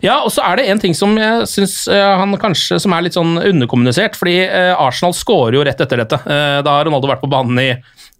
Ja, 0.04 0.20
og 0.22 0.30
så 0.30 0.44
er 0.46 0.60
det 0.60 0.68
en 0.70 0.78
ting 0.82 0.94
som 0.94 1.16
jeg 1.18 1.46
syns 1.50 1.74
han 1.90 2.36
kanskje 2.38 2.78
som 2.82 2.92
er 2.94 3.02
litt 3.06 3.16
sånn 3.18 3.34
underkommunisert. 3.40 4.14
Fordi 4.18 4.36
eh, 4.46 4.72
Arsenal 4.78 5.14
skårer 5.16 5.58
jo 5.58 5.64
rett 5.66 5.80
etter 5.82 6.04
dette. 6.04 6.20
Eh, 6.22 6.60
Da 6.66 6.76
har 6.78 6.86
Ronaldo 6.86 7.10
vært 7.10 7.24
på 7.24 7.30
banen 7.32 7.58
i 7.62 7.70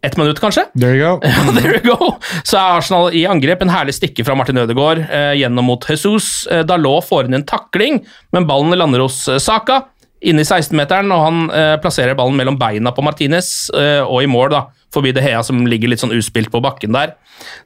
ett 0.04 0.16
minutt, 0.20 0.38
kanskje. 0.42 0.66
there 0.78 0.94
you 0.94 1.02
go. 1.02 1.20
Ja, 1.26 1.52
there 1.56 1.78
you 1.78 1.82
go. 1.96 2.10
Så 2.44 2.58
er 2.58 2.76
Arsenal 2.80 3.14
i 3.16 3.24
angrep. 3.30 3.62
En 3.64 3.72
herlig 3.72 3.94
stikke 3.96 4.26
fra 4.26 4.36
Martin 4.38 4.58
Ødegaard 4.62 5.00
eh, 5.06 5.32
gjennom 5.40 5.66
mot 5.70 5.86
Jesus. 5.88 6.46
Eh, 6.50 6.62
Dalot 6.68 7.06
får 7.08 7.26
inn 7.30 7.38
en 7.40 7.46
takling, 7.48 8.02
men 8.36 8.46
ballen 8.50 8.74
lander 8.78 9.02
hos 9.06 9.22
eh, 9.30 9.38
Saka. 9.42 9.84
Inne 10.26 10.42
i 10.42 10.46
16-meteren, 10.48 11.12
og 11.14 11.22
han 11.22 11.42
eh, 11.54 11.74
plasserer 11.82 12.16
ballen 12.18 12.38
mellom 12.38 12.58
beina 12.58 12.92
på 12.94 13.04
Martinez 13.06 13.70
eh, 13.76 14.02
og 14.02 14.24
i 14.24 14.30
mål, 14.30 14.50
da, 14.54 14.64
forbi 14.94 15.12
De 15.14 15.22
Hea, 15.22 15.42
som 15.46 15.64
ligger 15.68 15.92
litt 15.92 16.02
sånn 16.02 16.14
uspilt 16.16 16.50
på 16.52 16.62
bakken 16.64 16.96
der. 16.96 17.14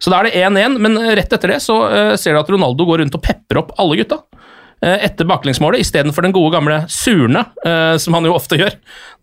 Så 0.03 0.13
da 0.13 0.21
er 0.21 0.29
det 0.29 0.43
1-1, 0.43 0.77
men 0.83 0.99
eh, 1.01 1.15
rett 1.19 1.33
etter 1.33 1.55
det 1.55 1.61
så 1.65 1.81
eh, 1.89 2.15
ser 2.21 2.37
du 2.37 2.43
at 2.43 2.51
Ronaldo 2.53 2.87
går 2.89 3.05
rundt 3.05 3.17
og 3.17 3.25
pepper 3.25 3.63
opp 3.63 3.73
alle 3.81 4.01
gutta. 4.03 4.21
Eh, 4.81 5.07
etter 5.07 5.29
baklengsmålet, 5.29 5.83
istedenfor 5.85 6.25
den 6.25 6.35
gode 6.37 6.55
gamle 6.57 6.83
Surne, 6.89 7.47
eh, 7.67 7.95
som 8.01 8.17
han 8.17 8.29
jo 8.29 8.37
ofte 8.37 8.57
gjør 8.61 8.77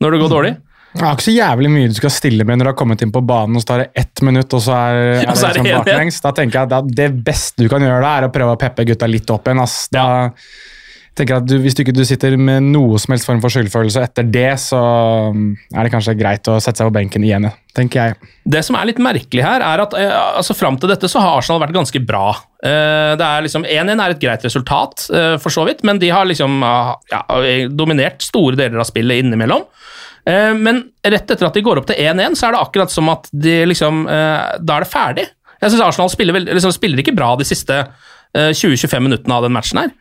når 0.03 0.13
det 0.13 0.23
går 0.23 0.33
dårlig. 0.33 0.55
Det 0.97 1.03
er 1.03 1.13
ikke 1.13 1.25
så 1.27 1.33
jævlig 1.33 1.69
mye 1.69 1.89
du 1.91 1.97
skal 1.97 2.13
stille 2.13 2.45
med 2.47 2.57
når 2.57 2.67
du 2.67 2.71
har 2.71 2.77
kommet 2.79 3.01
inn 3.05 3.11
på 3.13 3.21
banen 3.25 3.57
og 3.57 3.61
så 3.61 3.69
tar 3.69 3.83
det 3.83 3.89
ett 4.01 4.21
minutt, 4.25 4.53
og 4.53 4.63
så 4.65 4.77
er, 4.77 5.01
er 5.01 5.23
Ja, 5.27 5.33
det 5.35 5.51
liksom 5.51 5.67
en 5.67 5.77
baklengs. 5.81 6.21
Da 6.23 6.31
tenker 6.37 6.59
jeg 6.61 6.77
at 6.79 6.95
det 7.01 7.09
beste 7.25 7.65
du 7.65 7.69
kan 7.69 7.85
gjøre 7.85 8.01
da, 8.01 8.13
er 8.17 8.27
å 8.29 8.33
prøve 8.33 8.55
å 8.55 8.59
peppe 8.61 8.85
gutta 8.87 9.09
litt 9.09 9.29
opp 9.33 9.49
igjen. 9.49 9.61
Ass. 9.61 9.75
Da 9.93 10.05
tenker 11.17 11.39
at 11.39 11.47
du, 11.47 11.55
Hvis 11.63 11.75
du 11.77 11.83
ikke 11.83 11.95
du 11.95 12.03
sitter 12.07 12.35
med 12.39 12.69
noe 12.71 12.99
som 13.01 13.13
helst 13.13 13.27
form 13.27 13.41
for 13.43 13.53
skyldfølelse 13.53 14.03
etter 14.07 14.27
det, 14.29 14.49
så 14.61 14.79
um, 15.33 15.51
er 15.73 15.87
det 15.87 15.93
kanskje 15.93 16.17
greit 16.19 16.47
å 16.51 16.59
sette 16.63 16.81
seg 16.81 16.89
på 16.89 16.95
benken 16.99 17.25
igjen, 17.25 17.49
tenker 17.77 18.01
jeg. 18.11 18.31
Det 18.47 18.63
som 18.65 18.77
er 18.79 18.89
litt 18.89 19.01
merkelig 19.03 19.45
her, 19.45 19.65
er 19.65 19.83
at 19.83 19.95
eh, 19.97 20.13
altså 20.13 20.55
fram 20.57 20.79
til 20.81 20.91
dette 20.91 21.09
så 21.11 21.21
har 21.23 21.39
Arsenal 21.39 21.61
vært 21.63 21.75
ganske 21.77 22.01
bra. 22.07 22.29
Eh, 22.63 23.13
det 23.19 23.27
er 23.27 23.45
liksom 23.45 23.67
1-1 23.67 23.93
er 23.95 24.15
et 24.15 24.23
greit 24.23 24.45
resultat, 24.47 25.07
eh, 25.11 25.35
for 25.43 25.53
så 25.53 25.67
vidt, 25.67 25.83
men 25.87 26.01
de 26.01 26.11
har 26.13 26.29
liksom 26.29 26.61
ah, 26.65 26.95
ja, 27.11 27.23
dominert 27.69 28.25
store 28.25 28.59
deler 28.59 28.81
av 28.81 28.89
spillet 28.89 29.23
innimellom. 29.23 29.65
Men 30.27 30.81
rett 31.07 31.29
etter 31.31 31.47
at 31.47 31.55
de 31.55 31.61
går 31.63 31.79
opp 31.79 31.85
til 31.87 32.01
1-1, 32.03 32.33
så 32.35 32.49
er 32.49 32.57
det 32.57 32.59
akkurat 32.59 32.91
som 32.91 33.07
at 33.13 33.29
de 33.31 33.61
liksom 33.69 34.01
Da 34.03 34.73
er 34.75 34.83
det 34.83 34.89
ferdig. 34.91 35.23
Jeg 35.61 35.73
syns 35.73 35.83
Arsenal 35.85 36.11
spiller, 36.13 36.37
liksom, 36.45 36.73
spiller 36.75 37.01
ikke 37.01 37.15
bra 37.17 37.31
de 37.39 37.47
siste 37.47 37.79
eh, 37.81 38.51
20-25 38.53 39.07
minuttene 39.07 39.37
av 39.37 39.47
den 39.47 39.55
matchen 39.55 39.81
her. 39.81 39.93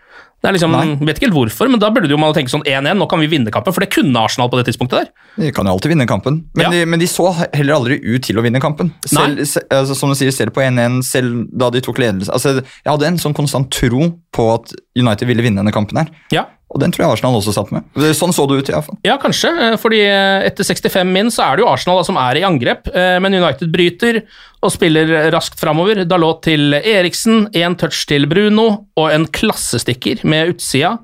Det 0.44 0.50
er 0.50 0.54
liksom, 0.58 0.74
Nei. 0.76 0.96
vet 1.08 1.16
ikke 1.18 1.26
helt 1.30 1.34
hvorfor, 1.38 1.70
men 1.72 1.80
da 1.80 1.88
burde 1.90 2.10
jo 2.12 2.18
man 2.20 2.34
tenke 2.36 2.52
sånn 2.52 2.62
1-1, 2.68 2.98
nå 3.00 3.06
kan 3.10 3.18
vi 3.22 3.26
vinne 3.32 3.50
kampen, 3.50 3.72
for 3.74 3.82
det 3.82 3.88
kunne 3.94 4.20
Arsenal 4.20 4.50
på 4.52 4.58
det 4.60 4.66
tidspunktet 4.68 4.98
der. 5.00 5.08
De 5.40 5.50
kan 5.56 5.66
jo 5.66 5.72
alltid 5.72 5.94
vinne 5.94 6.06
kampen, 6.06 6.42
men, 6.54 6.62
Ja. 6.66 6.70
de, 6.70 6.84
men 6.86 7.00
de 7.00 7.06
så 7.10 7.30
heller 7.54 7.74
aldri 7.74 7.96
ut 8.04 8.22
til 8.22 8.36
å 8.38 8.44
vinne 8.44 8.60
kampen. 8.62 8.92
Selv, 9.08 9.40
se, 9.48 9.60
altså, 9.72 9.96
som 9.96 10.12
du 10.12 10.14
sier, 10.14 10.30
selv 10.30 10.52
på 10.54 10.60
1-1, 10.62 11.00
selv 11.08 11.48
da 11.56 11.70
de 11.70 11.80
tok 11.80 11.98
ledelse 11.98 12.30
altså, 12.30 12.60
Jeg 12.62 12.90
hadde 12.92 13.06
en 13.08 13.18
sånn 13.18 13.34
konstant 13.34 13.70
tro 13.72 14.12
på 14.36 14.46
at 14.54 14.72
United 14.96 15.26
ville 15.26 15.42
vinne 15.42 15.56
denne 15.64 15.72
kampen 15.74 15.96
her. 16.04 16.12
Ja, 16.30 16.44
Og 16.74 16.82
den 16.82 16.90
tror 16.90 17.04
jeg 17.04 17.14
Arsenal 17.14 17.36
også 17.38 17.54
satt 17.54 17.70
med. 17.70 17.86
Sånn 18.18 18.34
så 18.34 18.44
det 18.50 18.58
ut, 18.58 18.70
iallfall. 18.72 18.98
Ja, 19.06 19.14
kanskje, 19.22 19.52
eh, 19.62 19.76
fordi 19.78 20.00
eh, 20.02 20.46
etter 20.48 20.66
65 20.66 21.12
min 21.14 21.30
så 21.32 21.44
er 21.44 21.56
det 21.56 21.62
jo 21.62 21.70
Arsenal 21.70 22.02
som 22.06 22.18
er 22.18 22.40
i 22.40 22.44
angrep, 22.46 22.90
eh, 22.90 23.18
men 23.22 23.36
United 23.38 23.70
bryter 23.72 24.18
og 24.66 24.74
spiller 24.74 25.30
raskt 25.34 25.62
framover. 25.62 26.02
Dalot 26.10 26.42
til 26.46 26.74
Eriksen, 26.74 27.46
én 27.54 27.78
touch 27.78 28.02
til 28.10 28.26
Bruno 28.30 28.66
og 28.98 29.12
en 29.14 29.28
klassestikker 29.30 30.24
med 30.26 30.56
utsida 30.56 30.96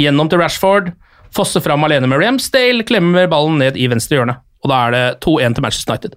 gjennom 0.00 0.32
til 0.32 0.40
Rashford. 0.40 0.94
Fosser 1.32 1.64
fram 1.64 1.84
alene 1.84 2.08
med 2.08 2.20
Ramsdale, 2.22 2.84
klemmer 2.88 3.28
ballen 3.28 3.60
ned 3.60 3.76
i 3.76 3.90
venstre 3.92 4.18
hjørne. 4.18 4.40
Og 4.62 4.70
da 4.70 4.78
er 4.86 4.94
det 4.94 5.04
2-1 5.24 5.56
til 5.56 5.64
Manchester 5.64 5.92
United. 5.94 6.16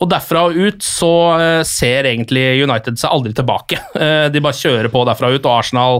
Og 0.00 0.08
derfra 0.10 0.42
og 0.48 0.56
ut 0.58 0.82
så 0.82 1.12
eh, 1.36 1.60
ser 1.68 2.08
egentlig 2.10 2.44
United 2.64 2.98
seg 3.00 3.14
aldri 3.14 3.34
tilbake. 3.36 3.78
Eh, 4.00 4.30
de 4.32 4.40
bare 4.40 4.56
kjører 4.56 4.88
på 4.88 5.02
derfra 5.04 5.28
ut, 5.28 5.44
og 5.44 5.52
Arsenal 5.52 5.98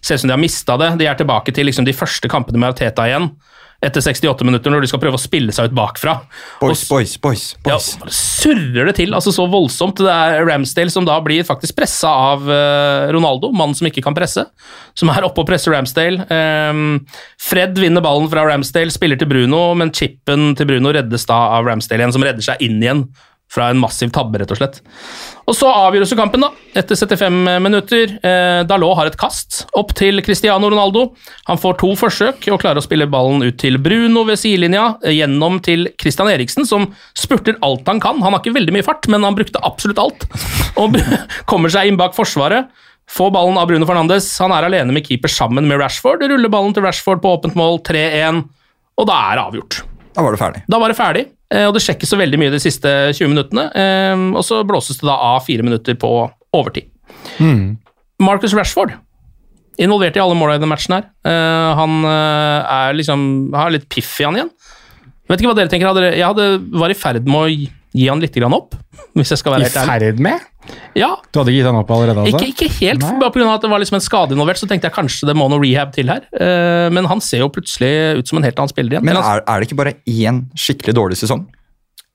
ser 0.00 0.16
ut 0.16 0.22
som 0.22 0.30
de 0.30 0.32
har 0.32 0.40
mista 0.40 0.76
det. 0.80 0.88
De 1.02 1.06
er 1.10 1.18
tilbake 1.18 1.52
til 1.52 1.68
liksom 1.68 1.84
de 1.84 1.94
første 1.94 2.30
kampene 2.32 2.62
med 2.62 2.72
Arteta 2.72 3.04
igjen, 3.10 3.26
etter 3.82 4.00
68 4.04 4.44
minutter, 4.46 4.70
når 4.70 4.84
de 4.84 4.90
skal 4.92 5.00
prøve 5.02 5.18
å 5.18 5.20
spille 5.20 5.52
seg 5.54 5.70
ut 5.70 5.74
bakfra. 5.74 6.14
Boys, 6.60 6.84
Og- 6.84 6.92
boys, 6.94 7.16
boys. 7.18 7.44
boys. 7.64 7.88
Ja, 7.98 8.10
surrer 8.14 8.86
det 8.86 8.94
til 9.00 9.10
altså 9.12 9.32
så 9.34 9.48
voldsomt. 9.50 9.96
Det 9.98 10.12
er 10.12 10.46
Ramsdale 10.46 10.90
som 10.94 11.04
da 11.08 11.18
blir 11.20 11.42
faktisk 11.48 11.74
pressa 11.76 12.08
av 12.08 12.46
uh, 12.46 13.10
Ronaldo, 13.12 13.50
mannen 13.52 13.74
som 13.74 13.88
ikke 13.90 14.04
kan 14.06 14.14
presse. 14.14 14.44
Som 14.94 15.10
er 15.10 15.26
oppe 15.26 15.42
og 15.42 15.48
presser 15.50 15.74
Ramsdale. 15.74 16.22
Um, 16.30 17.00
Fred 17.42 17.74
vinner 17.78 18.04
ballen 18.04 18.30
fra 18.30 18.46
Ramsdale, 18.46 18.94
spiller 18.94 19.18
til 19.18 19.30
Bruno, 19.30 19.74
men 19.74 19.90
chipen 19.90 20.54
til 20.58 20.70
Bruno 20.70 20.94
reddes 20.94 21.26
da 21.26 21.42
av 21.58 21.66
Ramsdale 21.66 22.04
igjen, 22.04 22.14
som 22.14 22.22
redder 22.22 22.42
seg 22.52 22.62
inn 22.62 22.80
igjen 22.82 23.06
fra 23.52 23.68
en 23.68 23.80
massiv 23.80 24.12
tabbe, 24.14 24.40
rett 24.40 24.52
og 24.54 24.58
slett. 24.58 24.78
Og 25.44 25.56
så 25.56 25.68
avgjøres 25.68 26.12
jo 26.14 26.16
kampen, 26.16 26.44
da, 26.44 26.48
etter 26.78 26.96
75 26.96 27.40
minutter. 27.60 28.14
Eh, 28.24 28.60
Dalot 28.68 28.96
har 28.96 29.10
et 29.10 29.18
kast 29.20 29.66
opp 29.76 29.92
til 29.98 30.22
Cristiano 30.24 30.70
Ronaldo. 30.72 31.10
Han 31.50 31.60
får 31.60 31.76
to 31.82 31.90
forsøk 32.00 32.48
og 32.52 32.62
klarer 32.62 32.80
å 32.80 32.84
spille 32.84 33.08
ballen 33.12 33.44
ut 33.44 33.58
til 33.60 33.76
Bruno 33.82 34.24
ved 34.28 34.40
sidelinja, 34.40 34.94
eh, 35.04 35.18
gjennom 35.18 35.60
til 35.64 35.90
Christian 36.00 36.32
Eriksen, 36.32 36.64
som 36.68 36.88
spurter 37.18 37.60
alt 37.60 37.84
han 37.90 38.00
kan. 38.00 38.22
Han 38.24 38.32
har 38.32 38.40
ikke 38.40 38.56
veldig 38.56 38.76
mye 38.78 38.86
fart, 38.86 39.10
men 39.12 39.26
han 39.26 39.36
brukte 39.36 39.60
absolutt 39.60 40.00
alt. 40.00 40.26
Og 40.80 40.96
kommer 41.50 41.72
seg 41.72 41.90
inn 41.90 42.00
bak 42.00 42.16
forsvaret. 42.16 42.72
Får 43.12 43.32
ballen 43.34 43.58
av 43.60 43.68
Bruno 43.68 43.84
Fernandes. 43.84 44.30
Han 44.40 44.54
er 44.56 44.64
alene 44.64 44.94
med 44.94 45.04
keeper 45.04 45.28
sammen 45.28 45.68
med 45.68 45.82
Rashford. 45.82 46.24
Ruller 46.24 46.48
ballen 46.52 46.72
til 46.72 46.86
Rashford 46.86 47.20
på 47.20 47.36
åpent 47.36 47.58
mål, 47.58 47.82
3-1, 47.84 48.46
og 48.96 49.08
da 49.10 49.18
er 49.28 49.36
det 49.36 49.44
avgjort. 49.50 49.82
Da 50.12 50.24
var 50.24 50.32
det 50.34 50.40
ferdig. 50.40 50.62
Da 50.68 50.80
var 50.80 50.92
det 50.92 50.96
ferdig, 50.96 51.24
og 51.68 51.74
det 51.76 51.82
sjekkes 51.84 52.08
så 52.12 52.16
veldig 52.20 52.38
mye 52.40 52.52
de 52.54 52.60
siste 52.62 52.88
20 53.12 53.28
minuttene. 53.32 53.66
eh, 53.76 54.22
Og 54.38 54.44
så 54.46 54.62
blåses 54.64 55.00
det 55.00 55.06
da 55.08 55.16
av 55.32 55.42
fire 55.44 55.62
minutter 55.66 55.94
på 56.00 56.12
overtid. 56.54 56.88
Marcus 58.22 58.54
Rashford, 58.54 58.92
involvert 59.82 60.16
i 60.16 60.22
alle 60.22 60.36
måla 60.38 60.54
i 60.56 60.60
denne 60.62 60.70
matchen 60.72 60.94
her. 60.98 61.08
Eh, 61.26 61.74
Han 61.78 62.04
eh, 62.04 62.72
er 62.76 62.94
liksom 62.98 63.52
har 63.56 63.70
litt 63.74 63.88
piff 63.92 64.14
i 64.20 64.24
han 64.28 64.38
igjen. 64.38 64.50
Vet 65.28 65.40
ikke 65.40 65.52
hva 65.52 65.56
dere 65.58 65.70
tenker. 65.72 66.14
Jeg 66.16 66.58
var 66.78 66.90
i 66.92 66.98
ferd 66.98 67.24
med 67.26 67.38
å 67.40 67.48
gi- 67.50 67.70
han 68.08 68.20
litt 68.20 68.36
opp, 68.56 68.74
hvis 69.16 69.30
jeg 69.34 69.38
skal 69.42 69.52
I 69.52 69.56
være 69.56 69.68
helt 69.68 69.76
ærlig. 69.82 69.92
ferd 69.92 70.20
med? 70.24 70.40
Ja, 70.94 71.16
Du 71.32 71.40
hadde 71.40 71.52
gitt 71.54 71.66
han 71.66 71.74
opp 71.78 71.90
allerede? 71.90 72.22
altså? 72.22 72.38
ikke, 72.38 72.66
ikke 72.68 72.68
helt, 72.80 73.00
Nei. 73.02 73.18
bare 73.20 73.32
pga. 73.34 73.54
at 73.54 73.62
det 73.64 73.70
var 73.72 73.80
liksom 73.82 73.96
en 73.98 74.04
skade 74.04 74.34
involvert, 74.36 74.60
så 74.60 74.68
tenkte 74.68 74.88
jeg 74.90 74.94
kanskje 74.94 75.26
det 75.26 75.34
må 75.36 75.48
noe 75.50 75.62
rehab 75.62 75.92
til 75.94 76.06
her. 76.12 76.22
Eh, 76.32 76.90
Men 76.94 77.04
han 77.10 77.20
ser 77.20 77.42
jo 77.42 77.48
plutselig 77.48 78.18
ut 78.20 78.28
som 78.28 78.38
en 78.38 78.44
helt 78.46 78.58
annen 78.58 78.68
spiller 78.72 78.96
igjen. 78.96 79.04
Men 79.04 79.16
er, 79.16 79.42
er 79.46 79.60
det 79.60 79.68
ikke 79.70 79.80
bare 79.82 79.94
én 80.06 80.44
skikkelig 80.54 80.94
dårlig 80.94 81.18
sesong 81.18 81.46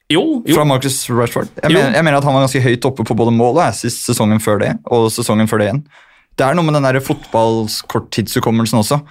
jo, 0.09 0.21
jo. 0.47 0.55
fra 0.55 0.63
Marcus 0.63 1.01
Rashford? 1.09 1.49
Jeg, 1.61 1.71
Jo. 1.71 1.77
mener, 1.77 1.93
jeg 1.97 2.03
mener 2.07 2.17
at 2.21 2.23
han 2.23 2.33
var 2.37 2.45
ganske 2.47 2.61
høyt 2.63 2.85
oppe 2.87 3.03
på 3.03 3.17
både 3.17 3.33
mål 3.35 3.57
og 3.57 3.63
assist 3.67 4.05
sesongen 4.07 4.39
før 4.39 4.59
det, 4.63 4.73
og 4.87 5.09
sesongen 5.11 5.49
før 5.51 5.59
det 5.59 5.67
igjen. 5.67 5.83
Det 6.37 6.45
er 6.45 6.53
noe 6.55 6.63
med 6.63 6.77
den 6.77 7.01
fotballkorttidshukommelsen 7.01 8.79
også. 8.79 9.01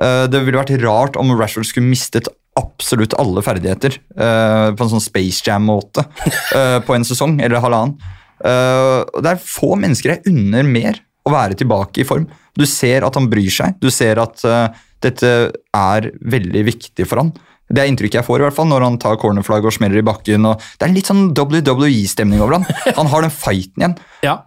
Eh, 0.00 0.26
Det 0.30 0.44
ville 0.44 0.58
vært 0.60 0.74
rart 0.84 1.16
om 1.16 1.32
Rashford 1.38 1.66
skulle 1.66 1.88
mistet 1.90 2.28
absolutt 2.54 3.14
alle 3.18 3.42
ferdigheter 3.42 3.96
eh, 4.14 4.70
på 4.76 4.84
en 4.84 4.92
sånn 4.92 5.02
Space 5.02 5.42
Jam-måte 5.42 6.04
eh, 6.54 6.78
på 6.86 6.94
en 6.94 7.02
sesong 7.06 7.40
eller 7.42 7.58
halvannen. 7.64 7.96
Eh, 8.42 9.20
Det 9.22 9.30
er 9.34 9.42
få 9.42 9.74
mennesker 9.78 10.14
jeg 10.16 10.32
unner 10.32 10.66
mer 10.66 11.00
å 11.24 11.32
være 11.32 11.56
tilbake 11.60 12.02
i 12.02 12.08
form. 12.08 12.26
Du 12.56 12.66
ser 12.68 13.04
at 13.06 13.14
han 13.18 13.30
bryr 13.30 13.50
seg. 13.50 13.78
Du 13.80 13.90
ser 13.90 14.20
at 14.22 14.44
eh, 14.44 14.68
dette 15.04 15.30
er 15.74 16.10
veldig 16.20 16.64
viktig 16.68 17.06
for 17.08 17.22
han. 17.22 17.32
Det 17.64 17.80
er 17.80 17.88
inntrykket 17.88 18.20
jeg 18.20 18.26
får 18.26 18.42
i 18.42 18.44
hvert 18.44 18.56
fall 18.56 18.68
når 18.68 18.84
han 18.84 18.98
tar 19.00 19.16
cornerflagg 19.20 19.64
og 19.64 19.72
smeller 19.72 20.02
i 20.02 20.04
bakken. 20.06 20.44
og 20.46 20.60
Det 20.78 20.84
er 20.88 20.92
litt 20.94 21.08
sånn 21.08 21.30
WWE-stemning 21.32 22.42
over 22.44 22.58
han. 22.58 22.66
Han 22.98 23.08
har 23.12 23.24
den 23.24 23.32
fighten 23.32 23.80
igjen. 23.84 23.96
Ja. 24.26 24.38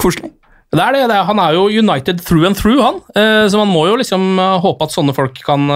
Koselig. 0.00 0.32
Det 0.70 0.78
er 0.80 0.94
det, 0.94 1.02
det 1.10 1.16
er, 1.18 1.24
Han 1.26 1.40
er 1.42 1.56
jo 1.56 1.64
United 1.68 2.20
through 2.24 2.46
and 2.46 2.56
through, 2.56 2.80
han. 2.80 3.00
Eh, 3.18 3.44
så 3.50 3.58
man 3.60 3.68
må 3.72 3.84
jo 3.90 3.98
liksom 4.00 4.38
håpe 4.62 4.86
at 4.86 4.94
sånne 4.94 5.12
folk 5.16 5.36
kan 5.44 5.66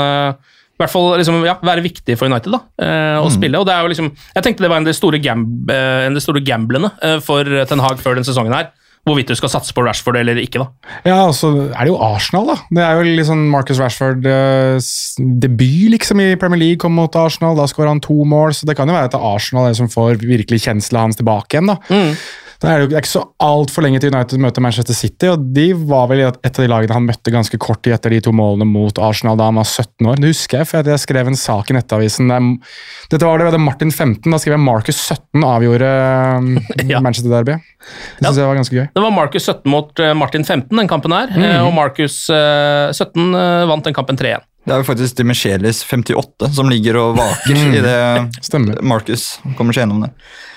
i 0.74 0.82
hvert 0.82 0.90
fall 0.90 1.12
liksom, 1.20 1.36
ja, 1.46 1.54
være 1.62 1.84
viktig 1.84 2.16
for 2.18 2.26
United 2.26 2.50
da, 2.50 2.58
eh, 2.82 3.18
å 3.22 3.28
spille. 3.30 3.60
og 3.60 3.66
det 3.68 3.74
er 3.76 3.84
jo 3.84 3.92
liksom, 3.92 4.08
Jeg 4.34 4.42
tenkte 4.42 4.64
det 4.64 4.70
var 4.72 4.80
en 4.80 4.88
av 4.88 4.90
de 4.90 4.96
store, 4.98 5.20
gamb, 5.22 5.70
eh, 5.70 6.06
en 6.06 6.12
av 6.12 6.18
de 6.18 6.24
store 6.24 6.42
gamblene 6.42 6.90
eh, 7.00 7.20
for 7.22 7.46
Ten 7.70 7.78
Hag 7.84 8.02
før 8.02 8.18
den 8.18 8.26
sesongen 8.26 8.52
her. 8.56 8.72
Hvorvidt 9.04 9.28
du 9.28 9.34
skal 9.36 9.50
satse 9.52 9.74
på 9.76 9.82
Rashford 9.84 10.16
eller 10.16 10.38
ikke. 10.40 10.62
da. 10.62 10.66
Ja, 11.04 11.18
og 11.28 11.34
så 11.36 11.50
er 11.68 11.84
det 11.84 11.90
jo 11.92 11.98
Arsenal, 12.00 12.46
da. 12.48 12.54
Det 12.72 12.82
er 12.82 13.02
jo 13.04 13.26
sånn 13.28 13.42
Marcus 13.52 13.78
Rashford 13.78 14.24
eh, 14.24 14.78
debut 15.44 15.90
liksom 15.92 16.22
i 16.24 16.30
Premier 16.40 16.62
League 16.62 16.80
kom 16.80 16.96
mot 16.96 17.14
Arsenal. 17.20 17.54
Da 17.58 17.68
skårer 17.68 17.92
han 17.92 18.00
to 18.00 18.24
mål, 18.24 18.56
så 18.56 18.64
det 18.66 18.78
kan 18.78 18.88
jo 18.88 18.96
være 18.96 19.12
at 19.12 19.18
Arsenal 19.20 19.68
er 19.68 19.76
som 19.76 19.92
får 19.92 20.24
virkelig 20.24 20.64
kjensla 20.64 21.04
hans 21.04 21.20
tilbake 21.20 21.58
igjen. 21.60 21.68
da. 21.74 21.76
Det 22.64 22.70
er 22.72 22.80
jo 22.80 22.86
det 22.88 22.96
er 22.96 23.02
ikke 23.02 23.10
så 23.10 23.22
altfor 23.44 23.84
lenge 23.84 23.98
til 24.00 24.08
United 24.14 24.40
møter 24.40 24.62
Manchester 24.64 24.96
City, 24.96 25.28
og 25.28 25.42
de 25.52 25.66
var 25.84 26.06
vel 26.08 26.22
et 26.24 26.46
av 26.48 26.62
de 26.64 26.68
lagene 26.70 26.96
han 26.96 27.04
møtte 27.04 27.32
ganske 27.34 27.58
kort 27.60 27.82
tid 27.84 27.92
etter 27.98 28.14
de 28.14 28.22
to 28.24 28.32
målene 28.32 28.64
mot 28.64 28.96
Arsenal 29.04 29.36
da 29.36 29.50
han 29.50 29.58
var 29.60 29.68
17 29.68 30.08
år. 30.08 30.22
Det 30.22 30.30
husker 30.32 30.62
jeg, 30.62 30.68
for 30.70 30.88
jeg 30.94 31.02
skrev 31.02 31.28
en 31.28 31.36
sak 31.36 31.68
i 31.68 31.76
Nettavisen. 31.76 32.32
Der, 32.32 32.46
dette 33.12 33.28
var 33.28 33.42
det, 33.42 33.50
det 33.52 33.60
Martin 33.60 33.92
15, 33.92 34.24
da 34.32 34.40
skrev 34.40 34.56
jeg 34.56 34.62
Marcus 34.64 35.02
17 35.12 35.44
avgjorde 35.50 35.90
um, 36.40 36.48
Ja. 36.94 37.02
Manchester 37.04 37.34
Derby. 37.34 37.58
Det 37.60 38.24
syns 38.30 38.40
jeg 38.40 38.48
var 38.48 38.58
ganske 38.62 38.80
gøy. 38.80 38.88
Det 38.96 39.04
var 39.04 39.14
Marcus 39.20 39.50
17 39.52 39.70
mot 39.74 40.00
eh, 40.00 40.14
Martin 40.16 40.48
15, 40.48 40.72
den 40.80 40.88
kampen 40.94 41.12
her. 41.18 41.36
eh, 41.36 41.60
Og 41.66 41.74
Marcus 41.76 42.16
eh, 42.32 42.88
17 42.96 43.28
eh, 43.28 43.66
vant 43.68 43.84
den 43.90 43.98
kampen 44.00 44.16
3-1. 44.16 44.48
Det 44.64 44.72
er 44.72 44.80
jo 44.80 44.88
faktisk 44.88 45.18
Demichelis 45.20 45.82
58 45.84 46.48
som 46.56 46.70
ligger 46.72 46.96
og 46.96 47.18
vaker 47.20 47.60
i 47.76 47.84
det 47.84 47.98
Stemmer. 48.40 48.80
Marcus 48.80 49.34
kommer 49.58 49.76
seg 49.76 49.84
gjennom 49.84 50.06
det. 50.06 50.14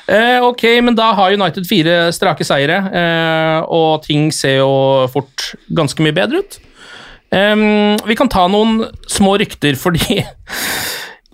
Eh, 0.08 0.40
ok, 0.44 0.64
men 0.84 0.96
da 0.96 1.12
har 1.18 1.36
United 1.36 1.68
fire 1.68 1.98
strake 2.16 2.46
seire, 2.48 2.78
eh, 2.96 3.60
og 3.68 4.06
ting 4.06 4.30
ser 4.32 4.62
jo 4.62 4.72
fort 5.12 5.52
ganske 5.76 6.04
mye 6.04 6.16
bedre 6.16 6.40
ut. 6.44 6.60
Em, 7.36 7.98
vi 8.08 8.16
kan 8.16 8.30
ta 8.32 8.46
noen 8.48 8.86
små 9.12 9.36
rykter, 9.42 9.76
fordi 9.84 10.22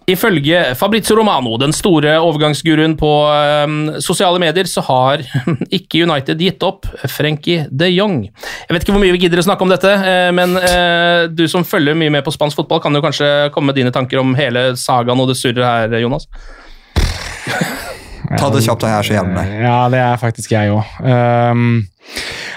ifølge 0.09 0.73
Fabrizio 0.75 1.15
Romano, 1.15 1.53
den 1.61 1.71
store 1.71 2.17
overgangsguruen 2.19 2.97
på 2.99 3.11
em, 3.29 3.77
sosiale 4.03 4.41
medier, 4.41 4.67
så 4.67 4.81
har 4.89 5.21
ikke 5.77 6.01
United 6.03 6.41
gitt 6.41 6.65
opp 6.65 6.89
Frenkie 7.13 7.69
de 7.69 7.93
Jong. 7.93 8.23
Jeg 8.25 8.73
vet 8.73 8.83
ikke 8.83 8.97
hvor 8.97 9.05
mye 9.05 9.13
vi 9.15 9.21
gidder 9.27 9.43
å 9.43 9.47
snakke 9.47 9.63
om 9.63 9.71
dette, 9.71 9.93
eh, 9.93 10.33
men 10.33 10.57
eh, 10.59 11.29
du 11.29 11.45
som 11.51 11.63
følger 11.67 11.95
mye 11.95 12.17
med 12.17 12.25
på 12.25 12.33
spansk 12.33 12.63
fotball, 12.63 12.81
kan 12.83 12.97
jo 12.97 13.05
kanskje 13.05 13.31
komme 13.53 13.69
med 13.69 13.83
dine 13.83 13.93
tanker 13.93 14.25
om 14.25 14.33
hele 14.39 14.71
sagaen 14.81 15.21
og 15.21 15.29
det 15.29 15.37
surret 15.39 15.93
her, 15.93 15.99
Jonas? 16.01 16.25
Ta 18.39 18.49
det 18.53 18.63
kjapt, 18.65 18.85
jeg 18.87 18.97
er 18.99 19.07
så 19.07 19.17
jævlig. 19.17 19.43
Ja, 19.63 19.75
det 19.93 19.99
er 20.03 20.21
faktisk 20.21 20.53
jeg 20.55 20.71
òg. 20.73 20.93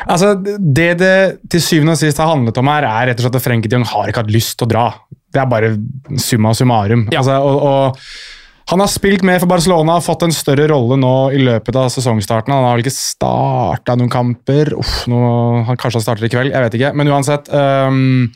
altså, 0.07 0.33
det 0.59 0.89
det 1.01 1.17
til 1.53 1.63
syvende 1.63 1.97
og 1.97 2.01
sist 2.01 2.23
har 2.23 2.33
handlet 2.33 2.59
om 2.63 2.73
her, 2.73 2.87
er 2.89 3.11
rett 3.11 3.21
og 3.21 3.29
slett 3.29 3.41
at 3.41 3.47
Frenkie 3.47 3.71
de 3.73 3.79
Jong 3.79 3.87
har 3.93 4.13
ikke 4.13 4.25
hatt 4.25 4.33
lyst 4.35 4.57
til 4.59 4.69
å 4.69 4.73
dra. 4.73 4.87
Det 5.33 5.43
er 5.43 5.51
bare 5.51 5.75
summa 6.23 6.55
summarum. 6.57 7.07
Altså, 7.13 7.37
og, 7.43 7.63
og 7.67 8.73
han 8.73 8.83
har 8.83 8.91
spilt 8.91 9.23
med 9.23 9.39
for 9.39 9.51
Barcelona, 9.51 10.01
fått 10.03 10.25
en 10.27 10.35
større 10.35 10.67
rolle 10.73 10.97
nå 10.99 11.15
i 11.37 11.39
løpet 11.39 11.77
av 11.79 11.87
sesongstarten. 11.95 12.51
Han 12.51 12.65
har 12.67 12.75
vel 12.75 12.83
ikke 12.83 12.97
starta 12.97 13.95
noen 13.95 14.11
kamper. 14.11 14.73
Uff, 14.75 15.05
nå, 15.11 15.21
han 15.69 15.79
Kanskje 15.79 16.01
han 16.01 16.07
starter 16.09 16.27
i 16.27 16.33
kveld, 16.33 16.51
jeg 16.51 16.65
vet 16.65 16.75
ikke. 16.81 16.91
Men 16.99 17.13
uansett. 17.15 17.47
ehm, 17.55 18.27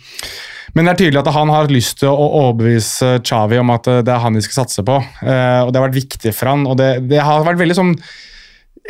men 0.75 0.87
det 0.87 0.93
er 0.93 0.99
tydelig 1.03 1.21
at 1.23 1.33
han 1.35 1.53
har 1.53 1.71
lyst 1.73 2.01
til 2.03 2.11
å 2.11 2.31
overbevise 2.45 3.17
Xavi 3.27 3.61
om 3.61 3.73
at 3.75 3.89
eh, 3.91 4.03
det 4.07 4.15
er 4.15 4.25
han 4.25 4.37
de 4.37 4.43
skal 4.45 4.63
satse 4.63 4.85
på. 4.87 4.99
Eh, 5.25 5.61
og 5.65 5.73
Det 5.73 5.81
har 5.81 5.89
vært 5.89 6.01
viktig 6.01 6.35
for 6.37 6.53
han, 6.53 6.67
og 6.71 6.79
det, 6.81 6.93
det 7.11 7.23
har 7.25 7.47
vært 7.47 7.63
veldig 7.63 7.79
sånn 7.79 7.95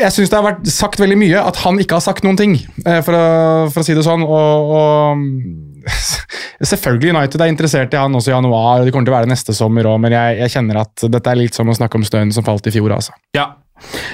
jeg 0.01 0.15
syns 0.15 0.31
det 0.31 0.39
har 0.39 0.47
vært 0.47 0.69
sagt 0.71 1.01
veldig 1.03 1.17
mye 1.19 1.41
at 1.43 1.59
han 1.65 1.81
ikke 1.83 1.99
har 1.99 2.05
sagt 2.05 2.25
noen 2.25 2.39
ting, 2.39 2.55
eh, 2.87 3.01
for 3.05 3.17
å, 3.17 3.25
for 3.73 3.83
å 3.83 3.87
si 3.87 3.97
det 3.97 4.05
sånn. 4.07 4.23
Og, 4.25 4.75
og 4.77 5.91
Selvfølgelig 6.71 7.15
United 7.15 7.41
er 7.41 7.51
interessert 7.51 7.95
i 7.97 7.99
han 8.01 8.15
også 8.17 8.31
i 8.31 8.35
januar, 8.35 8.81
og 8.81 8.87
det 8.87 8.93
kommer 8.95 9.09
til 9.09 9.15
å 9.15 9.19
være 9.19 9.31
neste 9.31 9.55
sommer 9.57 9.89
òg, 9.89 9.97
men 10.05 10.15
jeg, 10.15 10.39
jeg 10.43 10.55
kjenner 10.55 10.83
at 10.83 11.07
dette 11.09 11.33
er 11.33 11.41
litt 11.41 11.57
som 11.57 11.69
å 11.69 11.77
snakke 11.77 11.97
om 11.97 12.05
støyen 12.07 12.33
som 12.37 12.47
falt 12.47 12.69
i 12.69 12.75
fjor. 12.75 12.93
altså. 12.97 13.17
Ja. 13.37 13.49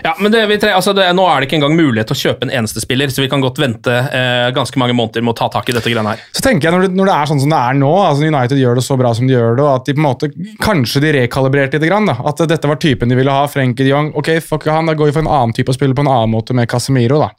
Ja 0.04 0.12
men 0.20 0.32
det, 0.32 0.42
vi 0.50 0.58
tre, 0.62 0.72
altså 0.76 0.92
det, 0.96 1.06
nå 1.16 1.24
er 1.30 1.40
det 1.40 1.48
ikke 1.48 1.58
engang 1.58 1.76
mulighet 1.78 2.10
til 2.10 2.16
å 2.16 2.20
kjøpe 2.20 2.46
en 2.46 2.52
eneste 2.60 2.82
spiller, 2.82 3.10
så 3.12 3.24
vi 3.24 3.28
kan 3.32 3.42
godt 3.44 3.60
vente 3.62 3.92
eh, 3.92 4.48
ganske 4.56 4.80
mange 4.80 4.96
måneder 4.96 5.24
med 5.24 5.34
å 5.34 5.38
ta 5.40 5.48
tak 5.52 5.68
i 5.70 5.76
dette 5.76 5.90
greiene 5.92 6.14
her. 6.14 6.24
Så 6.36 6.44
tenker 6.44 6.68
jeg 6.68 6.76
når 6.76 6.86
det, 6.86 6.90
når 6.98 7.10
det 7.10 7.16
er 7.16 7.30
sånn 7.32 7.42
som 7.42 7.54
det 7.54 7.60
er 7.60 7.78
nå, 7.80 7.92
altså 8.02 8.28
United 8.28 8.60
gjør 8.60 8.80
det 8.80 8.86
så 8.86 8.98
bra 9.00 9.12
som 9.16 9.28
de 9.28 9.36
gjør 9.36 9.58
det, 9.58 9.64
og 9.66 9.72
at 9.72 9.88
de 9.88 9.96
på 9.96 10.02
en 10.02 10.08
måte 10.08 10.30
kanskje 10.62 11.02
de 11.04 11.14
rekalibrerte 11.20 11.80
litt, 11.80 11.88
grann, 11.90 12.08
da, 12.10 12.18
at 12.26 12.44
dette 12.50 12.70
var 12.70 12.80
typen 12.82 13.12
de 13.12 13.18
ville 13.18 13.32
ha. 13.32 13.46
Frenkie 13.50 13.86
de. 13.86 13.94
Ok, 14.18 14.32
fuck 14.44 14.66
han, 14.70 14.88
da 14.90 14.96
går 14.98 15.10
vi 15.10 15.16
for 15.16 15.24
en 15.24 15.32
annen 15.32 15.54
type 15.56 15.72
å 15.72 15.76
spille 15.76 15.96
på 15.96 16.04
en 16.04 16.10
annen 16.12 16.32
måte 16.32 16.56
med 16.56 16.68
Casemiro. 16.70 17.20
Da 17.22 17.30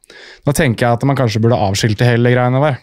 Da 0.47 0.55
tenker 0.55 0.85
jeg 0.87 0.99
at 0.99 1.07
man 1.07 1.17
kanskje 1.19 1.41
burde 1.43 1.59
avskilte 1.59 2.07
hele 2.07 2.31
greiene 2.33 2.61
der. 2.63 2.81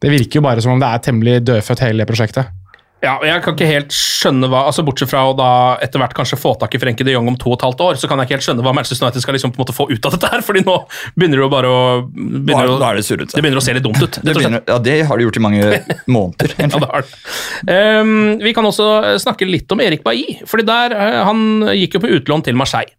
Det 0.00 0.12
virker 0.12 0.40
jo 0.40 0.44
bare 0.44 0.60
som 0.64 0.74
om 0.74 0.80
det 0.82 0.88
er 0.90 1.02
temmelig 1.04 1.40
dødfødt, 1.46 1.84
hele 1.84 2.02
det 2.04 2.10
prosjektet. 2.10 2.63
Ja, 3.04 3.18
og 3.20 3.26
jeg 3.28 3.42
kan 3.44 3.52
ikke 3.56 3.66
helt 3.68 3.92
skjønne 3.92 4.48
hva 4.48 4.62
altså 4.70 4.80
Bortsett 4.86 5.10
fra 5.10 5.26
å 5.28 5.34
da 5.36 5.48
etter 5.84 6.00
hvert 6.00 6.14
kanskje 6.16 6.38
få 6.40 6.54
tak 6.56 6.72
i 6.72 6.80
Frenkie 6.80 7.04
de 7.04 7.12
Jong 7.12 7.26
om 7.28 7.36
to 7.36 7.50
og 7.52 7.58
et 7.58 7.64
halvt 7.66 7.82
år, 7.84 7.98
så 8.00 8.08
kan 8.08 8.16
jeg 8.22 8.30
ikke 8.30 8.36
helt 8.38 8.46
skjønne 8.46 8.64
hva 8.64 8.72
Manchester 8.78 9.04
United 9.04 9.20
skal 9.26 9.36
liksom 9.36 9.52
på 9.52 9.60
en 9.60 9.64
måte 9.66 9.74
få 9.76 9.86
ut 9.90 10.08
av 10.08 10.14
dette 10.16 10.30
her, 10.32 10.44
fordi 10.46 10.62
nå 10.64 10.76
begynner 11.18 11.36
det 11.36 11.44
jo 11.44 11.50
bare 11.52 11.68
å 11.74 11.82
begynner 12.08 12.64
er- 12.64 12.72
å- 12.72 12.88
er 12.88 12.96
det 12.96 13.04
surrete. 13.04 13.36
Det 13.36 13.42
begynner 13.44 13.60
å 13.60 13.64
se 13.66 13.74
litt 13.76 13.84
dumt 13.84 14.00
ut. 14.00 14.18
Det, 14.24 14.34
begynner, 14.38 14.62
ja, 14.72 14.78
det 14.88 14.96
har 15.10 15.20
de 15.20 15.26
gjort 15.28 15.36
i 15.36 15.44
mange 15.44 15.68
måneder. 16.16 16.54
Ja, 16.64 16.70
det 16.72 16.90
har 16.94 17.04
det. 17.04 18.00
Um, 18.00 18.14
vi 18.40 18.54
kan 18.56 18.64
også 18.72 18.88
snakke 19.20 19.46
litt 19.50 19.70
om 19.76 19.84
Erik 19.84 20.02
Bailly, 20.06 20.38
fordi 20.48 20.64
der, 20.72 20.96
eh, 20.96 21.20
han 21.28 21.44
gikk 21.76 21.98
jo 21.98 22.04
på 22.06 22.12
utlån 22.16 22.44
til 22.48 22.56
Marseille. 22.56 22.96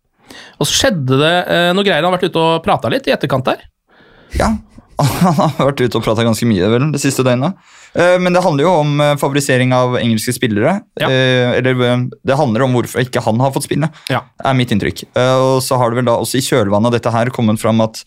Og 0.60 0.68
så 0.70 0.74
skjedde 0.86 1.18
det 1.20 1.34
uh, 1.50 1.72
noe 1.74 1.84
greier, 1.84 2.04
han 2.04 2.12
har 2.12 2.18
vært 2.20 2.30
ute 2.30 2.46
og 2.46 2.62
prata 2.66 2.92
litt 2.94 3.10
i 3.10 3.14
etterkant 3.16 3.46
der. 3.50 3.66
Ja, 4.38 4.54
han 5.04 5.34
har 5.36 5.56
vært 5.72 5.82
ute 5.84 5.98
og 6.00 6.04
prata 6.06 6.24
ganske 6.24 6.48
mye 6.48 6.68
vel, 6.72 6.86
det 6.94 7.02
siste 7.04 7.24
døgnet. 7.28 7.58
Eh, 7.96 8.16
Men 8.22 8.34
det 8.36 8.44
handler 8.46 8.64
jo 8.64 8.74
om 8.80 8.94
eh, 9.04 9.16
favorisering 9.20 9.74
av 9.76 9.98
engelske 10.00 10.32
spillere. 10.36 10.78
Ja. 11.02 11.10
Eh, 11.12 11.58
Eller 11.60 11.76
det 12.24 12.38
handler 12.40 12.64
om 12.64 12.78
hvorfor 12.78 13.04
ikke 13.04 13.24
han 13.26 13.40
har 13.44 13.52
fått 13.56 13.68
spille, 13.68 13.90
Ja. 14.12 14.22
er 14.44 14.54
mitt 14.56 14.72
inntrykk. 14.72 15.04
Og 15.16 15.60
så 15.66 15.78
har 15.78 15.90
det 15.92 16.00
vel 16.00 16.06
da 16.08 16.16
også 16.22 16.40
i 16.40 16.46
kjølvannet 16.48 16.88
av 16.92 16.96
dette 16.96 17.12
her 17.12 17.32
kommet 17.36 17.60
fram 17.60 17.82
at 17.84 18.04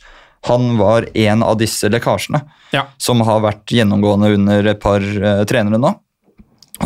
han 0.49 0.76
var 0.78 1.05
en 1.18 1.43
av 1.43 1.59
disse 1.59 1.89
lekkasjene 1.91 2.41
Ja. 2.72 2.86
som 2.97 3.20
har 3.26 3.41
vært 3.43 3.66
gjennomgående 3.74 4.32
under 4.39 4.66
et 4.70 4.80
par 4.80 5.01
trenere 5.51 5.80
nå. 5.82 5.95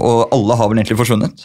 Og 0.01 0.29
alle 0.33 0.57
har 0.57 0.69
vel 0.71 0.79
egentlig 0.81 0.97
forsvunnet. 0.99 1.45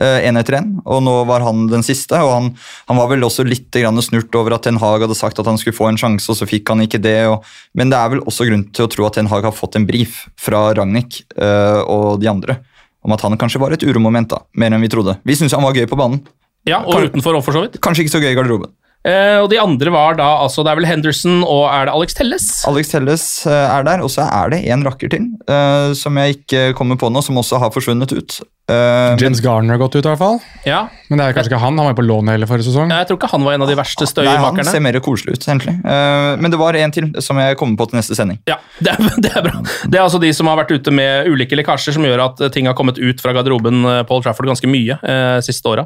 Eh, 0.00 0.26
En 0.28 0.36
etter 0.40 0.58
en, 0.58 0.70
og 0.84 1.02
nå 1.04 1.14
var 1.28 1.44
han 1.46 1.66
den 1.70 1.84
siste. 1.86 2.18
og 2.18 2.32
Han, 2.32 2.50
han 2.88 3.00
var 3.00 3.08
vel 3.12 3.26
også 3.26 3.46
litt 3.46 3.70
grann 3.74 4.00
snurt 4.02 4.34
over 4.34 4.56
at 4.56 4.66
Ten 4.66 4.80
Hag 4.82 5.04
hadde 5.06 5.18
sagt 5.18 5.38
at 5.38 5.46
han 5.50 5.58
skulle 5.60 5.76
få 5.76 5.90
en 5.90 6.00
sjanse, 6.00 6.28
og 6.30 6.38
så 6.38 6.48
fikk 6.48 6.68
han 6.72 6.84
ikke 6.84 7.02
det. 7.02 7.18
Og, 7.30 7.44
men 7.74 7.90
det 7.92 7.98
er 7.98 8.14
vel 8.14 8.22
også 8.24 8.46
grunn 8.48 8.68
til 8.74 8.86
å 8.86 8.92
tro 8.92 9.08
at 9.08 9.18
Ten 9.18 9.30
Hag 9.30 9.44
har 9.48 9.56
fått 9.56 9.76
en 9.78 9.86
brief 9.88 10.24
fra 10.40 10.70
Ragnhild 10.76 11.24
uh, 11.38 11.82
og 11.84 12.22
de 12.22 12.30
andre 12.30 12.60
om 13.04 13.12
at 13.12 13.20
han 13.20 13.36
kanskje 13.36 13.60
var 13.60 13.74
et 13.76 13.84
uromoment, 13.84 14.30
da, 14.30 14.40
mer 14.56 14.72
enn 14.72 14.80
vi 14.80 14.88
trodde. 14.88 15.18
Vi 15.28 15.36
syntes 15.36 15.52
han 15.52 15.64
var 15.64 15.76
gøy 15.76 15.84
på 15.90 15.98
banen. 16.00 16.22
Ja, 16.64 16.80
og 16.80 16.96
Kan- 16.96 17.10
utenfor 17.10 17.36
for 17.44 17.52
så 17.52 17.66
vidt. 17.66 17.76
Kanskje 17.84 18.06
ikke 18.06 18.14
så 18.16 18.22
gøy 18.22 18.32
i 18.32 18.38
garderoben. 18.38 18.72
Uh, 19.04 19.42
og 19.44 19.50
de 19.52 19.58
andre 19.60 19.90
var 19.92 20.14
da 20.16 20.24
altså 20.40 20.62
Det 20.64 20.70
er 20.72 20.78
vel 20.78 20.86
Henderson 20.88 21.42
og 21.44 21.66
er 21.68 21.84
det 21.84 21.92
Alex 21.92 22.14
Telles? 22.16 22.46
Alex 22.64 22.88
Telles 22.88 23.24
uh, 23.44 23.52
er 23.52 23.84
der, 23.84 24.00
og 24.00 24.08
så 24.08 24.24
er 24.24 24.54
det 24.54 24.62
en 24.72 24.80
rakker 24.86 25.12
til 25.12 25.26
uh, 25.44 25.92
som 25.92 26.16
jeg 26.16 26.38
ikke 26.38 26.62
kommer 26.78 26.96
på 26.96 27.10
nå, 27.12 27.20
som 27.20 27.36
også 27.36 27.60
har 27.60 27.74
forsvunnet 27.74 28.14
ut. 28.16 28.38
Eh, 28.64 29.16
James 29.20 29.40
Garner 29.44 29.74
har 29.74 29.78
gått 29.78 29.96
ut, 29.96 30.04
i 30.04 30.08
hvert 30.08 30.20
fall. 30.20 30.38
Ja. 30.64 30.86
Men 31.10 31.20
det 31.20 31.26
er 31.26 31.34
kanskje 31.36 31.52
ikke 31.52 31.60
han. 31.60 31.76
Han 31.76 31.84
var 31.84 31.92
jo 31.92 31.98
på 31.98 32.06
lån 32.08 32.30
hele 32.32 32.46
forrige 32.48 32.64
sesong. 32.70 32.92
Jeg 32.94 33.08
tror 33.10 33.18
ikke 33.18 33.28
han 33.34 33.44
var 33.44 33.56
en 33.58 33.64
av 33.66 33.68
de 33.68 33.76
verste 33.76 34.08
Nei, 34.24 34.36
han 34.40 34.60
ser 34.64 34.80
mer 34.84 34.96
koselig 35.04 35.36
ut, 35.36 35.44
egentlig. 35.44 35.74
Uh, 35.84 36.40
men 36.40 36.52
det 36.52 36.60
var 36.60 36.78
en 36.80 36.94
til 36.94 37.10
som 37.24 37.38
jeg 37.42 37.58
kommer 37.60 37.76
på 37.76 37.90
til 37.90 38.00
neste 38.00 38.16
sending. 38.16 38.40
Ja, 38.48 38.56
det 38.84 38.94
er, 38.94 39.10
det 39.20 39.32
er 39.36 39.44
bra. 39.44 39.60
Det 39.84 39.98
er 39.98 40.04
altså 40.06 40.20
de 40.22 40.32
som 40.36 40.48
har 40.48 40.56
vært 40.62 40.72
ute 40.72 40.94
med 40.94 41.28
ulike 41.28 41.58
lekkasjer, 41.60 41.96
som 41.98 42.06
gjør 42.08 42.24
at 42.24 42.40
ting 42.56 42.70
har 42.70 42.76
kommet 42.78 43.00
ut 43.00 43.20
fra 43.20 43.34
garderoben 43.36 43.84
eh, 43.90 44.00
Paul 44.08 44.24
Trafford 44.24 44.48
ganske 44.48 44.70
mye 44.70 44.96
uh, 45.02 45.38
siste 45.44 45.68
åra. 45.68 45.84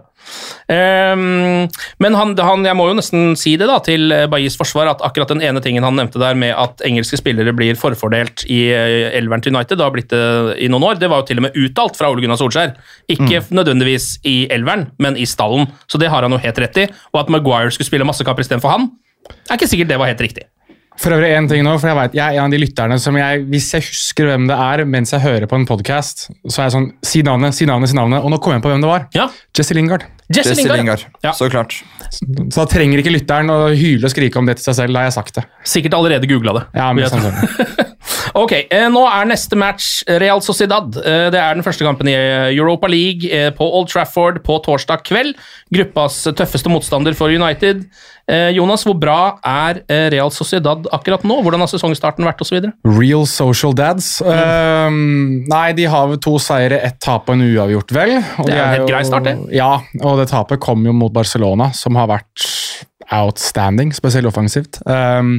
Um, 0.68 1.66
men 1.98 2.16
han, 2.18 2.36
han, 2.38 2.66
jeg 2.68 2.78
må 2.78 2.88
jo 2.90 2.96
nesten 2.98 3.34
si 3.40 3.56
det 3.58 3.66
da, 3.70 3.80
til 3.82 4.12
Bajis 4.30 4.58
forsvar, 4.60 4.92
at 4.92 5.02
akkurat 5.06 5.32
den 5.32 5.42
ene 5.42 5.62
tingen 5.64 5.86
han 5.86 5.98
nevnte 5.98 6.22
der 6.22 6.38
med 6.38 6.54
at 6.54 6.84
engelske 6.86 7.18
spillere 7.18 7.54
blir 7.56 7.78
forfordelt 7.80 8.46
i 8.46 8.68
eh, 8.70 9.10
elveren 9.18 9.42
til 9.42 9.56
United, 9.56 9.80
det 9.80 9.86
har 9.86 9.94
blitt 9.94 10.12
det 10.14 10.24
i 10.62 10.70
noen 10.70 10.86
år, 10.92 11.02
det 11.02 11.10
var 11.10 11.24
jo 11.24 11.30
til 11.30 11.42
og 11.42 11.48
med 11.48 11.58
uttalt 11.58 11.98
fra 11.98 12.12
Ole 12.12 12.22
Gunnar 12.22 12.38
Solskjær. 12.40 12.67
Ikke 13.08 13.42
nødvendigvis 13.54 14.18
i 14.28 14.36
elveren, 14.52 14.88
men 14.98 15.16
i 15.16 15.26
stallen. 15.28 15.68
Så 15.88 16.00
det 16.00 16.10
har 16.12 16.26
han 16.26 16.34
jo 16.34 16.40
helt 16.42 16.60
rett 16.64 16.84
i. 16.84 16.86
Og 17.14 17.22
at 17.22 17.32
Maguire 17.32 17.72
skulle 17.74 17.88
spille 17.88 18.06
masse 18.08 18.24
kamper 18.26 18.46
istedenfor 18.46 18.74
han, 18.74 18.90
er 19.48 19.58
ikke 19.58 19.68
sikkert 19.70 19.90
det 19.92 19.98
var 20.00 20.10
helt 20.12 20.24
riktig. 20.24 20.46
For 20.98 21.14
øvrig 21.14 21.30
en 21.30 21.46
ting 21.46 21.62
nå, 21.62 21.76
for 21.78 21.92
jeg 21.92 21.96
vet, 22.00 22.14
jeg 22.18 22.24
er 22.26 22.40
en 22.40 22.48
av 22.48 22.54
de 22.54 22.58
lytterne 22.58 22.96
som 22.98 23.14
jeg, 23.14 23.44
hvis 23.52 23.68
jeg 23.76 23.86
husker 23.86 24.26
hvem 24.32 24.48
det 24.50 24.56
er 24.58 24.82
mens 24.90 25.14
jeg 25.14 25.22
hører 25.22 25.46
på 25.50 25.58
en 25.60 25.66
podkast, 25.68 26.26
så 26.48 26.62
er 26.62 26.66
jeg 26.66 26.74
sånn 26.74 26.88
Si 27.06 27.22
navnet, 27.22 27.54
si 27.54 27.68
navnet, 27.70 27.92
si 27.92 27.98
navnet. 27.98 28.24
Og 28.24 28.32
nå 28.34 28.40
kom 28.42 28.56
jeg 28.56 28.64
på 28.64 28.72
hvem 28.72 28.82
det 28.82 28.90
var. 28.90 29.06
Ja, 29.14 29.28
Jesse 29.54 29.76
Lingard. 29.78 30.08
Jesse 30.28 30.50
Jesse 30.52 30.62
Lingard. 30.62 30.78
Lingard, 30.78 31.04
Ja. 31.24 31.32
så 31.32 31.48
klart. 31.50 31.78
Så 32.12 32.24
da 32.54 32.64
trenger 32.68 32.98
ikke 33.00 33.12
lytteren 33.14 33.48
å 33.50 33.74
hyle 33.76 34.04
og 34.04 34.12
skrike 34.12 34.36
om 34.36 34.46
det 34.46 34.56
til 34.58 34.68
seg 34.68 34.74
selv. 34.82 34.92
Da 34.92 35.00
har 35.00 35.08
jeg 35.10 35.16
sagt 35.16 35.34
det. 35.40 35.44
Sikkert 35.64 35.94
allerede 35.96 36.28
googla 36.28 36.52
det. 36.58 36.64
Ja, 36.74 36.92
men 36.92 37.08
sånn 37.08 37.24
sannsynlig. 37.24 37.84
Ok, 38.38 38.52
eh, 38.70 38.86
Nå 38.92 39.00
er 39.08 39.24
neste 39.26 39.56
match 39.58 40.02
Real 40.20 40.40
Sociedad. 40.44 40.94
Eh, 41.00 41.28
det 41.32 41.40
er 41.40 41.54
den 41.56 41.64
første 41.64 41.84
kampen 41.84 42.08
i 42.08 42.14
eh, 42.14 42.50
Europa 42.54 42.86
League 42.88 43.24
på 43.56 43.66
Old 43.78 43.88
Trafford 43.90 44.42
på 44.44 44.58
torsdag 44.64 45.02
kveld. 45.08 45.34
Gruppas 45.74 46.20
tøffeste 46.36 46.70
motstander 46.72 47.16
for 47.18 47.32
United. 47.32 47.86
Jonas, 48.52 48.82
hvor 48.84 48.92
bra 49.00 49.38
er 49.48 49.78
Real 50.12 50.28
Sociedad 50.30 50.84
akkurat 50.92 51.22
nå? 51.24 51.38
Hvordan 51.40 51.62
har 51.64 51.70
sesongstarten 51.72 52.26
vært 52.28 52.42
osv.? 52.44 52.66
Real 52.84 53.24
social 53.24 53.72
dads. 53.72 54.18
Ehm, 54.20 55.46
nei, 55.48 55.72
de 55.72 55.86
har 55.88 56.12
to 56.20 56.34
seire, 56.42 56.76
ett 56.84 56.98
tap 57.00 57.30
og 57.32 57.38
en 57.38 57.46
uavgjort, 57.46 57.94
vel. 57.96 58.12
Og 58.38 58.44
Det 58.50 58.52
er 58.52 58.58
de 58.58 58.60
en 58.66 58.74
helt 58.74 58.82
jo- 58.84 58.90
grei 58.92 59.02
start, 59.08 59.24
det. 59.24 59.34
Ja, 59.56 59.70
og 60.02 60.17
det 60.18 60.30
tapet 60.32 60.60
kom 60.62 60.84
jo 60.86 60.94
mot 60.96 61.14
Barcelona, 61.14 61.70
som 61.76 61.98
har 61.98 62.10
vært 62.10 62.46
outstanding, 63.12 63.92
spesielt 63.94 64.26
offensivt. 64.26 64.80
Um, 64.86 65.38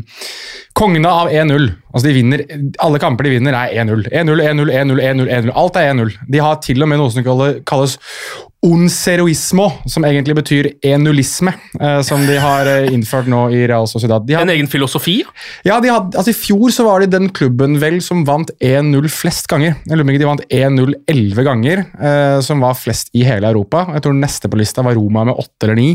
kongene 0.73 1.11
av 1.11 1.29
1-0. 1.29 1.69
Altså 1.93 2.07
de 2.07 2.13
vinner, 2.13 2.43
Alle 2.79 3.01
kamper 3.01 3.27
de 3.27 3.35
vinner, 3.37 3.53
er 3.53 3.83
1-0. 3.83 4.07
1-0, 4.09 4.43
1-0, 4.45 4.71
1-0, 4.73 5.01
1-0, 5.05 5.31
1-0. 5.39 5.55
Alt 5.55 5.79
er 5.79 5.91
1-0. 5.93 6.13
De 6.29 6.43
har 6.43 6.61
til 6.65 6.83
og 6.83 6.89
med 6.89 7.01
noe 7.01 7.13
som 7.13 7.25
kalles 7.67 7.97
onseroismo, 8.59 9.69
som 9.87 10.03
egentlig 10.03 10.35
betyr 10.35 10.67
enulisme, 10.83 11.53
uh, 11.79 12.01
som 12.03 12.25
de 12.27 12.35
har 12.43 12.67
eh, 12.67 12.89
innført 12.91 13.29
nå 13.31 13.45
i 13.55 13.61
Real 13.69 13.87
Sociedad. 13.87 14.25
De 14.27 14.35
har, 14.35 14.43
En 14.43 14.51
egen 14.51 14.67
filosofi? 14.67 15.21
ja, 15.63 15.77
de 15.79 15.87
had, 15.87 16.11
altså 16.11 16.33
I 16.33 16.35
fjor 16.35 16.73
så 16.75 16.83
var 16.83 16.99
de 16.99 17.07
den 17.07 17.29
klubben 17.31 17.77
vel 17.79 18.01
som 18.03 18.25
vant 18.27 18.51
1-0 18.59 19.07
flest 19.13 19.47
ganger. 19.47 19.77
Jeg 19.87 19.99
lurer 20.01 20.19
de 20.19 20.27
vant 20.27 20.43
1-0 20.51 20.91
elleve 21.07 21.45
ganger, 21.47 21.85
uh, 22.01 22.41
som 22.43 22.59
var 22.59 22.75
flest 22.75 23.13
i 23.15 23.23
hele 23.23 23.47
Europa. 23.47 23.85
Jeg 23.95 24.03
tror 24.03 24.19
neste 24.19 24.51
på 24.51 24.59
lista 24.59 24.83
var 24.83 24.99
Roma 24.99 25.23
med 25.29 25.39
åtte 25.39 25.69
eller 25.69 25.79
ni. 25.79 25.89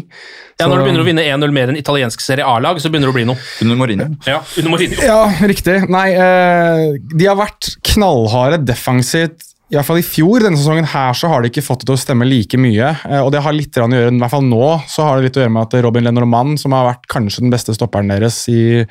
Ja, 0.57 0.65
Når 0.71 0.79
du 0.79 0.87
begynner 0.87 1.05
å 1.05 1.09
vinne 1.11 1.29
1-0 1.35 1.54
mer 1.55 1.73
enn 1.73 1.79
italiensk 1.81 2.23
Serie 2.25 2.47
A-lag, 2.49 2.81
så 2.83 2.91
begynner 2.93 3.11
det 3.11 3.15
å 3.15 3.19
bli 3.19 3.27
noe. 3.31 3.41
Under 3.65 3.79
Mourinho. 3.81 4.11
Ja, 4.29 4.41
under 4.59 4.75
Mourinho. 4.75 5.01
Ja, 5.05 5.21
riktig. 5.51 5.81
Nei, 5.93 6.09
eh, 6.13 6.99
de 7.15 7.29
har 7.31 7.39
vært 7.41 7.75
knallharde 7.95 8.63
defensivt. 8.67 9.51
I 9.73 9.79
hvert 9.79 9.89
fall 9.89 9.99
i 10.03 10.05
fjor, 10.07 10.45
denne 10.45 10.61
sesongen 10.61 10.87
her 10.93 11.17
så 11.17 11.31
har 11.33 11.43
de 11.43 11.49
ikke 11.51 11.65
fått 11.65 11.83
det 11.83 11.89
til 11.89 11.97
å 11.97 12.03
stemme 12.03 12.27
like 12.29 12.59
mye. 12.61 12.93
eh, 13.09 13.23
og 13.23 13.33
det 13.35 13.41
har 13.43 13.57
litt 13.57 13.79
å 13.81 13.89
gjøre, 13.89 14.13
i 14.13 14.21
hvert 14.21 14.35
fall 14.35 14.45
nå, 14.47 14.67
så 14.91 15.07
har 15.09 15.17
det 15.17 15.31
litt 15.31 15.41
å 15.41 15.43
gjøre 15.43 15.55
med 15.57 15.67
at 15.67 15.81
Robin 15.87 16.05
Lenormand, 16.05 16.61
som 16.61 16.77
har 16.77 16.93
vært 16.93 17.09
kanskje 17.11 17.47
den 17.47 17.55
beste 17.55 17.75
stopperen 17.75 18.13
deres 18.13 18.45
i 18.53 18.85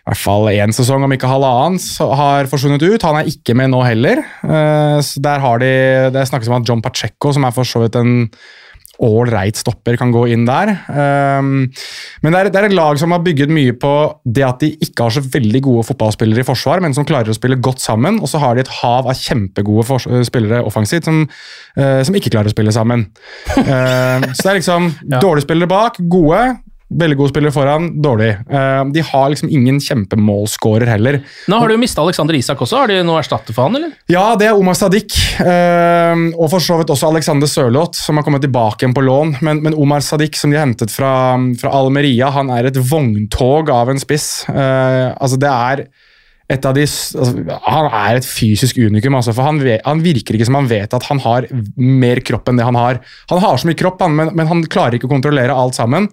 i 0.00 0.08
hvert 0.08 0.16
fall 0.22 0.48
én 0.48 0.72
sesong, 0.72 1.04
om 1.04 1.12
ikke 1.12 1.28
halvannen, 1.28 1.76
har 2.16 2.48
forsvunnet 2.48 2.82
ut. 2.82 3.04
Han 3.04 3.18
er 3.20 3.28
ikke 3.28 3.54
med 3.54 3.68
nå 3.70 3.82
heller. 3.84 4.22
Eh, 4.42 4.96
så 5.04 5.20
der 5.22 5.42
har 5.44 5.60
de, 5.60 5.68
Det 6.14 6.24
snakkes 6.26 6.48
om 6.48 6.56
at 6.56 6.66
John 6.66 6.80
Pacheco, 6.82 7.34
som 7.36 7.44
er 7.44 7.52
for 7.52 7.68
så 7.68 7.82
vidt 7.84 7.98
en 8.00 8.30
ålreit 9.04 9.56
stopper, 9.58 9.96
kan 10.00 10.12
gå 10.14 10.26
inn 10.32 10.46
der. 10.48 10.72
Um, 10.88 11.66
men 12.22 12.34
det 12.34 12.40
er, 12.40 12.50
det 12.52 12.60
er 12.60 12.68
et 12.68 12.76
lag 12.76 12.98
som 13.00 13.14
har 13.14 13.22
bygget 13.24 13.52
mye 13.52 13.74
på 13.80 13.92
det 14.24 14.44
at 14.46 14.60
de 14.64 14.72
ikke 14.86 15.06
har 15.06 15.14
så 15.16 15.22
veldig 15.24 15.62
gode 15.64 15.86
fotballspillere 15.88 16.44
i 16.44 16.48
forsvar, 16.48 16.82
men 16.84 16.96
som 16.96 17.06
klarer 17.08 17.32
å 17.32 17.36
spille 17.36 17.58
godt 17.62 17.82
sammen. 17.82 18.20
Og 18.20 18.30
så 18.30 18.40
har 18.42 18.56
de 18.58 18.64
et 18.64 18.74
hav 18.80 19.08
av 19.10 19.16
kjempegode 19.16 19.86
fors- 19.88 20.08
spillere 20.28 20.62
offensivt 20.66 21.08
som, 21.08 21.22
eh, 21.76 22.02
som 22.06 22.16
ikke 22.18 22.32
klarer 22.34 22.52
å 22.52 22.54
spille 22.54 22.74
sammen. 22.76 23.06
Eh, 23.56 24.26
så 24.32 24.42
det 24.42 24.50
er 24.52 24.60
liksom 24.60 24.90
dårlige 25.24 25.48
spillere 25.48 25.70
bak, 25.70 26.00
gode. 26.12 26.42
Veldig 26.90 27.16
god 27.20 27.30
spiller 27.30 27.52
foran, 27.54 27.84
dårlig. 28.02 28.32
Eh, 28.50 28.84
de 28.90 29.02
har 29.06 29.28
liksom 29.30 29.50
ingen 29.54 29.76
kjempemålscorer 29.80 30.90
heller. 30.90 31.20
Nå 31.46 31.60
har 31.60 31.70
du 31.70 31.76
jo 31.76 31.82
mista 31.82 32.02
Alexander 32.02 32.34
Isak 32.34 32.64
også. 32.64 32.80
Har 32.82 32.90
de 32.90 32.96
noe 33.06 33.20
erstatte 33.22 33.54
for 33.54 33.68
han, 33.68 33.78
eller? 33.78 33.92
Ja, 34.10 34.24
det 34.40 34.48
er 34.48 34.58
Omar 34.58 34.74
Sadiq. 34.74 35.14
eh, 35.44 36.24
og 36.34 36.50
for 36.50 36.58
så 36.58 36.80
vidt 36.80 36.90
også 36.90 37.12
Alexander 37.12 37.46
Sørloth, 37.50 37.94
som 38.00 38.18
har 38.18 38.26
kommet 38.26 38.42
tilbake 38.42 38.82
igjen 38.82 38.96
på 38.96 39.06
lån. 39.06 39.36
Men, 39.46 39.62
men 39.62 39.78
Omar 39.78 40.02
Sadiq, 40.02 40.34
som 40.34 40.50
de 40.50 40.58
har 40.58 40.66
hentet 40.66 40.90
fra, 40.90 41.12
fra 41.62 41.74
Almeria, 41.78 42.32
han 42.34 42.50
er 42.50 42.72
et 42.72 42.82
vogntog 42.90 43.70
av 43.70 43.94
en 43.94 44.02
spiss. 44.02 44.48
Eh, 44.50 45.14
altså, 45.14 45.38
det 45.38 45.54
er 45.54 45.86
et 46.50 46.66
av 46.66 46.74
de, 46.74 46.82
altså, 46.82 47.58
Han 47.66 47.88
er 47.94 48.18
et 48.18 48.26
fysisk 48.26 48.80
unikum, 48.82 49.14
altså, 49.14 49.34
for 49.36 49.46
han, 49.46 49.60
han 49.84 50.02
virker 50.02 50.34
ikke 50.36 50.48
som 50.48 50.58
han 50.58 50.70
vet 50.70 50.96
at 50.96 51.06
han 51.06 51.22
har 51.22 51.46
mer 51.78 52.20
kropp 52.26 52.50
enn 52.50 52.58
det 52.58 52.66
han 52.66 52.78
har. 52.78 53.00
Han 53.30 53.42
har 53.44 53.60
så 53.60 53.68
mye 53.70 53.78
kropp, 53.78 54.02
han, 54.02 54.16
men, 54.18 54.32
men 54.38 54.50
han 54.50 54.64
klarer 54.66 54.98
ikke 54.98 55.06
å 55.06 55.14
kontrollere 55.14 55.54
alt 55.54 55.78
sammen. 55.78 56.10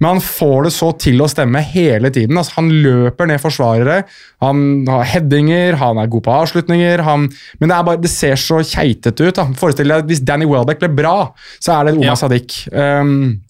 Men 0.00 0.14
han 0.14 0.24
får 0.24 0.68
det 0.68 0.74
så 0.78 0.90
til 1.04 1.20
å 1.20 1.28
stemme 1.30 1.62
hele 1.74 2.12
tiden. 2.14 2.40
Altså, 2.40 2.56
han 2.58 2.72
løper 2.84 3.28
ned 3.28 3.42
forsvarere, 3.42 4.02
han 4.44 4.84
har 4.88 5.08
headinger, 5.12 5.78
han 5.80 6.00
er 6.00 6.12
god 6.12 6.26
på 6.26 6.36
avslutninger. 6.40 7.04
Han, 7.04 7.28
men 7.60 7.70
det, 7.70 7.76
er 7.76 7.88
bare, 7.90 8.02
det 8.02 8.12
ser 8.12 8.40
så 8.40 8.62
keitete 8.64 9.28
ut. 9.28 9.36
Da. 9.36 9.48
Forestill 9.60 9.92
deg 9.92 10.04
at 10.04 10.10
hvis 10.10 10.24
Danny 10.24 10.48
Welbeck 10.48 10.80
ble 10.82 10.92
bra, 10.96 11.16
så 11.60 11.78
er 11.78 11.90
det 11.90 11.98
Oma 11.98 12.12
Ja. 12.12 12.18
Sadiq. 12.18 12.62
Um, 12.72 13.42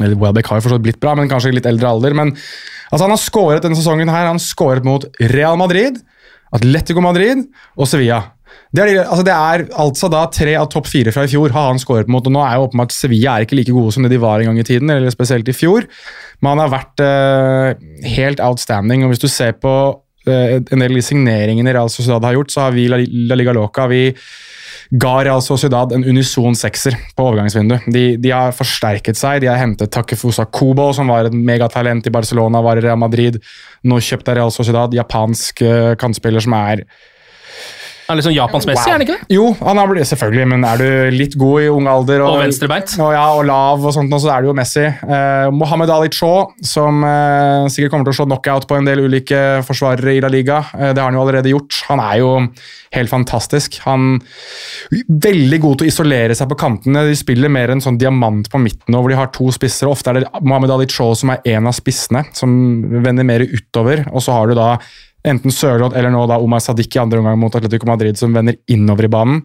Welbeck 0.00 0.48
har 0.50 0.58
jo 0.58 0.64
forstått 0.64 0.84
blitt 0.84 1.00
bra, 1.02 1.14
men 1.18 1.28
kanskje 1.30 1.52
i 1.52 1.58
litt 1.58 1.68
eldre 1.70 1.92
alder. 1.92 2.16
Men 2.16 2.32
altså, 2.90 3.04
han 3.04 3.14
har 3.14 3.22
skåret 3.22 3.64
denne 3.64 3.78
sesongen 3.78 4.12
her, 4.12 4.30
han 4.30 4.42
skåret 4.42 4.86
mot 4.86 5.06
Real 5.34 5.58
Madrid, 5.60 6.00
Atletico 6.54 7.02
Madrid 7.04 7.46
og 7.74 7.90
Sevilla. 7.90 8.22
Det 8.74 8.82
er, 8.82 9.04
altså 9.04 9.22
det 9.26 9.34
er 9.34 9.62
altså 9.78 10.08
da 10.10 10.24
tre 10.34 10.54
av 10.58 10.66
topp 10.70 10.88
fire 10.90 11.12
fra 11.14 11.24
i 11.26 11.30
fjor 11.30 11.52
har 11.54 11.68
han 11.70 11.78
skåret 11.78 12.10
mot, 12.10 12.26
og 12.26 12.34
nå 12.34 12.40
er 12.42 12.56
jo 12.56 12.66
åpenbart 12.66 12.94
Sevilla 12.94 13.36
er 13.36 13.46
ikke 13.46 13.58
like 13.60 13.74
gode 13.74 13.94
som 13.94 14.06
det 14.06 14.10
de 14.10 14.22
var 14.22 14.42
en 14.42 14.50
gang 14.50 14.58
i 14.58 14.66
tiden, 14.66 14.90
eller 14.90 15.14
spesielt 15.14 15.50
i 15.50 15.54
fjor. 15.54 15.86
Men 16.42 16.54
han 16.54 16.62
har 16.64 16.72
vært 16.72 17.04
eh, 17.04 17.84
helt 18.16 18.42
outstanding, 18.42 19.04
og 19.04 19.12
hvis 19.12 19.22
du 19.22 19.28
ser 19.30 19.54
på 19.62 19.74
eh, 20.26 20.58
en 20.58 20.82
del 20.82 20.98
de 20.98 21.04
signeringene 21.06 21.74
Real 21.74 21.92
Sociedad 21.92 22.26
har 22.26 22.34
gjort, 22.38 22.54
så 22.54 22.66
har 22.66 22.74
vi 22.74 22.88
La 22.90 23.38
Liga 23.38 23.54
Loca 23.54 23.86
vi 23.90 24.08
ga 24.90 25.14
Real 25.24 25.42
Sociedad 25.42 25.92
en 25.92 26.04
unison 26.04 26.56
sekser 26.58 26.96
på 27.16 27.28
overgangsvinduet. 27.28 27.88
De, 27.92 28.04
de 28.20 28.32
har 28.34 28.54
forsterket 28.56 29.18
seg. 29.18 29.42
De 29.44 29.50
har 29.50 29.60
hentet 29.60 29.92
Takefusa 29.94 30.46
Kubo, 30.52 30.90
som 30.96 31.10
var 31.12 31.28
et 31.28 31.36
megatalent 31.36 32.06
i 32.06 32.12
Barcelona, 32.14 32.62
var 32.64 32.80
i 32.80 32.84
Real 32.84 33.00
Madrid. 33.00 33.40
Nå 33.84 34.00
kjøpte 34.04 34.36
Real 34.36 34.52
Sociedad 34.54 34.94
japansk 34.94 35.64
eh, 35.64 35.94
kantspiller 36.00 36.44
som 36.44 36.56
er 36.58 36.84
er 38.08 38.18
litt 38.18 38.26
sånn 38.26 38.36
japansmessig, 38.36 38.90
er 38.92 39.00
det 39.00 39.06
ikke 39.06 39.16
det? 39.20 39.34
Jo, 39.34 39.46
han 39.60 39.80
har 39.80 39.88
blitt, 39.90 40.08
selvfølgelig, 40.10 40.46
men 40.52 40.64
er 40.68 40.80
du 40.82 41.16
litt 41.16 41.36
god 41.40 41.64
i 41.64 41.68
ung 41.72 41.88
alder 41.88 42.24
Og 42.26 42.38
venstrebeint. 42.42 42.94
og, 43.00 43.12
ja, 43.16 43.24
og 43.32 43.44
lav 43.48 43.84
og 43.86 43.94
sånt, 43.96 44.12
så 44.20 44.32
er 44.34 44.44
du 44.44 44.50
jo 44.50 44.56
Messi. 44.58 44.84
Eh, 44.84 45.48
Mohammed 45.54 45.92
Ali 45.94 46.10
Chaw, 46.12 46.50
som 46.64 47.04
eh, 47.08 47.68
sikkert 47.72 47.94
kommer 47.94 48.08
til 48.08 48.14
å 48.14 48.18
slå 48.20 48.28
knockout 48.28 48.68
på 48.68 48.78
en 48.78 48.88
del 48.88 49.04
ulike 49.06 49.42
forsvarere 49.64 50.16
i 50.18 50.22
La 50.24 50.30
Liga. 50.32 50.60
Eh, 50.76 50.92
det 50.92 51.00
har 51.00 51.08
han 51.10 51.16
jo 51.18 51.24
allerede 51.24 51.52
gjort. 51.54 51.80
Han 51.88 52.02
er 52.04 52.20
jo 52.20 52.32
helt 52.94 53.10
fantastisk. 53.10 53.80
Han 53.88 54.18
er 54.92 55.02
Veldig 55.24 55.58
god 55.62 55.78
til 55.80 55.88
å 55.88 55.90
isolere 55.90 56.34
seg 56.36 56.48
på 56.50 56.58
kantene. 56.60 57.06
De 57.08 57.16
spiller 57.18 57.50
mer 57.52 57.72
en 57.72 57.80
sånn 57.82 57.96
diamant 57.98 58.46
på 58.52 58.60
midten 58.60 58.92
nå, 58.92 59.00
hvor 59.00 59.10
de 59.12 59.18
har 59.18 59.32
to 59.34 59.48
spisser. 59.54 59.88
Ofte 59.90 60.12
er 60.12 60.20
det 60.20 60.28
Mohammed 60.44 60.72
Ali 60.74 60.86
Chaw 60.90 61.14
som 61.18 61.32
er 61.34 61.42
en 61.54 61.70
av 61.70 61.74
spissene, 61.76 62.24
som 62.36 62.52
vender 63.04 63.26
mer 63.26 63.44
utover. 63.46 64.04
Og 64.12 64.22
så 64.24 64.36
har 64.36 64.50
du 64.50 64.54
da 64.58 64.68
enten 65.24 65.54
Sørloth 65.54 65.96
eller 65.96 66.12
nå 66.12 66.24
da 66.30 66.38
Omar 66.42 66.62
Sadiq 66.64 66.96
i 66.96 67.02
andre 67.02 67.22
omgang 67.22 67.38
mot 67.40 67.54
Atletico 67.56 67.88
Madrid, 67.88 68.18
som 68.20 68.34
vender 68.36 68.58
innover 68.72 69.08
i 69.08 69.12
banen. 69.12 69.44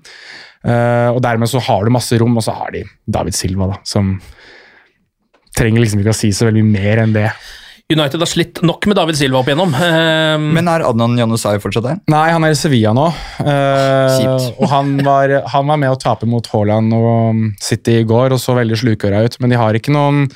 Uh, 0.59 1.15
og 1.15 1.21
dermed 1.23 1.47
så 1.47 1.61
har 1.63 1.87
du 1.87 1.93
masse 1.95 2.17
rom, 2.19 2.35
og 2.35 2.43
så 2.43 2.55
har 2.57 2.73
de 2.75 2.83
David 3.07 3.37
Silva, 3.37 3.69
da, 3.71 3.79
som 3.87 4.17
trenger 5.55 5.83
liksom 5.83 6.01
ikke 6.03 6.11
å 6.11 6.19
si 6.19 6.33
så 6.35 6.49
veldig 6.49 6.65
mye 6.67 6.83
mer 6.83 7.03
enn 7.05 7.15
det. 7.15 7.29
United 7.89 8.21
har 8.21 8.29
slitt 8.29 8.59
nok 8.61 8.85
med 8.85 8.99
David 8.99 9.17
Silva 9.17 9.39
opp 9.39 9.47
igjennom. 9.49 9.71
Eh, 9.73 10.35
Men 10.37 10.67
er 10.69 10.83
Adnan 10.85 11.15
Janusai 11.17 11.55
fortsatt 11.63 11.87
der? 11.87 12.01
Nei, 12.13 12.27
han 12.29 12.43
er 12.45 12.53
i 12.53 12.59
Sevilla 12.59 12.91
nå. 12.93 13.07
Uh, 13.41 14.35
og 14.59 14.67
han 14.69 14.91
var, 15.01 15.33
han 15.55 15.71
var 15.71 15.79
med 15.81 15.95
å 15.95 15.97
tape 15.97 16.29
mot 16.29 16.45
Haaland 16.51 16.93
og 16.93 17.41
City 17.63 17.97
i 18.03 18.05
går 18.05 18.35
og 18.35 18.43
så 18.43 18.53
veldig 18.59 18.77
slukøra 18.83 19.23
ut, 19.25 19.39
men 19.41 19.55
de 19.55 19.57
har 19.57 19.79
ikke 19.79 19.95
noen 19.95 20.27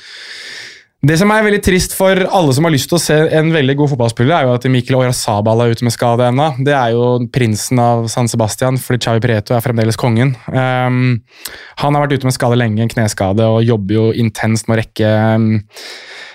Det 1.04 1.18
som 1.20 1.28
er 1.34 1.42
veldig 1.44 1.60
trist 1.60 1.92
for 1.92 2.16
alle 2.16 2.52
som 2.56 2.64
har 2.64 2.72
lyst 2.72 2.88
til 2.88 2.96
å 2.96 3.02
se 3.02 3.16
en 3.36 3.50
veldig 3.52 3.74
god 3.76 3.90
fotballspiller, 3.92 4.32
er 4.38 4.46
jo 4.46 4.54
at 4.56 4.64
Mikkel 4.72 4.96
Oyarzabal 4.96 5.60
er 5.60 5.74
ute 5.74 5.84
med 5.84 5.92
skade 5.92 6.30
ennå. 6.30 6.46
Det 6.64 6.72
er 6.72 6.94
jo 6.94 7.08
prinsen 7.34 7.80
av 7.82 8.06
San 8.08 8.30
Sebastian, 8.30 8.78
fordi 8.80 9.02
Chavi 9.04 9.20
Preto 9.20 9.52
er 9.52 9.64
fremdeles 9.64 9.98
kongen. 10.00 10.32
Um, 10.48 11.18
han 11.82 11.98
har 11.98 12.06
vært 12.06 12.16
ute 12.16 12.30
med 12.30 12.36
skade 12.36 12.56
lenge, 12.56 12.80
en 12.80 12.92
kneskade, 12.92 13.44
og 13.44 13.66
jobber 13.68 13.98
jo 13.98 14.04
intenst 14.24 14.70
med 14.70 14.78
å 14.78 14.80
rekke 14.80 15.10
um, 15.36 15.50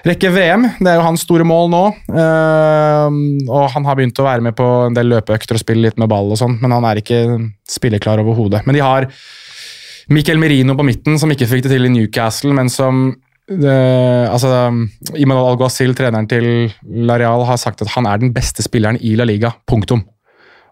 rekke 0.05 0.29
VM. 0.35 0.67
Det 0.77 0.91
er 0.91 0.99
jo 0.99 1.07
hans 1.07 1.25
store 1.25 1.47
mål 1.49 1.73
nå. 1.73 1.81
Um, 2.13 3.17
og 3.49 3.71
han 3.73 3.89
har 3.89 3.97
begynt 3.97 4.21
å 4.21 4.27
være 4.27 4.45
med 4.51 4.57
på 4.59 4.67
en 4.83 4.97
del 4.97 5.09
løpeøkter 5.15 5.57
og 5.57 5.63
spille 5.63 5.87
litt 5.87 5.97
med 5.97 6.11
ball, 6.13 6.29
og 6.35 6.37
sånn, 6.43 6.59
men 6.61 6.75
han 6.77 6.85
er 6.91 7.01
ikke 7.01 7.23
spilleklar 7.69 8.21
overhodet. 8.21 8.61
Men 8.69 8.77
de 8.77 8.85
har 8.85 9.09
Mikkel 10.13 10.37
Merino 10.41 10.77
på 10.77 10.85
midten, 10.85 11.17
som 11.21 11.33
ikke 11.33 11.49
fikk 11.49 11.65
det 11.65 11.73
til 11.73 11.89
i 11.89 11.91
Newcastle, 11.95 12.53
men 12.53 12.69
som 12.69 13.09
eh, 13.49 14.25
altså, 14.29 14.69
Imanol 15.17 15.51
Alguacil, 15.53 15.95
treneren 15.97 16.29
til 16.29 16.69
Lareal, 16.83 17.45
har 17.49 17.59
sagt 17.61 17.83
at 17.83 17.91
han 17.95 18.07
er 18.09 18.21
den 18.21 18.33
beste 18.35 18.65
spilleren 18.65 18.99
i 19.01 19.15
La 19.19 19.27
Liga. 19.27 19.53
Punktum. 19.69 20.05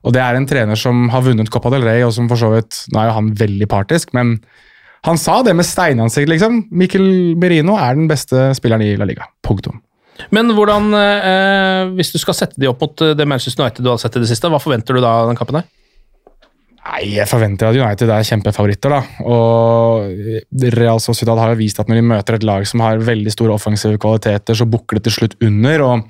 Og 0.06 0.14
det 0.16 0.22
er 0.24 0.38
en 0.38 0.48
trener 0.48 0.80
som 0.80 1.08
har 1.12 1.26
vunnet 1.26 1.50
Copa 1.52 1.72
del 1.74 1.86
Rey, 1.88 2.06
og 2.06 2.14
som 2.16 2.30
for 2.30 2.40
så 2.40 2.52
vidt 2.54 2.84
Nå 2.94 3.02
er 3.02 3.10
jo 3.10 3.18
han 3.18 3.34
veldig 3.40 3.68
partisk, 3.72 4.14
men 4.16 4.38
han 5.08 5.20
sa 5.20 5.42
det 5.46 5.54
med 5.56 5.68
steinansikt, 5.68 6.30
liksom. 6.32 6.64
Mikkel 6.76 7.36
Merino 7.40 7.78
er 7.80 7.96
den 7.96 8.08
beste 8.10 8.50
spilleren 8.58 8.84
i 8.86 8.96
La 9.00 9.08
Liga. 9.08 9.30
Punktum. 9.46 9.82
Men 10.34 10.50
hvordan, 10.58 10.90
eh, 10.98 11.94
hvis 11.96 12.12
du 12.14 12.18
skal 12.22 12.36
sette 12.36 12.60
de 12.60 12.70
opp 12.70 12.82
mot 12.82 13.04
eh, 13.06 13.14
det 13.14 13.28
Manchester 13.30 13.64
United 13.64 13.86
du 13.86 13.92
har 13.92 14.02
sett 14.02 14.18
i 14.18 14.24
det 14.24 14.30
siste, 14.32 14.50
hva 14.50 14.60
forventer 14.62 14.98
du 14.98 15.04
da 15.04 15.14
av 15.22 15.30
den 15.30 15.38
kampen 15.40 15.60
her? 15.60 15.68
Nei, 16.88 17.18
Jeg 17.18 17.28
forventer 17.28 17.68
at 17.68 17.76
United 17.76 18.10
er 18.10 18.28
kjempefavoritter. 18.28 18.94
da. 18.94 19.02
Og 19.28 20.76
Real 20.78 21.02
Sociedad 21.04 21.38
har 21.38 21.52
jo 21.52 21.60
vist 21.60 21.80
at 21.80 21.90
når 21.90 22.00
de 22.00 22.10
møter 22.14 22.38
et 22.38 22.46
lag 22.48 22.68
som 22.68 22.84
har 22.86 23.02
veldig 23.04 23.34
store 23.34 23.58
offensive 23.58 24.00
kvaliteter, 24.00 24.56
så 24.56 24.70
bukker 24.70 24.98
det 24.98 25.08
til 25.08 25.18
slutt 25.20 25.36
under. 25.42 25.82
og 25.82 26.08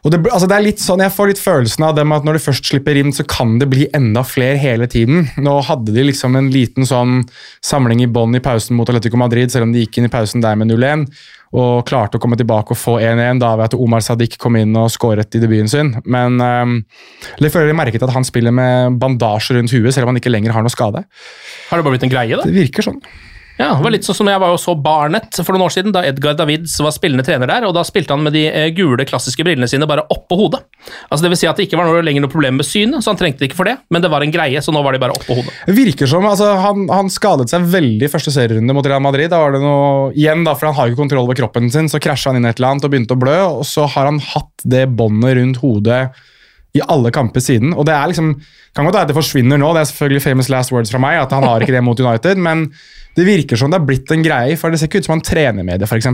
og 0.00 0.12
det, 0.14 0.20
altså 0.32 0.46
det 0.48 0.56
er 0.56 0.64
litt 0.64 0.80
sånn, 0.80 1.02
Jeg 1.04 1.12
får 1.12 1.28
litt 1.28 1.40
følelsen 1.42 1.84
av 1.84 1.94
dem 1.98 2.12
at 2.16 2.24
når 2.24 2.38
de 2.38 2.44
først 2.46 2.64
slipper 2.64 2.96
inn, 2.96 3.12
så 3.12 3.20
kan 3.28 3.58
det 3.60 3.68
bli 3.68 3.88
enda 3.92 4.22
flere 4.24 4.56
hele 4.56 4.86
tiden. 4.88 5.28
Nå 5.36 5.58
hadde 5.66 5.92
de 5.92 6.06
liksom 6.08 6.36
en 6.36 6.48
liten 6.50 6.88
sånn 6.88 7.18
samling 7.60 8.00
i 8.00 8.08
bånn 8.08 8.34
i 8.34 8.40
pausen 8.40 8.76
mot 8.78 8.88
Atletico 8.88 9.20
Madrid, 9.20 9.52
selv 9.52 9.68
om 9.68 9.74
de 9.74 9.84
gikk 9.84 9.98
inn 10.00 10.08
i 10.08 10.12
pausen 10.12 10.40
der 10.40 10.56
med 10.56 10.72
0-1 10.72 11.04
og 11.50 11.82
klarte 11.88 12.18
å 12.18 12.22
komme 12.22 12.38
tilbake 12.38 12.74
og 12.74 12.78
få 12.78 12.92
1-1 13.02 13.40
da 13.42 13.54
ved 13.58 13.70
at 13.70 13.74
Omar 13.74 14.04
Sadiq 14.06 14.36
kom 14.38 14.58
inn 14.60 14.76
og 14.78 14.90
skåret 14.94 15.34
i 15.34 15.40
debuten 15.42 15.70
sin. 15.70 15.90
Men 16.06 16.38
um, 16.38 16.76
føler 17.42 17.72
jeg 17.72 17.78
merket 17.78 18.04
at 18.06 18.14
han 18.14 18.26
spiller 18.26 18.54
med 18.54 19.00
bandasje 19.02 19.56
rundt 19.58 19.74
huet, 19.74 19.90
selv 19.96 20.06
om 20.06 20.12
han 20.12 20.20
ikke 20.22 20.30
lenger 20.30 20.54
har 20.54 20.66
noe 20.66 20.70
skade. 20.70 21.02
Har 21.70 21.80
det 21.80 21.86
bare 21.86 21.96
blitt 21.96 22.06
en 22.06 22.12
greie, 22.12 22.38
da? 22.38 22.46
Det 22.46 22.54
virker 22.54 22.86
sånn. 22.86 23.02
Ja, 23.60 23.74
det 23.76 23.84
var 23.84 23.92
litt 23.92 24.06
sånn 24.06 24.16
som 24.16 24.28
Jeg 24.30 24.40
var 24.40 24.52
jo 24.54 24.58
så 24.60 24.72
Barnet 24.80 25.36
for 25.44 25.52
noen 25.52 25.66
år 25.66 25.74
siden, 25.74 25.92
da 25.92 26.02
Edgar 26.08 26.36
Davids 26.38 26.78
var 26.80 26.94
spillende 26.96 27.24
trener 27.26 27.50
der. 27.50 27.66
og 27.68 27.74
Da 27.76 27.82
spilte 27.84 28.16
han 28.16 28.24
med 28.24 28.32
de 28.36 28.46
eh, 28.48 28.70
gule, 28.76 29.04
klassiske 29.08 29.44
brillene 29.44 29.68
sine 29.68 29.88
bare 29.90 30.06
oppå 30.14 30.38
hodet. 30.40 30.62
Altså 31.10 31.26
det 31.26 31.32
vil 31.34 31.40
si 31.42 31.48
at 31.50 31.60
det 31.60 31.66
ikke 31.68 31.80
var 31.80 31.90
noe, 31.90 32.00
lenger 32.06 32.24
noe 32.24 32.32
problem 32.32 32.56
med 32.60 32.68
synet, 32.68 33.04
så 33.04 33.12
han 33.12 33.20
trengte 33.20 33.42
det 33.42 33.50
ikke 33.50 33.60
for 33.60 33.68
det, 33.68 33.76
men 33.92 34.00
det 34.00 34.10
var 34.12 34.24
en 34.24 34.32
greie, 34.32 34.62
så 34.64 34.72
nå 34.72 34.80
var 34.86 34.96
de 34.96 35.02
bare 35.02 35.16
oppå 35.16 35.36
hodet. 35.36 35.52
Det 35.68 35.76
virker 35.76 36.08
som, 36.08 36.24
altså 36.30 36.54
han, 36.62 36.88
han 36.88 37.12
skadet 37.12 37.50
seg 37.52 37.68
veldig 37.74 38.08
første 38.12 38.32
serierunde 38.34 38.76
mot 38.76 38.88
Real 38.88 39.04
Madrid. 39.04 39.28
Da 39.32 39.42
var 39.42 39.54
det 39.54 39.62
noe, 39.64 40.08
igjen 40.16 40.46
da, 40.46 40.56
for 40.56 40.70
Han 40.70 40.78
har 40.78 40.90
ikke 40.90 41.02
kontroll 41.02 41.26
over 41.26 41.36
kroppen 41.38 41.68
sin, 41.72 41.90
så 41.92 42.00
krasja 42.02 42.32
han 42.32 42.40
inn 42.40 42.48
et 42.48 42.56
eller 42.60 42.72
annet 42.72 42.88
og 42.88 42.94
begynte 42.94 43.16
å 43.18 43.20
blø. 43.20 43.38
og 43.60 43.64
Så 43.68 43.84
har 43.92 44.08
han 44.08 44.22
hatt 44.32 44.64
det 44.64 44.86
båndet 44.96 45.36
rundt 45.36 45.60
hodet 45.60 46.02
i 46.72 46.80
alle 46.86 47.10
kamper 47.10 47.42
siden. 47.42 47.74
og 47.74 47.86
det 47.88 47.94
er 47.96 48.12
liksom, 48.12 48.34
kan 48.76 48.86
godt 48.86 48.94
være 48.94 49.08
at 49.08 49.10
det 49.10 49.18
forsvinner 49.18 49.58
nå, 49.58 49.72
det 49.74 49.82
er 49.82 49.90
selvfølgelig 49.90 50.22
famous 50.22 50.50
last 50.52 50.72
words 50.72 50.92
fra 50.92 51.00
meg, 51.02 51.18
at 51.18 51.32
han 51.34 51.46
har 51.46 51.64
ikke 51.64 51.74
det 51.74 51.82
mot 51.82 51.98
United, 51.98 52.38
men 52.38 52.68
det 53.16 53.24
virker 53.26 53.58
som 53.58 53.70
det 53.72 53.80
har 53.80 53.86
blitt 53.88 54.10
en 54.14 54.22
greie, 54.24 54.56
for 54.60 54.70
det 54.70 54.78
ser 54.80 54.86
ikke 54.90 55.00
ut 55.02 55.08
som 55.08 55.16
han 55.16 55.24
trener 55.26 55.64
med 55.66 55.80
det, 55.82 55.88
f.eks. 55.90 56.06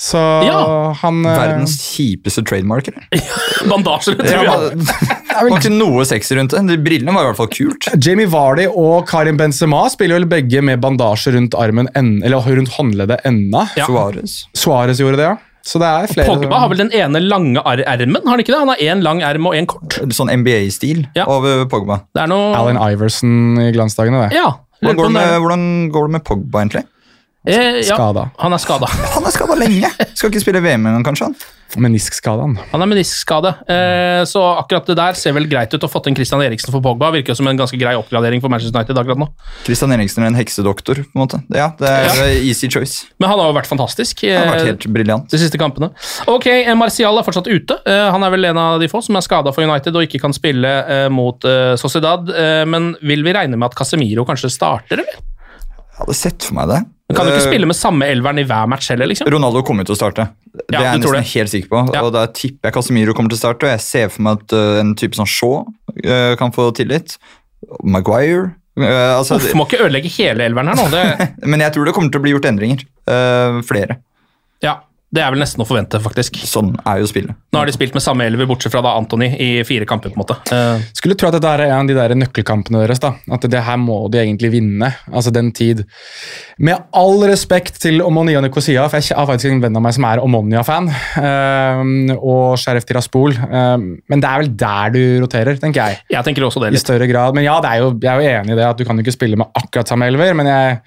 Så 0.00 0.20
Ja. 0.46 0.92
han 1.00 1.18
eh, 1.26 1.36
Verdens 1.36 1.74
kjipeste 1.94 2.44
trademark. 2.46 2.88
eller? 2.88 3.04
Bandasjer, 3.70 4.16
tror 4.20 4.44
Ja, 4.44 4.54
jeg. 4.70 4.78
det 5.30 5.50
var 5.50 5.58
ikke 5.58 5.72
noe 5.74 6.04
sexy 6.08 6.36
rundt 6.38 6.54
det. 6.56 6.62
De 6.70 6.78
brillene 6.80 7.12
var 7.16 7.26
i 7.26 7.30
hvert 7.30 7.40
fall 7.40 7.52
kult. 7.52 7.88
Jamie 8.00 8.28
Vardy 8.30 8.66
og 8.70 9.06
Karim 9.10 9.36
Benzema 9.40 9.84
spiller 9.92 10.20
vel 10.20 10.28
begge 10.30 10.62
med 10.64 10.80
bandasje 10.84 11.34
rundt 11.36 11.56
armen 11.58 11.88
en, 11.98 12.18
eller 12.24 12.44
rundt 12.48 12.72
håndleddet 12.78 13.20
enda. 13.28 13.66
Ja. 13.76 13.86
Suarez. 13.88 14.42
Suarez 14.56 15.00
gjorde 15.02 15.20
det, 15.20 15.28
ja. 15.32 15.36
Så 15.60 15.76
det 15.76 15.84
er 15.92 16.06
flere 16.08 16.24
Pogba 16.32 16.56
har 16.62 16.70
vel 16.72 16.78
den 16.80 16.92
ene 16.96 17.20
lange 17.20 17.60
ermen, 17.60 18.16
har 18.24 18.30
han 18.32 18.40
ikke 18.40 18.54
det? 18.54 18.60
Han 18.62 18.70
har 18.72 18.80
én 18.80 19.02
lang 19.04 19.20
erm 19.20 19.44
og 19.50 19.52
én 19.58 19.66
kort. 19.68 19.98
Sånn 20.16 20.30
NBA-stil 20.32 21.02
Ja. 21.18 21.26
av 21.28 21.44
eh, 21.44 21.66
Pogba. 21.68 21.98
Det 22.16 22.22
er 22.24 22.30
noe 22.32 22.54
Allen 22.56 22.78
Iverson 22.80 23.60
i 23.60 23.68
glansdagene, 23.76 24.22
det. 24.30 24.38
Ja. 24.40 24.54
Hvordan 24.80 24.96
går, 24.96 25.04
det 25.04 25.12
med, 25.12 25.26
med, 25.30 25.38
hvordan 25.38 25.62
går 25.92 26.02
det 26.08 26.12
med 26.16 26.20
Pogba, 26.20 26.58
egentlig? 26.58 26.84
Eh, 27.46 27.80
ja, 27.86 27.94
Skada. 27.96 28.30
Han 28.38 28.52
er 28.52 28.58
skada. 28.58 28.86
Han 29.14 29.24
er 29.24 29.30
skada 29.34 29.56
lenge. 29.56 29.88
Skal 30.14 30.30
ikke 30.30 30.40
spille 30.44 30.60
VM 30.64 30.86
engang, 30.86 31.04
kanskje? 31.12 31.30
han? 31.30 31.36
Meniskskade, 31.78 32.42
han. 32.42 32.56
Han 32.72 32.82
er 32.82 32.88
meniskskade, 32.90 33.52
eh, 33.70 34.24
så 34.26 34.40
akkurat 34.58 34.88
det 34.90 34.96
der 34.98 35.14
ser 35.14 35.30
vel 35.36 35.44
greit 35.46 35.70
ut. 35.70 35.84
Å 35.86 35.88
fått 35.88 36.08
inn 36.10 36.16
Christian 36.18 36.42
Eriksen 36.42 36.72
for 36.74 36.82
Pogba 36.82 37.12
virker 37.14 37.30
jo 37.30 37.36
som 37.38 37.46
en 37.46 37.60
ganske 37.60 37.78
grei 37.78 37.92
oppgradering 37.94 38.42
for 38.42 38.50
Manchester 38.50 38.74
United 38.74 38.98
akkurat 38.98 39.20
nå. 39.22 39.28
Christian 39.68 39.94
Eriksen 39.94 40.24
er 40.24 40.32
en 40.32 40.38
heksedoktor. 40.40 40.98
på 41.06 41.14
en 41.14 41.22
måte. 41.22 41.38
Ja, 41.54 41.68
Det 41.78 41.86
er 41.88 42.08
Ja. 42.08 42.24
eh, 42.26 42.48
easy 42.48 42.66
choice. 42.68 43.06
Men 43.20 43.30
han 43.30 43.38
har 43.38 43.52
jo 43.52 43.54
vært 43.60 43.70
fantastisk. 43.70 44.24
Han 44.26 44.48
har 44.48 44.56
vært 44.56 44.60
eh, 44.66 44.70
helt 44.72 44.86
briljant. 44.92 45.28
de 45.30 45.38
siste 45.38 45.58
kampene. 45.62 45.92
Ok, 46.26 46.46
Marcial 46.74 46.76
Martial 46.76 47.18
er 47.18 47.22
fortsatt 47.30 47.46
ute. 47.46 47.78
Eh, 47.86 48.10
Han 48.10 48.24
er 48.24 48.30
vel 48.30 48.44
en 48.50 48.58
av 48.58 48.80
de 48.80 48.88
få 48.88 49.00
som 49.06 49.14
er 49.14 49.20
skada 49.20 49.54
for 49.54 49.62
United 49.62 49.94
og 49.94 50.02
ikke 50.02 50.20
kan 50.20 50.32
spille 50.34 50.66
eh, 50.66 51.08
mot 51.08 51.38
eh, 51.44 51.76
Sociedad. 51.76 52.28
Eh, 52.34 52.64
Men 52.66 52.96
vil 53.00 53.22
vi 53.22 53.32
regne 53.32 53.56
med 53.56 53.70
at 53.70 53.76
Casemiro 53.78 54.26
kanskje 54.26 54.50
starter, 54.50 54.98
eller? 54.98 55.06
Jeg 55.14 56.02
hadde 56.02 56.14
sett 56.16 56.42
for 56.42 56.54
meg 56.54 56.66
det. 56.68 56.82
Han 57.10 57.16
kan 57.18 57.26
jo 57.26 57.32
ikke 57.34 57.42
Eh, 57.42 57.50
spille 57.50 57.66
med 57.66 57.76
samme 57.76 58.06
elveren 58.06 58.38
i 58.38 58.44
hver 58.46 58.68
match 58.70 58.88
heller, 58.92 59.08
liksom. 59.10 59.26
Ronaldo 59.34 59.64
kommer 59.66 59.86
til 59.88 59.96
å 59.96 59.98
starte. 59.98 60.28
Det 60.54 60.76
Ja, 60.76 60.80
er 60.80 60.84
jeg 60.92 61.00
nesten 61.02 61.16
det? 61.18 61.32
helt 61.34 61.50
sikker 61.50 61.68
på. 61.72 61.80
Ja. 61.94 62.02
Og 62.06 62.12
Da 62.14 62.22
tipper 62.30 62.70
jeg 62.70 62.74
Casemiro 62.76 63.14
kommer 63.18 63.32
til 63.32 63.38
å 63.38 63.42
starte, 63.42 63.66
og 63.66 63.72
jeg 63.74 63.82
ser 63.82 64.08
for 64.14 64.22
meg 64.26 64.38
at 64.44 64.54
uh, 64.54 64.78
en 64.80 64.94
type 64.94 65.18
som 65.18 65.26
Shaw 65.26 65.64
uh, 66.06 66.36
kan 66.38 66.54
få 66.54 66.68
tillit. 66.78 67.16
Maguire 67.82 68.52
uh, 68.78 69.18
altså, 69.18 69.36
Uff, 69.40 69.50
må 69.58 69.66
ikke 69.66 69.82
ødelegge 69.84 70.10
hele 70.16 70.46
elveren 70.46 70.70
her 70.70 70.78
nå. 70.78 70.86
Det, 70.94 71.28
Men 71.50 71.60
jeg 71.66 71.74
tror 71.74 71.84
det 71.90 71.94
kommer 71.96 72.14
til 72.14 72.22
å 72.22 72.24
bli 72.24 72.34
gjort 72.36 72.48
endringer. 72.50 72.86
Flere. 73.66 73.98
ja, 74.62 74.76
det 75.10 75.22
er 75.24 75.32
vel 75.34 75.40
nesten 75.42 75.62
å 75.62 75.66
forvente, 75.66 75.98
faktisk. 75.98 76.36
Sånn 76.46 76.70
er 76.86 77.00
jo 77.02 77.08
spillet. 77.10 77.34
Nå 77.50 77.58
har 77.58 77.66
de 77.66 77.72
spilt 77.74 77.96
med 77.96 78.02
samme 78.04 78.28
elver, 78.30 78.46
bortsett 78.46 78.70
fra 78.70 78.82
da 78.84 78.92
Anthony, 78.94 79.26
i 79.42 79.48
fire 79.66 79.86
kamper, 79.88 80.12
på 80.12 80.18
en 80.18 80.22
måte. 80.22 80.36
Uh. 80.52 80.84
Skulle 80.94 81.16
tro 81.18 81.32
at 81.32 81.34
dette 81.34 81.50
er 81.50 81.64
en 81.66 81.80
av 81.80 81.90
de 81.90 81.96
der 81.98 82.14
nøkkelkampene 82.14 82.84
deres. 82.84 83.02
da. 83.02 83.16
At 83.34 83.46
det 83.50 83.64
her 83.66 83.80
må 83.82 84.04
de 84.12 84.20
egentlig 84.22 84.52
vinne. 84.54 84.92
Altså 85.10 85.32
den 85.34 85.50
tid. 85.56 85.82
Med 86.62 86.86
all 86.94 87.26
respekt 87.26 87.82
til 87.82 87.98
Omonia 88.06 88.42
Nicosia, 88.44 88.86
for 88.86 89.02
jeg 89.02 89.18
har 89.18 89.26
faktisk 89.32 89.50
en 89.50 89.64
venn 89.66 89.82
av 89.82 89.86
meg 89.88 89.98
som 89.98 90.06
er 90.06 90.22
Omonia-fan, 90.22 90.90
uh, 91.26 91.84
og 92.20 92.54
Sheriff 92.62 92.86
Tiraspol, 92.86 93.34
uh, 93.34 93.76
men 93.82 94.22
det 94.22 94.30
er 94.30 94.44
vel 94.44 94.54
der 94.62 94.94
du 94.94 95.02
roterer, 95.26 95.58
tenker 95.58 95.90
jeg. 95.90 96.04
Jeg 96.14 96.26
tenker 96.26 96.46
også 96.46 96.62
det 96.62 96.70
litt. 96.70 96.84
I 96.84 96.86
større 96.86 97.10
grad. 97.10 97.34
Men 97.34 97.50
ja, 97.50 97.58
det 97.64 97.74
er 97.74 97.82
jo, 97.82 97.96
jeg 97.98 98.12
er 98.14 98.22
jo 98.22 98.42
enig 98.44 98.54
i 98.54 98.62
det 98.62 98.70
at 98.70 98.78
du 98.78 98.86
kan 98.86 98.94
jo 98.94 99.02
ikke 99.02 99.18
spille 99.18 99.42
med 99.42 99.50
akkurat 99.58 99.90
samme 99.90 100.06
elver, 100.06 100.38
men 100.38 100.54
jeg 100.54 100.84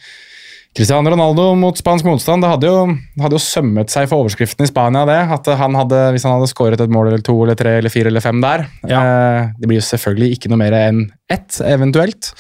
Cristiano 0.74 1.12
Ronaldo 1.14 1.52
mot 1.54 1.78
spansk 1.78 2.08
motstand, 2.08 2.42
det 2.42 2.50
hadde 2.50 2.70
jo, 2.70 2.78
hadde 3.22 3.38
jo 3.38 3.42
sømmet 3.44 3.94
seg 3.94 4.08
for 4.10 4.24
overskriften 4.24 4.66
i 4.66 4.70
Spania, 4.72 5.04
det. 5.06 5.20
At 5.36 5.50
han 5.60 5.78
hadde, 5.78 6.00
hvis 6.16 6.26
han 6.26 6.34
hadde 6.34 6.50
skåret 6.50 6.82
et 6.82 6.94
mål 6.94 7.12
eller 7.12 7.22
to 7.22 7.36
eller 7.46 7.58
tre 7.60 7.76
eller 7.78 7.94
fire 7.94 8.10
eller 8.10 8.24
fem 8.26 8.42
der. 8.42 8.66
Eh, 8.88 9.52
det 9.60 9.70
blir 9.70 9.78
jo 9.78 9.86
selvfølgelig 9.86 10.40
ikke 10.40 10.50
noe 10.50 10.62
mer 10.64 10.78
enn 10.80 11.04
ett, 11.30 11.60
eventuelt. 11.70 12.32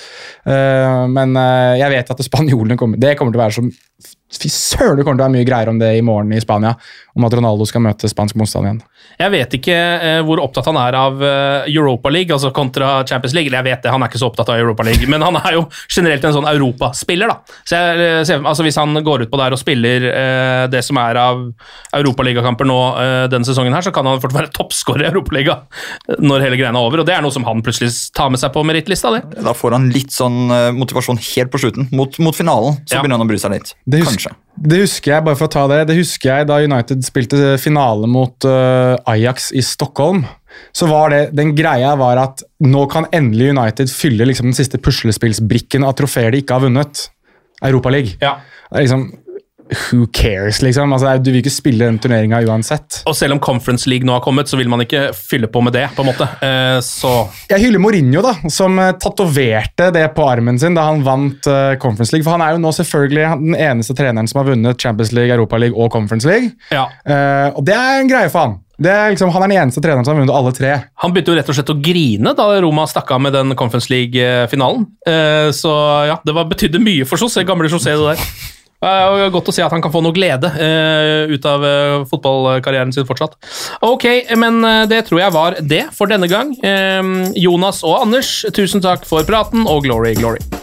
Eh, 0.49 1.03
men 1.13 1.37
eh, 1.37 1.75
jeg 1.83 1.93
vet 1.93 2.09
at 2.15 2.25
spanjolene 2.25 2.77
kommer 2.79 2.97
Det 3.01 3.13
kommer 3.19 3.35
til 3.35 3.41
å 3.41 3.45
være 3.45 3.57
som 3.61 3.71
Fy 4.33 4.49
søren, 4.49 4.97
det 4.97 5.03
kommer 5.05 5.19
til 5.19 5.21
å 5.21 5.27
være 5.27 5.35
mye 5.35 5.45
greier 5.45 5.69
om 5.69 5.77
det 5.77 5.91
i 5.93 6.01
morgen 6.01 6.31
i 6.33 6.41
Spania. 6.41 6.73
Om 7.13 7.27
at 7.27 7.35
Ronaldo 7.37 7.67
skal 7.69 7.83
møte 7.85 8.09
spansk 8.09 8.39
motstand 8.41 8.65
igjen. 8.65 8.79
Jeg 9.19 9.31
vet 9.33 9.53
ikke 9.59 9.75
eh, 9.77 10.19
hvor 10.25 10.41
opptatt 10.43 10.65
han 10.69 10.77
er 10.81 10.97
av 10.97 11.21
eh, 11.23 11.69
Europa 11.73 12.09
League, 12.13 12.33
altså 12.33 12.51
kontra 12.55 13.03
Champions 13.07 13.35
League. 13.37 13.47
Eller 13.51 13.61
jeg 13.61 13.69
vet 13.71 13.83
det, 13.85 13.91
han 13.93 14.01
er 14.03 14.11
ikke 14.11 14.21
så 14.21 14.29
opptatt 14.31 14.49
av 14.53 14.59
Europa 14.61 14.83
League, 14.87 15.07
men 15.11 15.21
han 15.25 15.37
er 15.41 15.57
jo 15.59 15.65
generelt 15.91 16.23
en 16.25 16.35
sånn 16.37 16.49
europaspiller, 16.49 17.29
da. 17.31 17.59
Så 17.67 17.77
jeg 17.79 18.03
eh, 18.07 18.23
ser, 18.27 18.41
altså 18.43 18.65
Hvis 18.65 18.79
han 18.79 18.95
går 19.05 19.25
ut 19.25 19.31
på 19.31 19.39
der 19.41 19.53
og 19.55 19.61
spiller 19.61 20.07
eh, 20.09 20.63
det 20.73 20.81
som 20.85 20.97
er 21.01 21.19
av 21.21 21.43
europaligakamper 21.97 22.67
nå 22.67 22.79
eh, 23.01 23.25
denne 23.31 23.47
sesongen, 23.47 23.73
her, 23.75 23.85
så 23.85 23.93
kan 23.95 24.07
han 24.09 24.21
fort 24.23 24.35
være 24.35 24.51
toppskårer 24.57 25.05
i 25.05 25.09
Europaliga 25.11 25.59
når 26.19 26.47
hele 26.47 26.59
greia 26.59 26.71
er 26.73 26.79
over. 26.79 27.03
Og 27.03 27.07
det 27.09 27.15
er 27.17 27.23
noe 27.25 27.33
som 27.33 27.45
han 27.47 27.63
plutselig 27.65 27.91
tar 28.15 28.31
med 28.33 28.41
seg 28.41 28.53
på 28.55 28.63
merittlista. 28.67 29.11
det. 29.15 29.23
Da 29.45 29.53
får 29.57 29.77
han 29.77 29.89
litt 29.93 30.13
sånn 30.15 30.45
eh, 30.53 30.69
motivasjon 30.75 31.21
helt 31.21 31.53
på 31.53 31.61
slutten. 31.65 31.89
Mot, 31.93 32.17
mot 32.23 32.35
finalen 32.37 32.79
så 32.83 32.97
Ja. 32.97 33.01
begynner 33.03 33.19
han 33.19 33.27
å 33.27 33.29
bry 33.29 33.39
seg 33.41 33.55
litt. 33.55 33.75
Det 33.85 34.03
husker, 34.03 34.13
Kanskje. 34.13 34.37
Det 34.63 34.79
husker 34.85 35.15
jeg, 35.15 35.25
bare 35.25 35.37
for 35.39 35.49
å 35.49 35.53
ta 35.53 35.63
det, 35.71 35.81
det 35.89 35.97
husker 35.97 36.29
jeg 36.29 36.47
da 36.49 36.61
United 36.63 37.03
spilte 37.05 37.55
finale 37.61 38.07
mot 38.09 38.47
uh, 38.47 38.95
Ajax 39.09 39.51
i 39.55 39.63
Stockholm. 39.65 40.23
Så 40.75 40.87
var 40.87 41.11
det, 41.13 41.21
den 41.35 41.51
greia 41.57 41.95
var 41.99 42.21
at 42.21 42.43
nå 42.63 42.85
kan 42.91 43.09
endelig 43.15 43.51
United 43.55 43.91
fylle 43.91 44.27
liksom 44.29 44.51
den 44.51 44.57
siste 44.57 44.79
puslespillsbrikken 44.81 45.85
av 45.87 45.97
trofeer 45.99 46.33
de 46.33 46.43
ikke 46.43 46.57
har 46.59 46.65
vunnet. 46.67 47.07
Europaligaen. 47.63 48.19
Ja. 48.21 48.37
Liksom 48.73 49.07
Who 49.73 50.07
cares, 50.13 50.61
liksom? 50.63 50.93
Altså, 50.95 51.15
du 51.23 51.31
vil 51.31 51.41
ikke 51.41 51.53
spille 51.53 51.85
den 51.89 51.99
turneringa 52.01 52.41
uansett. 52.47 53.01
Og 53.09 53.15
selv 53.17 53.35
om 53.37 53.41
Conference 53.43 53.89
League 53.89 54.07
nå 54.07 54.13
har 54.15 54.23
kommet, 54.25 54.49
så 54.51 54.57
vil 54.59 54.69
man 54.71 54.83
ikke 54.85 55.07
fylle 55.17 55.49
på 55.51 55.61
med 55.65 55.73
det. 55.75 55.87
på 55.95 56.03
en 56.05 56.09
måte. 56.11 56.27
Eh, 56.45 56.79
så 56.85 57.13
Jeg 57.49 57.65
hyller 57.65 57.81
Mourinho, 57.83 58.21
da, 58.25 58.35
som 58.53 58.77
uh, 58.79 58.91
tatoverte 59.01 59.91
det 59.95 60.07
på 60.15 60.25
armen 60.29 60.59
sin 60.61 60.75
da 60.77 60.87
han 60.89 61.03
vant 61.05 61.47
uh, 61.49 61.75
Conference 61.81 62.13
League. 62.15 62.25
For 62.25 62.35
han 62.37 62.45
er 62.45 62.55
jo 62.55 62.63
nå 62.63 62.71
selvfølgelig 62.75 63.25
den 63.43 63.55
eneste 63.57 63.95
treneren 63.97 64.29
som 64.29 64.41
har 64.43 64.51
vunnet 64.53 64.79
Champions 64.81 65.11
League, 65.15 65.33
Europa 65.33 65.57
League 65.61 65.77
og 65.77 65.91
Conference 65.93 66.27
League. 66.29 66.53
ja. 66.71 66.87
Eh, 67.05 67.49
og 67.53 67.63
det 67.67 67.73
er 67.75 67.99
en 68.01 68.09
greie 68.09 68.29
for 68.31 68.47
han. 68.47 68.59
Det 68.83 68.89
er 68.89 69.11
liksom, 69.13 69.29
han 69.31 69.43
er 69.45 69.51
den 69.51 69.59
eneste 69.61 69.81
treneren 69.83 70.05
som 70.05 70.15
har 70.15 70.23
vunnet 70.23 70.33
alle 70.35 70.51
tre. 70.55 70.71
Han 71.03 71.13
begynte 71.13 71.31
jo 71.31 71.37
rett 71.37 71.49
og 71.51 71.57
slett 71.57 71.69
å 71.71 71.75
grine 71.83 72.33
da 72.35 72.47
Roma 72.63 72.85
stakk 72.89 73.11
av 73.13 73.21
med 73.21 73.35
den 73.35 73.53
Conference 73.59 73.91
League-finalen. 73.93 74.87
Eh, 75.07 75.51
Så 75.55 75.71
ja, 76.09 76.17
det 76.25 76.33
var, 76.35 76.47
betydde 76.49 76.81
mye 76.81 77.05
for 77.05 77.21
José, 77.21 77.45
gamle 77.47 77.69
José, 77.71 77.93
det 77.93 78.15
der. 78.15 78.25
Og 78.83 79.23
Godt 79.33 79.51
å 79.51 79.55
se 79.55 79.63
at 79.65 79.73
han 79.73 79.83
kan 79.83 79.93
få 79.93 80.03
noe 80.03 80.15
glede 80.15 80.49
uh, 80.53 81.31
ut 81.31 81.47
av 81.49 81.63
uh, 81.63 82.05
fotballkarrieren 82.09 82.93
sin 82.95 83.07
fortsatt. 83.07 83.37
Ok, 83.83 84.05
men 84.39 84.59
eh, 84.67 84.83
det 84.89 85.03
tror 85.07 85.21
jeg 85.21 85.33
var 85.35 85.57
det 85.59 85.83
for 85.95 86.11
denne 86.11 86.29
gang. 86.31 86.53
Jonas 87.37 87.83
og 87.87 88.01
Anders, 88.03 88.35
tusen 88.55 88.83
takk 88.83 89.07
for 89.07 89.25
praten, 89.27 89.67
og 89.69 89.83
glory, 89.87 90.13
glory. 90.19 90.62